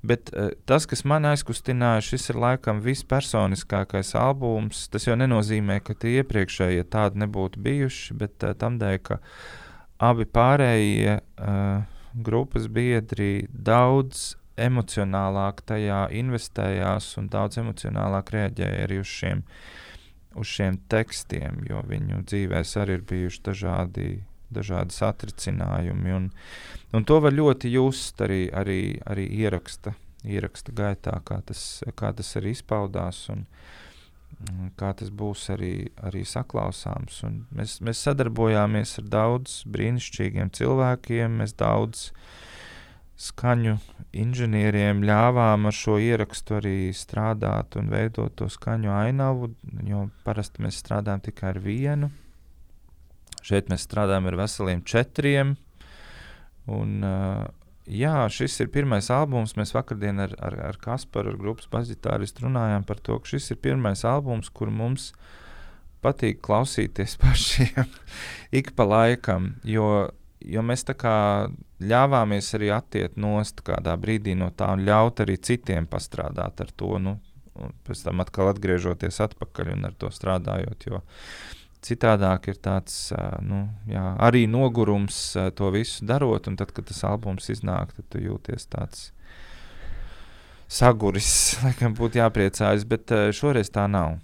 [0.07, 4.87] Bet uh, tas, kas man aizkustināja, šis ir laikam vispersoniskākais albums.
[4.93, 9.21] Tas jau nenozīmē, ka tie iepriekšējie tādi nebūtu bijuši, bet uh, tam dēļ, ka
[10.03, 11.83] abi pārējie uh,
[12.15, 19.43] grupas biedri daudz emocionālāk tajā investējās un daudz emocionālāk reaģēja arī uz šiem,
[20.39, 24.09] uz šiem tekstiem, jo viņu dzīvēs arī ir bijuši dažādi,
[24.55, 26.15] dažādi satricinājumi.
[26.17, 26.31] Un,
[26.93, 32.37] un to var ļoti just arī, arī, arī ieraksta, ieraksta gaitā, kā tas, kā tas
[32.41, 33.27] arī izpaudās.
[33.35, 33.47] Un,
[34.81, 37.21] Kā tas būs arī, arī saklausāms.
[37.29, 41.37] Un mēs, mēs sadarbojāmies ar daudziem brīnišķīgiem cilvēkiem.
[41.39, 42.09] Mēs daudz
[43.23, 43.77] skaņu
[44.13, 49.53] inženieriem ļāvām ar šo ierakstu arī strādāt un veidot to skaņu ainavu,
[49.87, 52.11] jo parasti mēs strādājam tikai ar vienu.
[53.47, 55.57] Šeit mēs strādājam ar veseliem četriem.
[56.71, 57.45] Un, uh,
[57.91, 59.57] jā, šis ir pirmais albums.
[59.59, 63.63] Mēs vakardien ar, ar, ar Kasparu, ar grupas basģitāristu, runājām par to, ka šis ir
[63.63, 65.11] pirmais albums, kur mums
[66.03, 67.87] patīk klausīties pašiem
[68.55, 69.55] ik pa laikam.
[69.67, 70.11] Jo
[70.49, 71.17] jo mēs tā kā
[71.83, 76.97] ļāvāmies arī attiekt nost kādā brīdī no tā un ļaut arī citiem pastrādāt ar to.
[77.03, 77.17] Nu,
[77.87, 80.89] pēc tam atkal atgriežoties atpakaļ un ar to strādājot.
[80.89, 81.03] Jo
[81.83, 82.97] citādāk ir tāds
[83.43, 85.19] nu, jā, arī nogurums
[85.59, 89.11] to visu darot, un tad, kad tas albums iznāk, tad tu jūties tāds.
[90.73, 91.33] Saguris,
[91.65, 94.17] laikam, būtu jāpriecājas, bet šoreiz tā nav.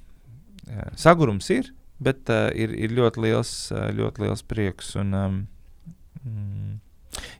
[0.96, 4.94] Sagurums ir, bet ir, ir ļoti liels, ļoti liels prieks.
[5.00, 5.40] Un, um.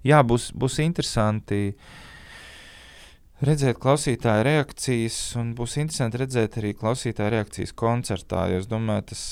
[0.07, 1.73] Jā, būs, būs interesanti
[3.45, 8.47] redzēt klausītāju reakcijas, un būs interesanti redzēt arī klausītāju reakcijas koncertā.
[8.57, 9.24] Es domāju, tas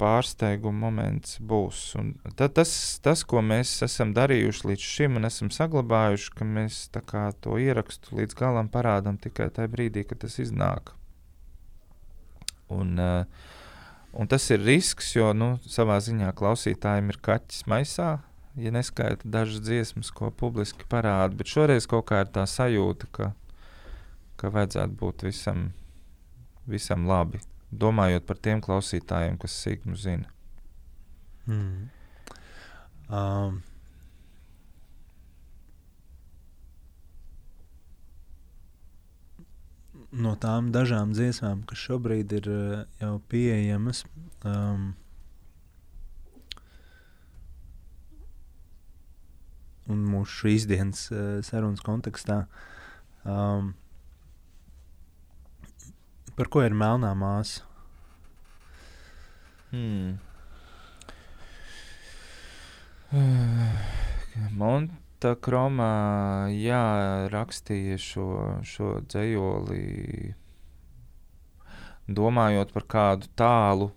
[0.00, 1.82] pārsteiguma moments būs.
[2.00, 2.72] Un tad tas,
[3.04, 6.80] tas, ko mēs esam darījuši līdz šim un esam saglabājuši, ka mēs
[7.44, 10.94] to ierakstu līdz galam parādām tikai tajā brīdī, kad tas iznāk.
[12.70, 13.46] Un, uh,
[14.14, 18.16] un tas ir risks, jo nu, savā ziņā klausītājiem ir kaķis maisā
[18.56, 21.34] ja neskaita dažas dziesmas, ko publiski parāda.
[21.36, 23.30] Bet šoreiz kaut kā ir tā sajūta, ka,
[24.40, 25.70] ka vajadzētu būt visam,
[26.66, 27.42] visam labi.
[27.70, 30.30] Domājot par tiem klausītājiem, kas sīknu zina.
[31.46, 31.90] Mm.
[33.10, 33.60] Um.
[40.10, 44.02] No tām dažām dziesmām, kas šobrīd ir uh, jau pieejamas,
[44.42, 44.88] um,
[49.86, 52.40] un mūsu šīs dienas uh, sarunas kontekstā.
[53.22, 53.76] Um,
[56.40, 57.66] par ko ir melnā māsa?
[59.68, 60.14] Hmm.
[64.62, 66.80] Monta Kromā jā,
[67.34, 68.28] rakstīja šo,
[68.64, 70.32] šo dzējoli,
[72.08, 73.90] domājot par kādu tālu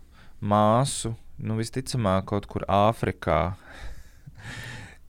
[0.44, 3.40] māsu, nu visticamāk kaut kur Āfrikā.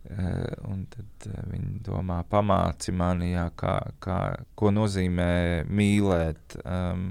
[0.06, 4.18] Eh, un tad uh, viņi domā, pamāci mani, jā, kā, kā,
[4.53, 6.60] ko nozīmē mīlēt.
[6.62, 7.07] Um,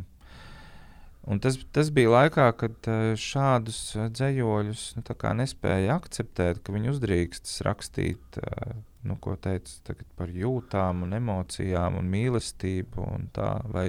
[1.30, 3.78] un tas, tas bija laikā, kad uh, šādus
[4.16, 5.05] dzējoļus nu,
[5.40, 8.74] nespēja akceptēt, ka viņi uzdrīkstas rakstīt, uh,
[9.05, 13.09] nu, ko teica par jūtām, un emocijām un mīlestību.
[13.18, 13.88] Un tā, vai,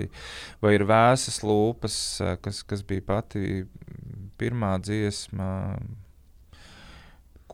[0.64, 2.00] vai ir vēsas lūpas,
[2.44, 3.64] kas, kas bija pati
[4.40, 5.50] pirmā dziesma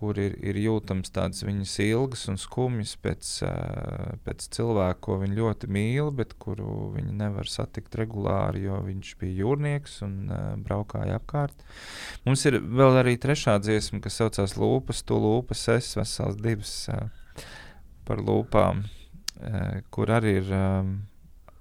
[0.02, 5.38] kur ir, ir jūtams tādas viņas ilgas un skumjas pēc, uh, pēc cilvēka, ko viņa
[5.38, 11.20] ļoti mīl, bet kuru viņa nevar satikt regulāri, jo viņš bija jūrnieks un uh, braukāja
[11.22, 11.62] apkārt.
[12.26, 17.06] Mums ir vēl arī trešā dziesma, kas saucās Lūpas, tu lūpas, es vesels divas uh,
[18.10, 18.84] par lūpām,
[19.94, 20.50] kur arī ir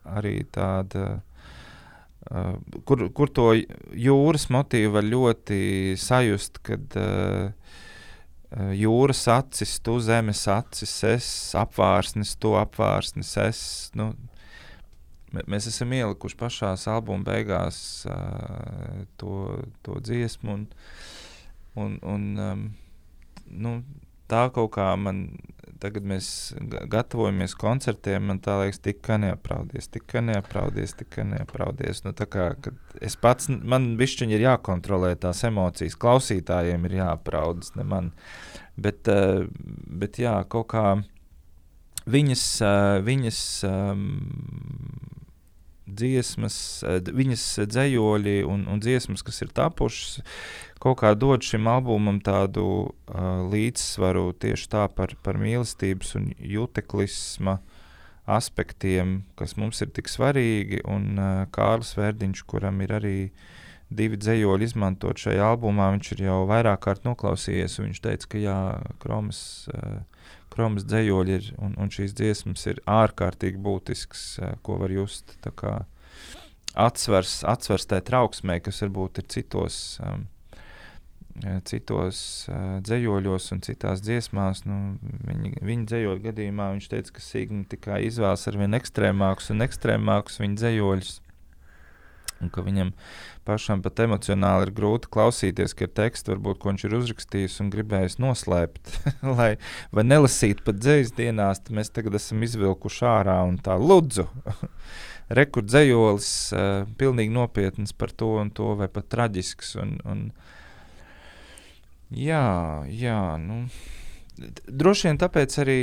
[0.05, 1.21] arī tāda.
[2.31, 3.47] Uh, kur, kur to
[3.97, 5.61] jūras motīvu var ļoti
[6.01, 7.60] sajust, kad uh, Eh,
[8.51, 11.29] jūras acis, tu zemes acis, es
[11.59, 13.63] apvārsnis, tu apvārsnis, es.
[13.95, 14.11] Nu,
[15.47, 20.57] mēs esam ielikuši pašā albuma beigās uh, to, to dziesmu.
[20.57, 20.67] Un,
[21.79, 22.67] un, un, um,
[23.47, 23.77] nu,
[24.31, 25.29] tā kaut kā man
[25.81, 26.29] tagad mēs
[26.91, 32.03] gatavojamies koncertiem, man liekas, tikā neapraudies, tikā neapraudies, tikā neapraudies.
[32.07, 32.51] Nu, kā,
[33.01, 38.13] es pats, man bišķiņi ir jākontrolē tās emocijas, klausītājiem ir jāapraudas, ne man.
[38.81, 39.47] Bet, uh,
[40.03, 40.85] bet jā, kaut kā
[42.11, 44.07] viņas, uh, viņas um,
[45.97, 46.57] dziesmas,
[47.11, 50.21] viņas dzējoļi un, un dziesmas, kas ir tapušas,
[50.81, 57.59] kaut kā dod šim albumam tādu uh, līdzsvaru tieši tā par, par mīlestības un juteklisma
[58.31, 60.81] aspektiem, kas mums ir tik svarīgi.
[60.89, 63.17] Un uh, Kārlis Vērdiņš, kuram ir arī
[63.91, 67.81] divi dzējoļi izmantot šajā albumā, viņš ir jau vairāk kārt noklausījies.
[67.83, 68.59] Viņš teica, ka jā,
[69.03, 69.43] Kromas,
[69.75, 70.01] uh,
[70.61, 74.25] Kromas dzējoļi ir, un, un šīs dziesmas ir ārkārtīgi būtisks,
[74.67, 75.39] ko var just.
[76.77, 80.27] Atsvers, atsvers tajā trauksmē, kas varbūt ir citos um,
[81.65, 82.21] citos
[82.51, 84.65] uh, dzējoļos un citās dziesmās.
[84.69, 89.65] Nu, viņa, viņa dzējoļu gadījumā viņš teica, ka Sigma tikai izvēlas ar vien ekstrēmākus un
[89.65, 91.15] ekstrēmākus viņa dzējoļus.
[92.41, 92.95] Un ka viņam
[93.45, 97.73] pašam pat emocionāli ir grūti klausīties, ka ir teksts, varbūt, ko viņš ir uzrakstījis un
[97.75, 98.95] gribējis noslēpt,
[99.39, 99.51] lai
[99.93, 104.29] vai nelasīt pat dzējas dienās, tad mēs tagad esam izvilkuši ārā un tā lūdzu.
[105.41, 109.77] Rekordzējolis, uh, pilnīgi nopietns par to un to, vai pat traģisks.
[109.79, 110.25] Un, un,
[112.11, 113.39] Jā, jā.
[113.39, 113.69] Nu,
[114.67, 115.83] droši vien tāpēc arī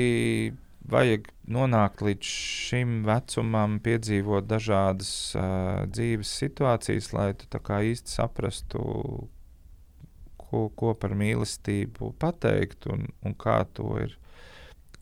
[0.92, 2.30] vajag nonākt līdz
[2.68, 8.82] šim vecumam, piedzīvot dažādas uh, dzīves situācijas, lai tu īsti saprastu,
[10.40, 14.18] ko, ko par mīlestību pateikt un, un kā, to ir,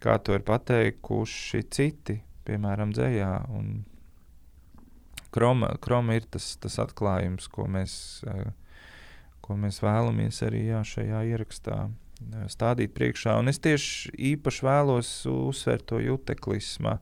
[0.02, 3.32] kā to ir pateikuši citi, piemēram, dzējā.
[5.36, 7.98] Kroma, kroma ir tas, tas atklājums, ko mēs.
[8.28, 8.54] Uh,
[9.46, 11.84] ko mēs vēlamies arī jā, šajā ierakstā
[12.52, 13.36] stādīt priekšā.
[13.40, 16.98] Un es tieši īpaši vēlos uzsvērt to juteklismu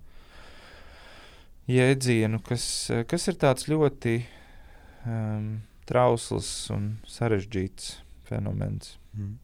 [1.69, 2.65] jēdzienu, kas,
[3.07, 4.17] kas ir tāds ļoti
[5.07, 9.37] um, trausls un sarežģīts fenomens mm.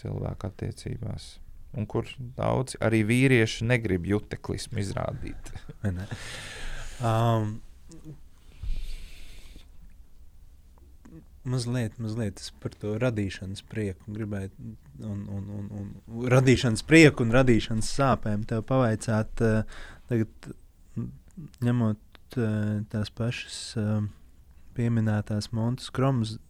[0.00, 1.36] cilvēku attiecībās.
[1.72, 5.52] Un kur daudz arī vīrieši negrib juteklismu izrādīt.
[7.00, 7.54] um,
[11.48, 14.12] mazliet, mazliet par to radīšanas prieku.
[14.12, 14.52] Gribēju,
[15.06, 20.50] un, un, un, un radīšanas prieku un radīšanas sāpēm tev pavaicāt, uh, tagad,
[21.64, 24.02] ņemot uh, tās pašas uh,
[24.76, 26.40] pieminētās Montes Kromas uh,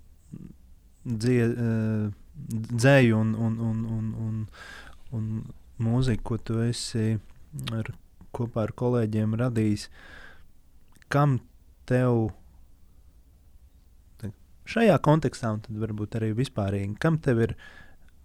[1.06, 4.36] dzēju un, un, un, un, un,
[5.18, 5.24] un
[5.82, 7.18] mūziku, ko tu esi
[7.74, 7.90] ar,
[8.32, 9.88] kopā ar kolēģiem radījis.
[11.12, 11.40] Kam
[11.88, 12.30] tev
[14.72, 17.52] šajā kontekstā, un varbūt arī vispārīgi, kam tev ir,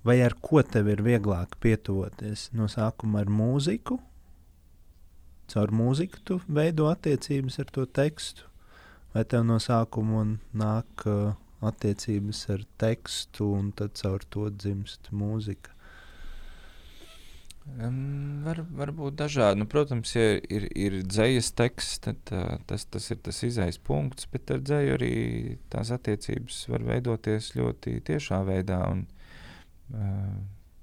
[0.07, 3.99] vai ar ko tev ir vieglāk pietuvoties no sākuma ar mūziku,
[5.51, 8.47] caur mūziku tu veido attiecības ar to tekstu,
[9.13, 10.23] vai tev no sākuma
[10.55, 11.34] nāk uh,
[11.65, 15.73] attiecības ar tekstu, un tad caur to dzimst mūzika.
[17.67, 19.59] Um, var, var būt dažādi.
[19.59, 24.29] Nu, protams, ja ir, ir dzīslis teksts, tad uh, tas, tas ir tas izējas punkts,
[24.31, 25.13] bet ar dzīslu arī
[25.73, 28.79] tās attiecības var veidoties ļoti tiešā veidā.
[28.93, 29.03] Un,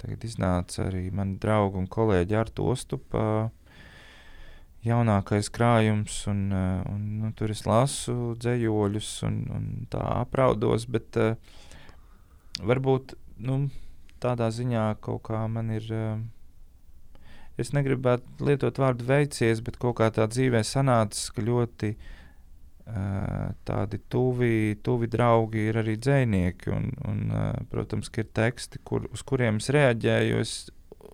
[0.01, 3.25] tagad iznāca arī mani draugi un kolēģi ar to stupu.
[4.85, 11.39] Jaunākais krājums, un, un nu, tur es lasu dzējoļus, un, un tā apraudos, bet uh,
[12.61, 13.15] varbūt
[13.49, 13.63] nu,
[14.21, 15.89] tādā ziņā kaut kā man ir.
[15.89, 16.21] Uh,
[17.57, 22.13] es negribētu lietot vārdu veicies, bet kaut kā tā dzīvē sanācis, ka ļoti uh,
[23.65, 26.73] tādi tuvi, tuvi draugi ir arī dzēnieki.
[26.75, 30.43] Un, un, uh, protams, ir teksti, kur, uz kuriem es reaģēju.
[30.43, 30.55] Es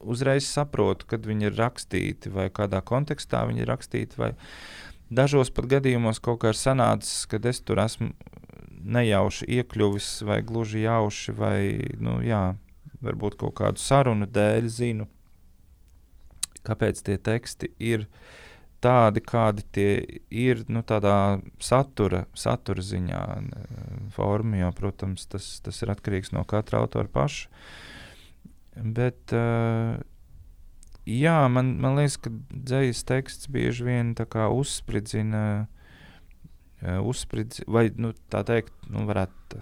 [0.00, 4.32] uzreiz saprotu, kad viņi ir rakstīti vai kādā kontekstā viņi ir rakstīti.
[5.10, 8.12] Dažos pat gadījumos kaut kā ir sanācis, kad es tur esmu
[8.80, 11.58] nejauši iekļuvis vai gluži jauši vai,
[12.00, 12.54] nu jā,
[13.04, 15.08] varbūt kaut kādu sarunu dēļ zinu
[16.66, 18.06] kāpēc tie teksti ir
[18.84, 19.90] tādi, kādi tie
[20.32, 23.22] ir, nu, tādā satura, satura ziņā,
[24.14, 27.50] formā, jo, protams, tas, tas ir atkarīgs no katra autora paša.
[28.80, 29.98] Bet, uh,
[31.08, 35.44] jā, man, man liekas, ka dzīslis teksts bieži vien uzspridzina,
[36.80, 39.60] uzspridz, vai nu, tā teikt, nu, varētu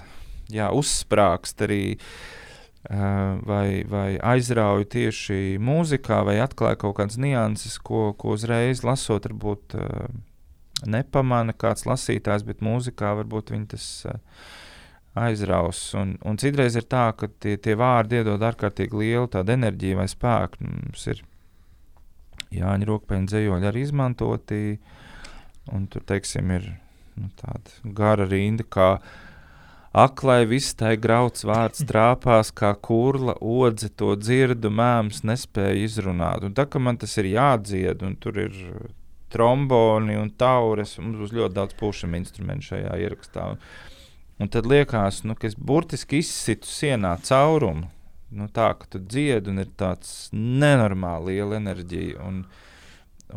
[0.52, 1.82] jā, uzsprāgst arī
[2.86, 9.76] vai, vai aizrauja tieši mūzikā, vai atklāja kaut kādas nianses, ko, ko uzreiz lasot, varbūt
[10.86, 13.88] nepamana kāds lasītājs, bet mūzikā varbūt viņi tas
[15.18, 15.80] aizraus.
[15.98, 20.62] Un, un citreiz ir tā, ka tie, tie vārdi iedod ārkārtīgi lielu enerģiju vai spēku.
[20.62, 21.24] Mums ir
[22.54, 24.60] Jāņa Rokpēna dzējoļi arī izmantoti.
[25.74, 26.70] Un tur, teiksim, ir
[27.18, 28.94] nu, tāda gara rinda, kā
[29.92, 36.46] aklai viss tai grauds vārds trāpās, kā kurla odze to dzirdu, mēms nespēja izrunāt.
[36.46, 38.56] Un tā kā man tas ir jādzied, un tur ir
[39.32, 43.52] tromboni un taures, un mums būs ļoti daudz pušam instrumentu šajā ierakstā.
[44.38, 47.88] Un, tad liekas, nu, ka es burtiski izsitu sienā caurumu
[48.30, 52.26] nu, tā, ka tu dziedi un ir tāds nenormāli liela enerģija.
[52.28, 52.42] Un,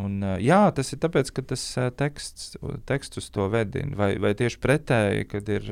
[0.01, 1.63] un, jā, tas ir tāpēc, ka tas
[1.99, 2.57] teksts,
[2.89, 3.95] teksts uz to vedina.
[3.99, 5.71] Vai, vai tieši pretēji, kad ir,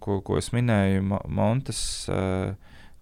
[0.00, 1.80] ko, ko es minēju, Montes.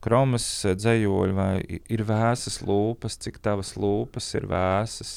[0.05, 5.13] Kromas dzējoļi, vai ir vēsas lūpas, cik tavas lūpas ir vēsas,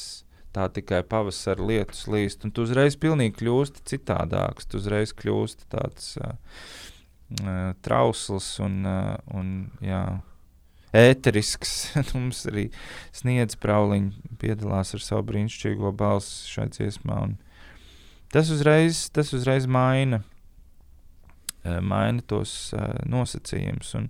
[0.55, 6.13] tā tikai pavasara lietus līst, un tu uzreiz pilnīgi kļūsti citādāks, tu uzreiz kļūsti tāds
[6.21, 6.63] uh,
[7.84, 8.79] trausls un,
[9.35, 9.51] un
[9.84, 10.05] jā,
[10.95, 11.75] ēterisks.
[12.13, 12.69] Mums arī
[13.15, 17.19] sniedz prauliņš, piedalās ar savu brīnišķīgo balsi šajā dziesmā.
[18.31, 20.21] Tas uzreiz, tas uzreiz maina,
[21.81, 22.73] maina tos
[23.10, 23.94] nosacījumus.
[23.99, 24.10] Un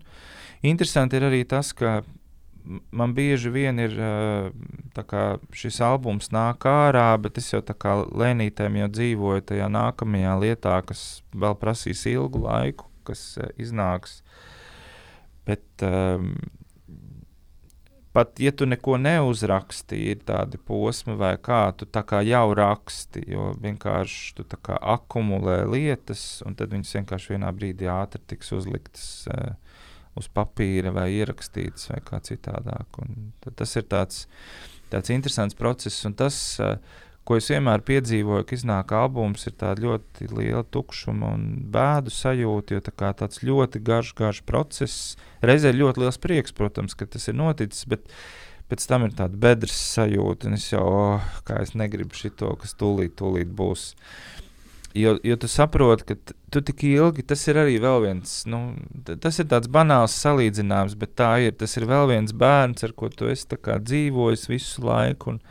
[0.65, 2.01] interesanti ir arī tas, ka
[2.91, 3.95] man bieži vien ir
[5.55, 10.81] šis albums nāk ārā, bet es jau tā kā lēnītēm jau dzīvoju tajā nākamajā lietā,
[10.87, 13.23] kas vēl prasīs ilgu laiku kas
[13.59, 14.21] iznāks.
[15.47, 16.33] Bet um,
[18.17, 23.51] pat ja tu neko neuzraksti, ir tādi posmi, vai kā tu kā jau raksti, jo
[23.61, 29.53] vienkārši tu akumulē lietas, un tad viņas vienkārši vienā brīdī ātri tiks uzliktas uh,
[30.17, 32.97] uz papīra vai ierakstītas vai kā citādāk.
[33.05, 34.25] Un tas ir tāds,
[34.89, 36.79] tāds interesants process, un tas uh,
[37.27, 42.77] ko es vienmēr piedzīvoju, ka iznāk albums, ir tāda ļoti liela tukšuma un bēdu sajūta,
[42.77, 45.17] jo tā tāds ļoti garš, garš process.
[45.43, 48.07] Reizē ir ļoti liels prieks, protams, ka tas ir noticis, bet
[48.71, 52.75] pēc tam ir tāda bedres sajūta, un es jau, oh, kā es negribu šito, kas
[52.79, 53.91] tūlīt, tūlīt būs.
[54.97, 58.61] Jo, jo tu saproti, ka tu tik ilgi, tas ir arī viens, nu,
[59.21, 61.53] tas ir tāds banāls salīdzinājums, bet tā ir.
[61.59, 65.35] Tas ir vēl viens bērns, ar ko tu esi dzīvojis visu laiku.
[65.35, 65.41] Un,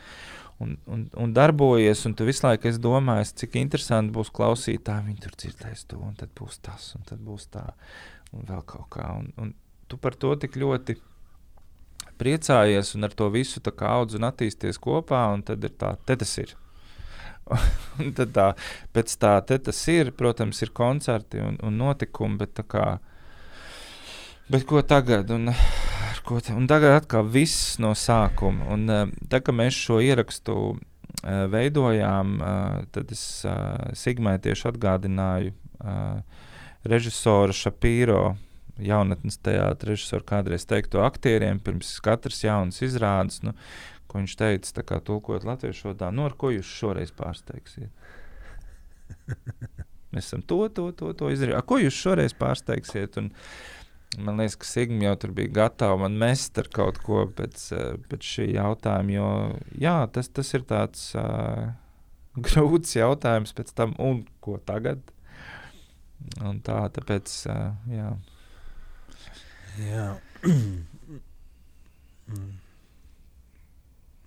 [0.59, 5.07] un, un, un darbojies, un tu visu laiku domāji, cik interesanti būs klausītāji.
[5.09, 7.65] Viņi tur dzirdēs to, un tad būs tas, un tad būs tā,
[8.33, 9.09] un vēl kaut kā.
[9.19, 9.53] Un, un
[9.87, 10.97] tu par to tik ļoti
[12.17, 16.37] priecājies, un ar to visu audz un attīsties kopā, un tad ir tā, te tas
[16.41, 16.55] ir.
[18.01, 18.47] un tad tā,
[18.93, 22.87] pēc tā, te tas ir, protams, ir koncerti un, un notikumi, bet tā kā,
[24.51, 25.31] bet ko tagad?
[25.31, 25.53] Un,
[26.27, 28.67] ko te, un tagad atkal viss no sākuma.
[28.75, 30.79] Un, uh, tā kā mēs šo ierakstu uh,
[31.51, 36.43] veidojām, uh, tad es uh, Sigmai tieši atgādināju uh,
[36.87, 38.21] režisoru Šapīro.
[38.77, 43.55] Jaunatnes teātris režisoru kādreiz teikto aktieriem pirms katras jaunas izrādes, nu,
[44.05, 47.89] ko viņš teica, tā kā tulkojot latviešu valodā, nu, ar ko jūs šoreiz pārsteigsiet?
[50.13, 51.65] Mēs esam to, to, to, to izdarījuši.
[51.67, 53.17] Ko jūs šoreiz pārsteigsiet?
[53.17, 53.77] Un, uh,
[54.15, 57.97] Man liekas, ka Sigma jau tur bija gatava man mest ar kaut ko pēc, eh,
[58.09, 59.11] pēc šī jautājuma.
[59.13, 59.27] Jo
[59.83, 61.75] jā, tas, tas ir tāds uh,
[62.47, 65.03] grūts jautājums pēc tam, un ko tagad.
[66.41, 68.09] Un tā, tāpēc, uh, jā.
[69.83, 70.07] jā.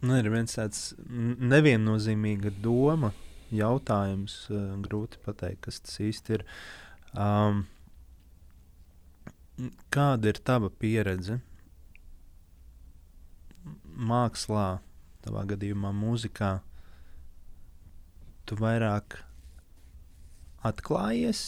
[0.04, 3.10] nu, ir viens tāds neviennozīmīga doma,
[3.50, 6.42] jautājums, uh, grūti pateikt, kas tas īsti ir.
[7.16, 7.64] Um,
[9.92, 11.40] Kāda ir tava pieredze
[14.10, 14.80] mākslā,
[15.24, 16.52] tavā gadījumā, mūzikā?
[18.48, 19.18] Tu vairāk
[20.66, 21.42] atklājies,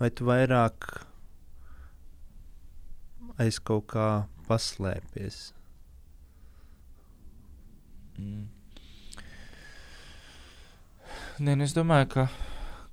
[0.00, 0.88] vai tu vairāk
[3.42, 4.08] aiz kaut kā
[4.48, 5.42] paslēpies?
[8.18, 8.48] Mm.
[11.42, 12.26] Nē, nu es domāju, ka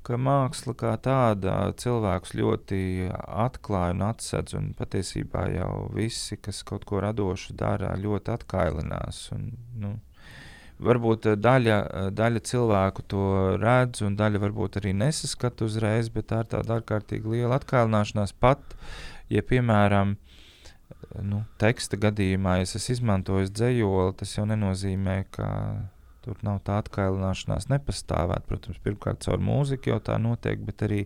[0.09, 2.81] ka māksla kā tāda cilvēkus ļoti
[3.13, 9.27] atklāja un atsedz, un patiesībā jau visi, kas kaut ko radošu dara, ļoti atkailinās.
[9.35, 9.91] Un, nu,
[10.81, 11.77] varbūt daļa,
[12.15, 13.27] daļa cilvēku to
[13.61, 18.63] redz, un daļa varbūt arī nesaskata uzreiz, bet tā ir tāda ārkārtīgi liela atkailināšanās pat,
[19.29, 20.15] ja piemēram,
[21.21, 25.49] nu, teksta gadījumā, ja es izmantoju dzējoli, tas jau nenozīmē, ka
[26.29, 28.43] Tur nav tā atkailināšanās nepastāvēt.
[28.45, 30.99] Protams, pirmkārt, caur mūziku jau tā notiek, bet arī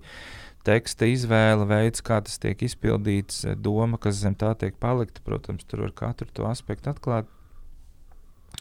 [0.68, 5.24] teksta izvēle, veids, kā tas tiek izpildīts, doma, kas zem tā tiek palikta.
[5.24, 7.32] Protams, tur var katru to aspektu atklāt.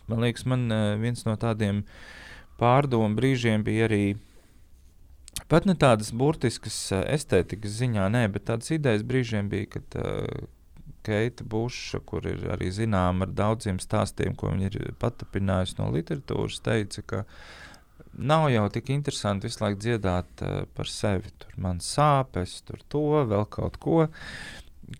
[0.06, 1.82] Man liekas, man eh, viens no tādiem
[2.62, 4.04] pārdomu brīžiem bija arī.
[5.50, 10.46] Pat ne tādas burtiskas eh, estētikas ziņā, nē, bet tādas idejas brīžiem bija, kad uh,
[11.06, 16.60] Keita Buša, kur ir arī zināma ar daudziem stāstiem, ko viņa ir patapinājusi no literatūras,
[16.64, 17.22] teica, ka
[18.12, 21.32] nav jau tik interesanti visu laiku dziedāt uh, par sevi.
[21.42, 24.06] Tur man sāpes, tur to, vēl kaut ko.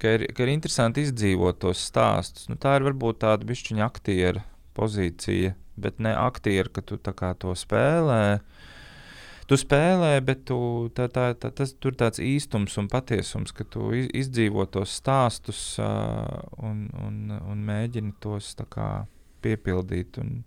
[0.01, 2.49] Ka ir, ka ir interesanti izdzīvot tos stāstus.
[2.49, 4.45] Nu, tā ir varbūt tāda bišķiņa aktiera
[4.79, 8.41] pozīcija, bet ne aktiera, ka tu to spēlē.
[9.53, 10.57] Tu spēlē, bet tu,
[10.97, 16.39] tā, tā, tā, tas, tur tāds īstums un patiesums, ka tu izdzīvo tos stāstus uh,
[16.65, 19.05] un, un, un mēģini tos kā,
[19.45, 20.17] piepildīt.
[20.23, 20.39] Un,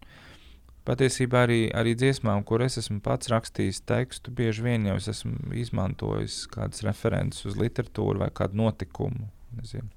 [0.90, 5.53] Patiesībā arī, arī dziesmām, kur es esmu pats rakstījis tekstu, bieži vien jau es esmu
[5.57, 9.30] izmantojis kādas references uz literatūru vai kādu notikumu.
[9.57, 9.90] Nezinu.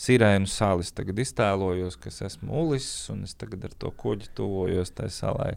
[0.00, 4.96] Sirēnu salis tagad iztēlojos, ka es esmu ulis un es tagad ar to kuģi tuvojos
[4.96, 5.54] tai salai.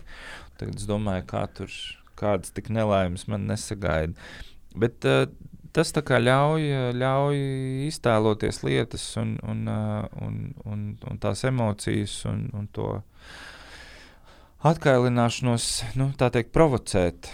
[0.59, 1.71] Tagad es domāju, kā tur
[2.21, 4.15] kādas tik nelaimes man nesagaida.
[4.77, 5.25] Bet uh,
[5.75, 6.67] tas ļauj,
[6.99, 7.41] ļauj
[7.87, 12.93] iztēloties lietas un, un, uh, un, un, un tās emocijas un, un to
[14.67, 17.31] atkailināšanos, nu, tā teikt, provocēt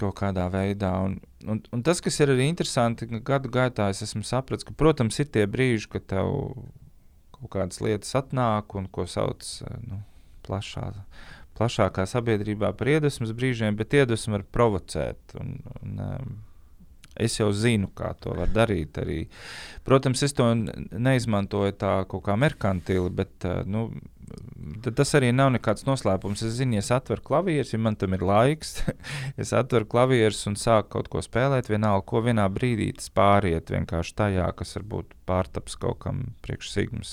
[0.00, 0.92] kaut kādā veidā.
[1.04, 5.18] Un, un, un tas, kas ir arī interesanti, gadu gaitā es esmu sapratis, ka, protams,
[5.20, 6.32] ir tie brīži, kad tev
[7.36, 9.44] kaut kādas lietas atnāk un ko sauc
[9.84, 10.00] nu,
[10.46, 10.88] plašā,
[11.60, 15.36] plašākā sabiedrībā par iedvesmas brīžiem, bet iedvesmu var provocēt.
[15.40, 16.38] Un, un, um,
[17.20, 18.96] Es jau zinu, kā to var darīt.
[19.02, 19.16] Arī.
[19.84, 23.88] Protams, es to neizmantoju tā kā merkantili, bet uh, nu,
[24.96, 26.42] tas arī nav nekāds noslēpums.
[26.46, 28.80] Es zinu, ja es atveru klavierus, ja man tam ir laiks,
[29.40, 34.16] es atveru klavierus un sāku kaut ko spēlēt, vienalga, ko vienā brīdī tas pāriet vienkārši
[34.20, 37.12] tajā, kas varbūt pārtaps kaut kam priekšsigmas.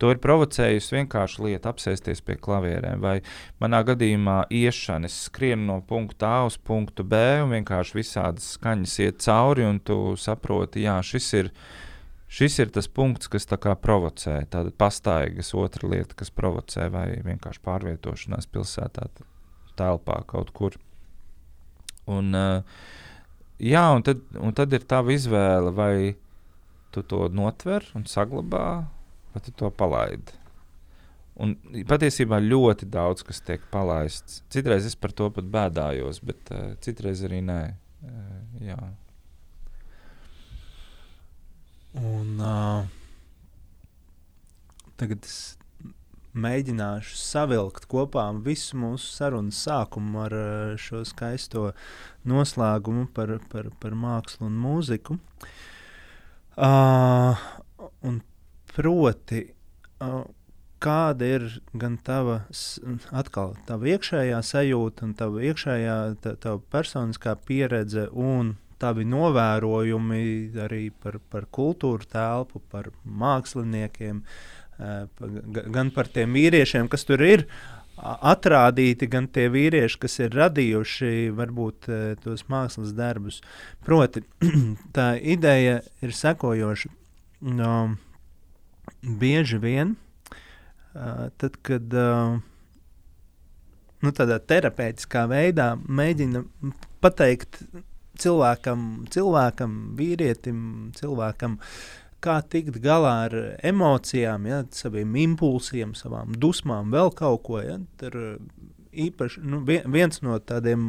[0.00, 3.02] To ir provocējusi vienkārši lieta apsēsties pie klavierēm.
[3.04, 3.18] Vai
[3.62, 8.98] manā gadījumā iešana, es skrienu no punkta A uz punktu B un vienkārši visādas skaņas
[9.04, 11.52] iet cauri, un tu saproti, jā, šis ir
[12.34, 18.50] Šis ir tas punkts, kas provocē, tāda pastaigas otra lieta, kas provocē, vai vienkārši pārvietošanās
[18.50, 19.06] pilsētā,
[19.78, 20.74] telpā kaut kur.
[22.10, 22.34] Un,
[23.62, 26.16] jā, un tad, un tad ir tava izvēle, vai
[26.94, 28.66] tu to notver un saglabā,
[29.34, 30.34] vai tu to palaidi.
[31.34, 31.56] Un
[31.90, 34.42] patiesībā ļoti daudz kas tiek palaists.
[34.54, 37.62] Citreiz es par to pat bēdājos, bet uh, citreiz arī nē.
[38.04, 38.78] Uh, jā.
[41.94, 42.86] Un, uh,
[44.98, 45.36] tagad es
[46.34, 50.34] mēģināšu savilkt kopā visu mūsu sarunas sākumu ar
[50.80, 51.68] šo skaisto
[52.26, 55.18] noslēgumu par, par, par mākslu un mūziku.
[56.54, 57.38] Uh,
[58.06, 58.20] un
[58.74, 59.44] proti,
[60.02, 60.24] uh,
[60.84, 61.46] kāda ir
[61.78, 62.42] gan tava,
[63.14, 70.24] atkal, tava iekšējā sajūta, un tava iekšējā, tā, tava personiskā pieredze un tavi novērojumi
[70.64, 74.22] arī par, par kultūru telpu, par māksliniekiem,
[75.76, 77.46] gan par tiem vīriešiem, kas tur ir
[77.94, 81.88] atrādīti, gan tie vīrieši, kas ir radījuši varbūt
[82.24, 83.40] tos mākslas darbus.
[83.86, 84.24] Proti,
[84.96, 86.90] tā ideja ir sekojoša.
[87.54, 87.70] No,
[89.04, 89.94] bieži vien,
[90.94, 91.94] tad, kad
[94.04, 96.44] nu, tādā terapeitiskā veidā mēģina
[97.04, 97.62] pateikt
[98.20, 100.58] cilvēkam, cilvēkam, vīrietim,
[100.98, 101.58] cilvēkam,
[102.24, 103.34] kā tikt galā ar
[103.66, 107.60] emocijām, ja, saviem impulsiem, savām dusmām, vēl kaut ko.
[107.64, 107.78] Ja,
[108.94, 110.86] īpaši nu, viens no tādiem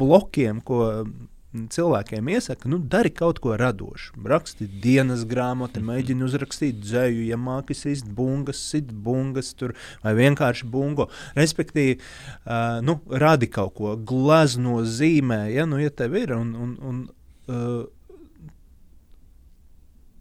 [0.00, 1.06] blokiem, ko
[1.52, 4.18] cilvēkiem iesaka, nu, dari kaut ko radošu.
[4.28, 5.88] Raksti dienas grāmatu, mhm.
[5.92, 11.08] mēģini uzrakstīt dzēju, ja māki sist bungas, sit bungas, tur, vai vienkārši bungo.
[11.38, 16.36] Respektīvi, uh, nu, radi kaut ko, glazno zīmē, ja, nu, ja tev ir.
[16.36, 17.02] Un, un, un,
[17.48, 17.82] uh,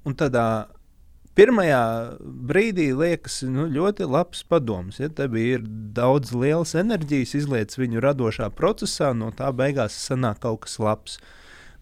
[0.08, 0.48] un tādā
[1.38, 1.82] pirmajā
[2.50, 5.00] brīdī liekas nu, ļoti labs padoms.
[5.02, 5.66] Ja tev ir
[5.96, 11.20] daudz lielas enerģijas, izlietas viņu radošā procesā, no tā beigās sanāk kaut kas labs.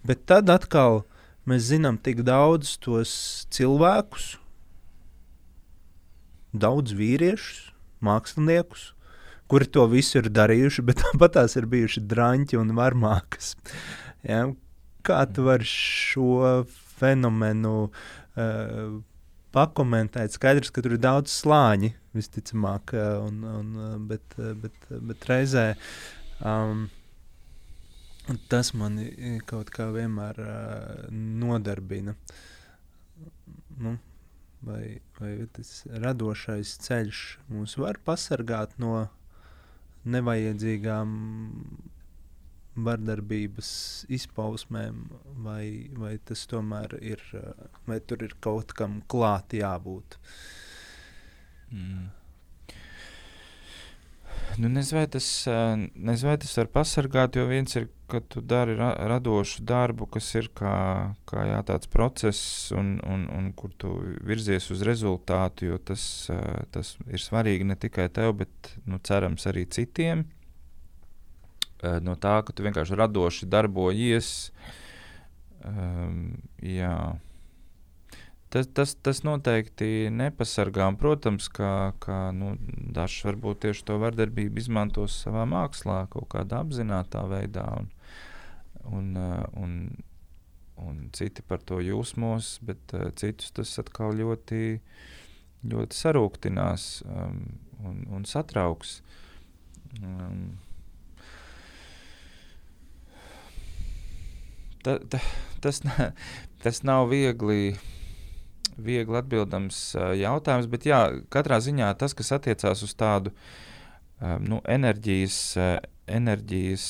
[0.05, 1.03] Bet tad atkal
[1.49, 3.13] mēs zinām tik daudz tos
[3.53, 4.35] cilvēkus,
[6.55, 7.71] daudz vīriešus,
[8.05, 8.91] māksliniekus,
[9.51, 13.55] kuri to visu ir darījuši, bet tāpat tās ir bijuši drāņķi un varmākas.
[14.25, 14.47] Ja?
[15.05, 16.63] Kā tu vari šo
[16.97, 18.95] fenomenu uh,
[19.55, 20.35] pakomentēt.
[20.35, 23.71] Skaidrs, ka tur ir daudz slāņi, visticamāk, un, un,
[24.09, 25.65] bet, bet, bet reizē
[26.43, 26.87] um,
[28.51, 28.99] tas man
[29.49, 32.15] kaut kā vienmēr uh, nodarbina.
[33.75, 33.97] Nu,
[34.65, 39.07] vai, vai tas radošais ceļš mūs var pasargāt no
[40.05, 41.11] nevajadzīgām
[42.75, 43.69] vardarbības
[44.11, 45.05] izpausmēm,
[45.45, 47.23] vai, vai tas tomēr ir,
[47.87, 50.19] vai tur ir kaut kam klāt jābūt?
[51.71, 52.11] Mm.
[54.57, 55.27] Nu, nezinu, vai tas,
[55.95, 60.29] nezinu, vai tas var pasargāt, jo viens ir, ka tu dari ra radošu darbu, kas
[60.37, 60.75] ir kā,
[61.27, 63.91] kā jā, tāds process, un, un, un kur tu
[64.23, 66.05] virzies uz rezultātu, jo tas,
[66.71, 70.23] tas ir svarīgi ne tikai tev, bet nu, cerams arī citiem.
[72.05, 74.31] No tā, ka tu vienkārši radoši darbojies.
[75.65, 76.95] Um, jā,
[78.55, 80.85] Tas, tas, tas noteikti nepasargā.
[80.87, 82.53] Un, protams, ka, ka nu,
[82.95, 87.65] dažs varbūt tieši to vardarbību izmantos savā mākslā, kaut kādā apzināta veidā.
[87.81, 87.89] Un,
[88.95, 89.73] un, uh, un,
[90.79, 94.61] un citi par to jūsmos, bet uh, citus tas atkal ļoti,
[95.67, 97.41] ļoti sarūktinās um,
[97.83, 99.01] un, un satrauks.
[99.99, 100.45] Um,
[104.85, 105.19] ta, ta,
[105.65, 105.81] tas,
[106.63, 107.75] tas nav viegli
[108.75, 109.79] viegli atbildams
[110.19, 110.99] jautājums, bet jā,
[111.31, 113.31] katrā ziņā tas, kas attiecās uz tādu
[114.43, 115.39] nu, enerģijas,
[116.11, 116.85] enerģijas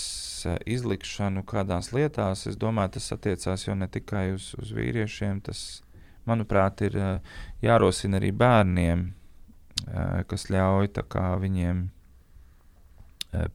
[0.69, 5.83] izlikšanu kādās lietās, es domāju, tas attiecās jau ne tikai uz, uz vīriešiem, tas,
[6.25, 6.97] manuprāt, ir
[7.61, 9.07] jārosina arī bērniem,
[10.29, 11.89] kas ļauj kā, viņiem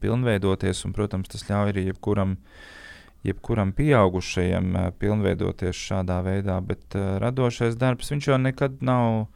[0.02, 2.79] pilnveidoties, un, protams, tas ļauj arī jebkuram uh,
[3.26, 9.26] jebkuram pieaugušajam uh, pilnveidoties šādā veidā, bet uh, radošais darbs viņš jau nekad nav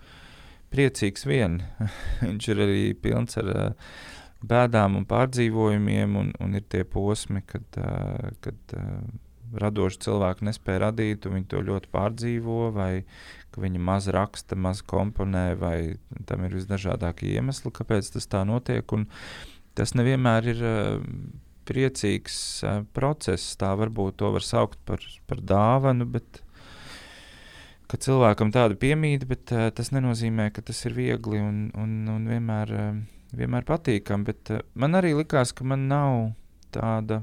[0.75, 1.61] priecīgs vien.
[2.29, 3.95] viņš ir arī pilns ar uh,
[4.45, 7.79] bēdām un pārdzīvojumiem, un, un ir tie posmi, kad,
[8.45, 8.75] kad
[9.57, 13.05] radoši cilvēki nespēja radīt, un viņi to ļoti pārdzīvo, vai
[13.57, 15.79] viņi maz raksta, maz komponē, vai
[16.29, 18.85] tam ir visdažādākie iemesli, kāpēc tas tā notiek.
[18.97, 19.07] Un
[19.79, 20.65] tas nevienmēr ir
[21.69, 23.55] priecīgs uh, process.
[23.61, 26.41] Tā varbūt to var saukt par, par dāvanu, bet
[27.91, 32.27] ka cilvēkam tāda piemīta, bet uh, tas nenozīmē, ka tas ir viegli un, un, un
[32.31, 32.97] vienmēr, uh,
[33.37, 34.29] vienmēr patīkami.
[34.31, 36.33] Bet uh, man arī likās, ka man nav
[36.75, 37.23] tāda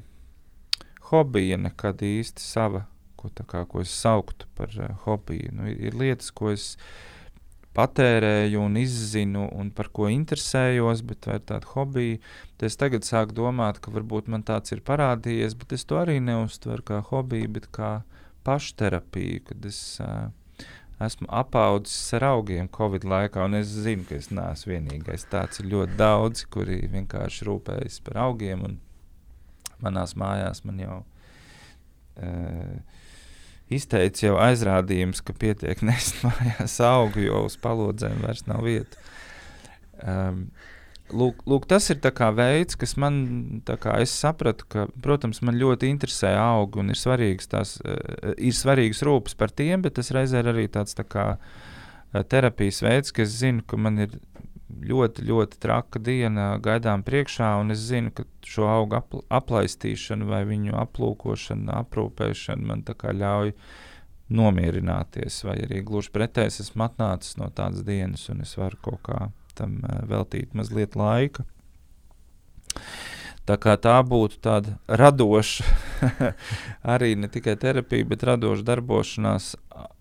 [1.12, 2.86] hobija nekad īsti sava,
[3.20, 5.56] ko, kā, ko es sauktu par uh, hobiju.
[5.58, 6.76] Nu, ir, ir lietas, ko es
[7.77, 12.19] patērēju un izzinu un par ko interesējos, bet vai tāda hobija,
[12.57, 16.19] tad es tagad sāku domāt, ka varbūt man tāds ir parādījies, bet es to arī
[16.23, 17.91] neuztveru kā hobiju, bet kā
[18.48, 20.30] pašterapiju, kad es uh,
[21.06, 25.27] esmu apaudzis ar augiem Covid laikā, un es zinu, ka es neesmu vienīgais.
[25.31, 28.65] Tāds ir ļoti daudz, kuri vienkārši rūpējas par augiem,
[29.81, 32.99] manās mājās man jau uh,
[33.73, 38.99] izteicis jau aizrādījums, ka pietiek nest mājās augu, jo uz palodzēm vairs nav vietas.
[40.02, 40.48] Um,
[41.14, 41.99] lūk, lūk, tas ir
[42.38, 43.61] veids, kas man
[44.10, 49.38] sapratu, ka, protams, man ļoti interesē augi un ir svarīgs, tās, uh, ir svarīgs rūpes
[49.38, 53.38] par tiem, bet tas reizē ir arī tāds tā kā, uh, terapijas veids, ka es
[53.39, 54.18] zinu, ka man ir
[54.91, 60.41] ļoti, ļoti traka diena gaidām priekšā, un es zinu, ka šo augu apl aplaistīšana vai
[60.49, 63.53] viņu aplūkošana, aprūpēšana man ļauj
[64.31, 69.19] nomierināties, vai arī gluži pretēji esmu atnācis no tādas dienas, un es varu kaut kā
[69.57, 71.43] tam uh, veltīt mazliet laika.
[73.49, 75.65] Tā kā tā būtu tāda radoša,
[76.93, 79.56] arī ne tikai terapija, bet radoša darbošanās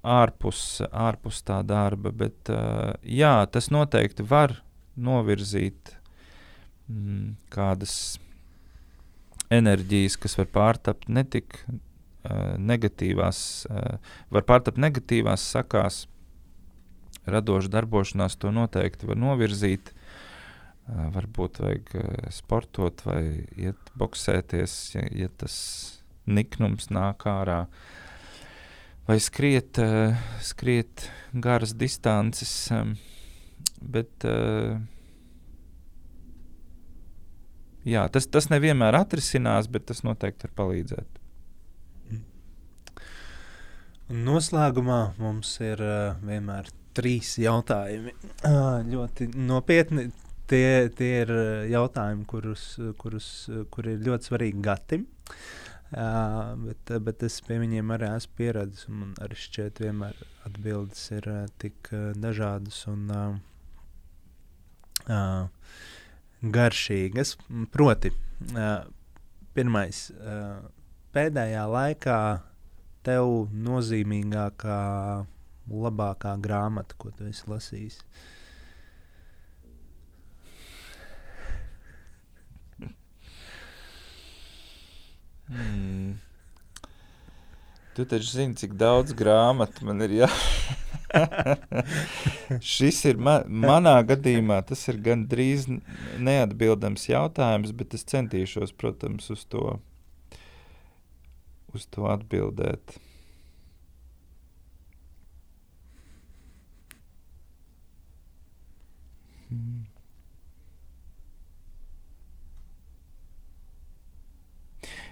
[0.06, 2.12] ārpus, ārpus tā darba.
[2.12, 4.56] Bet, uh, jā, tas noteikti var
[5.00, 5.94] novirzīt
[6.90, 7.94] mm, kādas
[9.50, 16.04] enerģijas, kas var pārtapt ne tik uh, negatīvās, uh, var pārtapt negatīvās sakās.
[17.30, 19.92] Radoša darbošanās to noteikti var novirzīt
[20.88, 21.90] varbūt vajag
[22.34, 25.56] sportot vai iet boxēties, ja, ja tas
[26.26, 27.64] niknums nāk ārā.
[29.08, 29.78] Vai skriet,
[30.44, 32.52] skriet garas distances,
[33.80, 34.26] bet
[37.86, 41.18] jā, tas, tas nevienmēr atrisinās, bet tas noteikti var palīdzēt.
[44.10, 46.66] Noslēgumā mums ir uh, vienmēr
[46.98, 48.14] trīs jautājumi.
[48.42, 50.08] Uh, ļoti nopietni
[50.50, 51.30] tie, tie ir
[51.70, 53.28] jautājumi, kurus, kurus,
[53.70, 55.06] kur ir ļoti svarīgi gatim.
[55.06, 58.86] Uh, bet, bet es pie viņiem arī esmu pieradis.
[58.88, 60.18] Man arī šķiet, vienmēr
[60.48, 63.38] atbildes ir uh, tik uh, dažādas un uh,
[65.10, 65.48] uh,
[66.42, 67.36] garšīgas.
[67.74, 68.12] Proti,
[68.54, 68.86] uh,
[69.56, 70.60] pirmais, uh,
[71.14, 72.20] pēdējā laikā
[73.06, 74.82] tev nozīmīgākā,
[75.70, 78.02] labākā grāmata, ko tu esi lasījis?
[78.02, 78.28] Uh,
[85.50, 86.18] Hmm.
[87.96, 90.30] Tu taču zini, cik daudz grāmatu man ir jā.
[92.72, 95.66] Šis ir ma manā gadījumā, tas ir gandrīz
[96.22, 99.74] neatbildams jautājums, bet es centīšos, protams, uz to,
[101.74, 103.00] uz to atbildēt.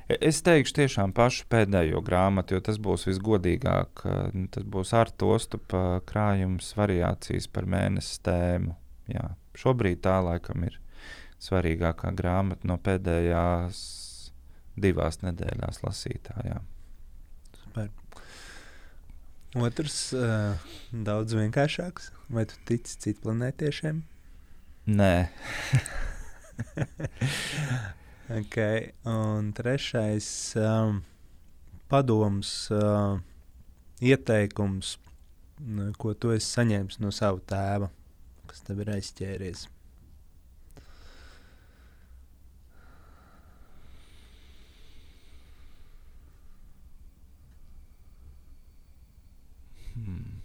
[0.09, 4.07] Es teikšu, tiešām pašu pēdējo grāmatu, jo tas būs visgodīgāk.
[4.33, 5.61] Nu, tas būs ar tostu
[6.09, 8.73] krājums, variācijas par mēnesi tēmu.
[9.13, 9.27] Jā.
[9.59, 10.79] Šobrīd tā laikam ir
[11.45, 13.83] svarīgākā grāmata no pēdējās
[14.81, 16.63] divās nedēļās lasītājā.
[17.61, 17.93] Super.
[19.61, 20.57] Otrs, uh,
[20.93, 22.13] daudz vienkāršāks.
[22.33, 24.03] Vai tu tici citplanētiešiem?
[24.89, 25.15] Nē.
[28.31, 28.93] Okay.
[29.05, 31.01] Un trešais um,
[31.89, 33.17] padoms, uh,
[34.05, 34.99] ieteikums,
[35.97, 37.89] ko tu esi saņēmis no sava tēva,
[38.51, 39.65] kas tev ir aizķēries.
[49.97, 50.37] Hmm.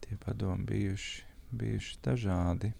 [0.00, 1.22] Tie padomi bijuši,
[1.52, 2.72] bijuši dažādi.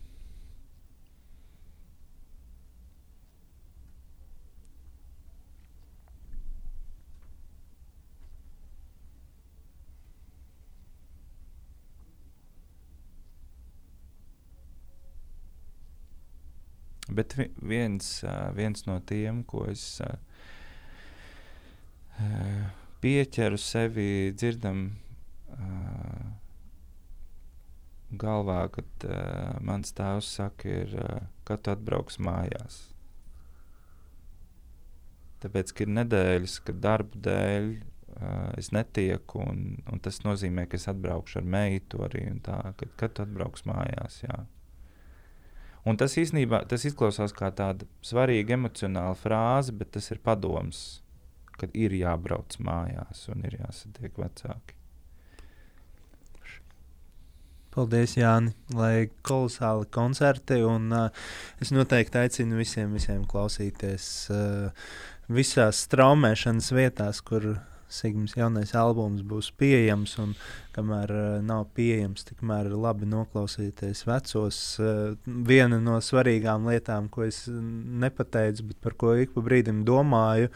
[17.06, 18.08] Bet viens,
[18.56, 20.00] viens no tiem, ko es
[23.04, 24.88] pieķeru sevi, dzirdam
[28.10, 29.06] galvā, kad
[29.62, 30.98] mans tēvs saka, ir,
[31.46, 32.82] kad tu atbrauks mājās.
[35.44, 40.88] Tāpēc, ir nedēļas, kad darba dēļ uh, es netieku, un, un tas nozīmē, ka es
[40.90, 42.24] atbraukšu ar meitu arī.
[42.46, 44.38] Tā, kad, kad tu atbrauks mājās, jā.
[45.86, 51.02] Un tas īstenībā tas izklausās kā tāda svarīga emocionāla frāze, bet tas ir padoms,
[51.60, 54.74] kad ir jābrauc mājās un ir jāsatiek vecāki.
[57.76, 60.62] Paldies, Jāni, lai kolosāli koncerti.
[60.64, 61.26] Un, uh,
[61.60, 64.86] es noteikti aicinu visiem, visiem klausīties uh,
[65.28, 67.50] visās straumēšanas vietās, kur
[67.92, 70.34] Sigmas jaunais albums būs pieejams, un
[70.74, 74.60] kamēr uh, nav pieejams, tikmēr ir labi noklausīties vecos.
[74.82, 80.50] Uh, viena no svarīgām lietām, ko es nepateicu, bet par ko ik pa brīdim domāju,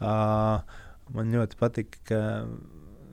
[0.00, 0.80] uh,
[1.14, 2.22] man ļoti patika, ka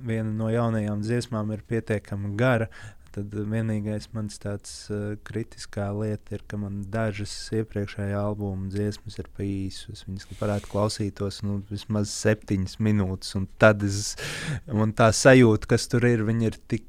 [0.01, 2.67] viena no jaunajām dziesmām ir pietiekami gara,
[3.15, 9.27] Tad vienīgais mans tāds uh, kritiskā lieta ir, ka man dažas iepriekšējā albuma dziesmas ir
[9.35, 9.95] pa īsu.
[9.95, 14.15] Es viņas varētu klausītos nu, vismaz septiņas minūtes, un tad es,
[14.71, 16.87] man tā sajūta, kas tur ir, viņi ir tik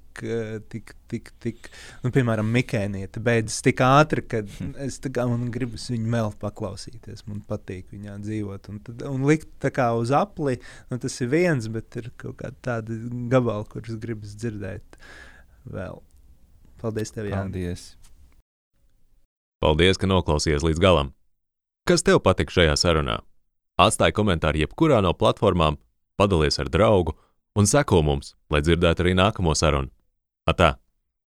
[0.69, 1.69] tik, tik, tik
[2.03, 4.43] nu, piemēram, Mikēniete beidzas tik ātri, ka
[4.86, 7.27] es kā, gribu viņu vēl paklausīties.
[7.27, 8.70] Man patīk viņā dzīvot.
[8.73, 10.59] Un, tad, un likt tā kā uz apli,
[10.90, 15.01] nu, tas ir viens, bet ir kaut kādi tādi gabali, kurus gribas dzirdēt
[15.73, 16.03] vēl.
[16.82, 17.52] Paldies, tev, Jānis.
[17.54, 17.82] Paldies.
[19.62, 21.12] Paldies, ka noklausījāties līdz galam.
[21.86, 23.20] Kas tev patika šajā sarunā?
[23.78, 25.78] Atstāj komentāru jebkurā no platformām,
[26.18, 27.14] padalies ar draugu
[27.54, 29.92] un seko mums, lai dzirdētu arī nākamo sarunu.
[30.50, 30.74] Atā!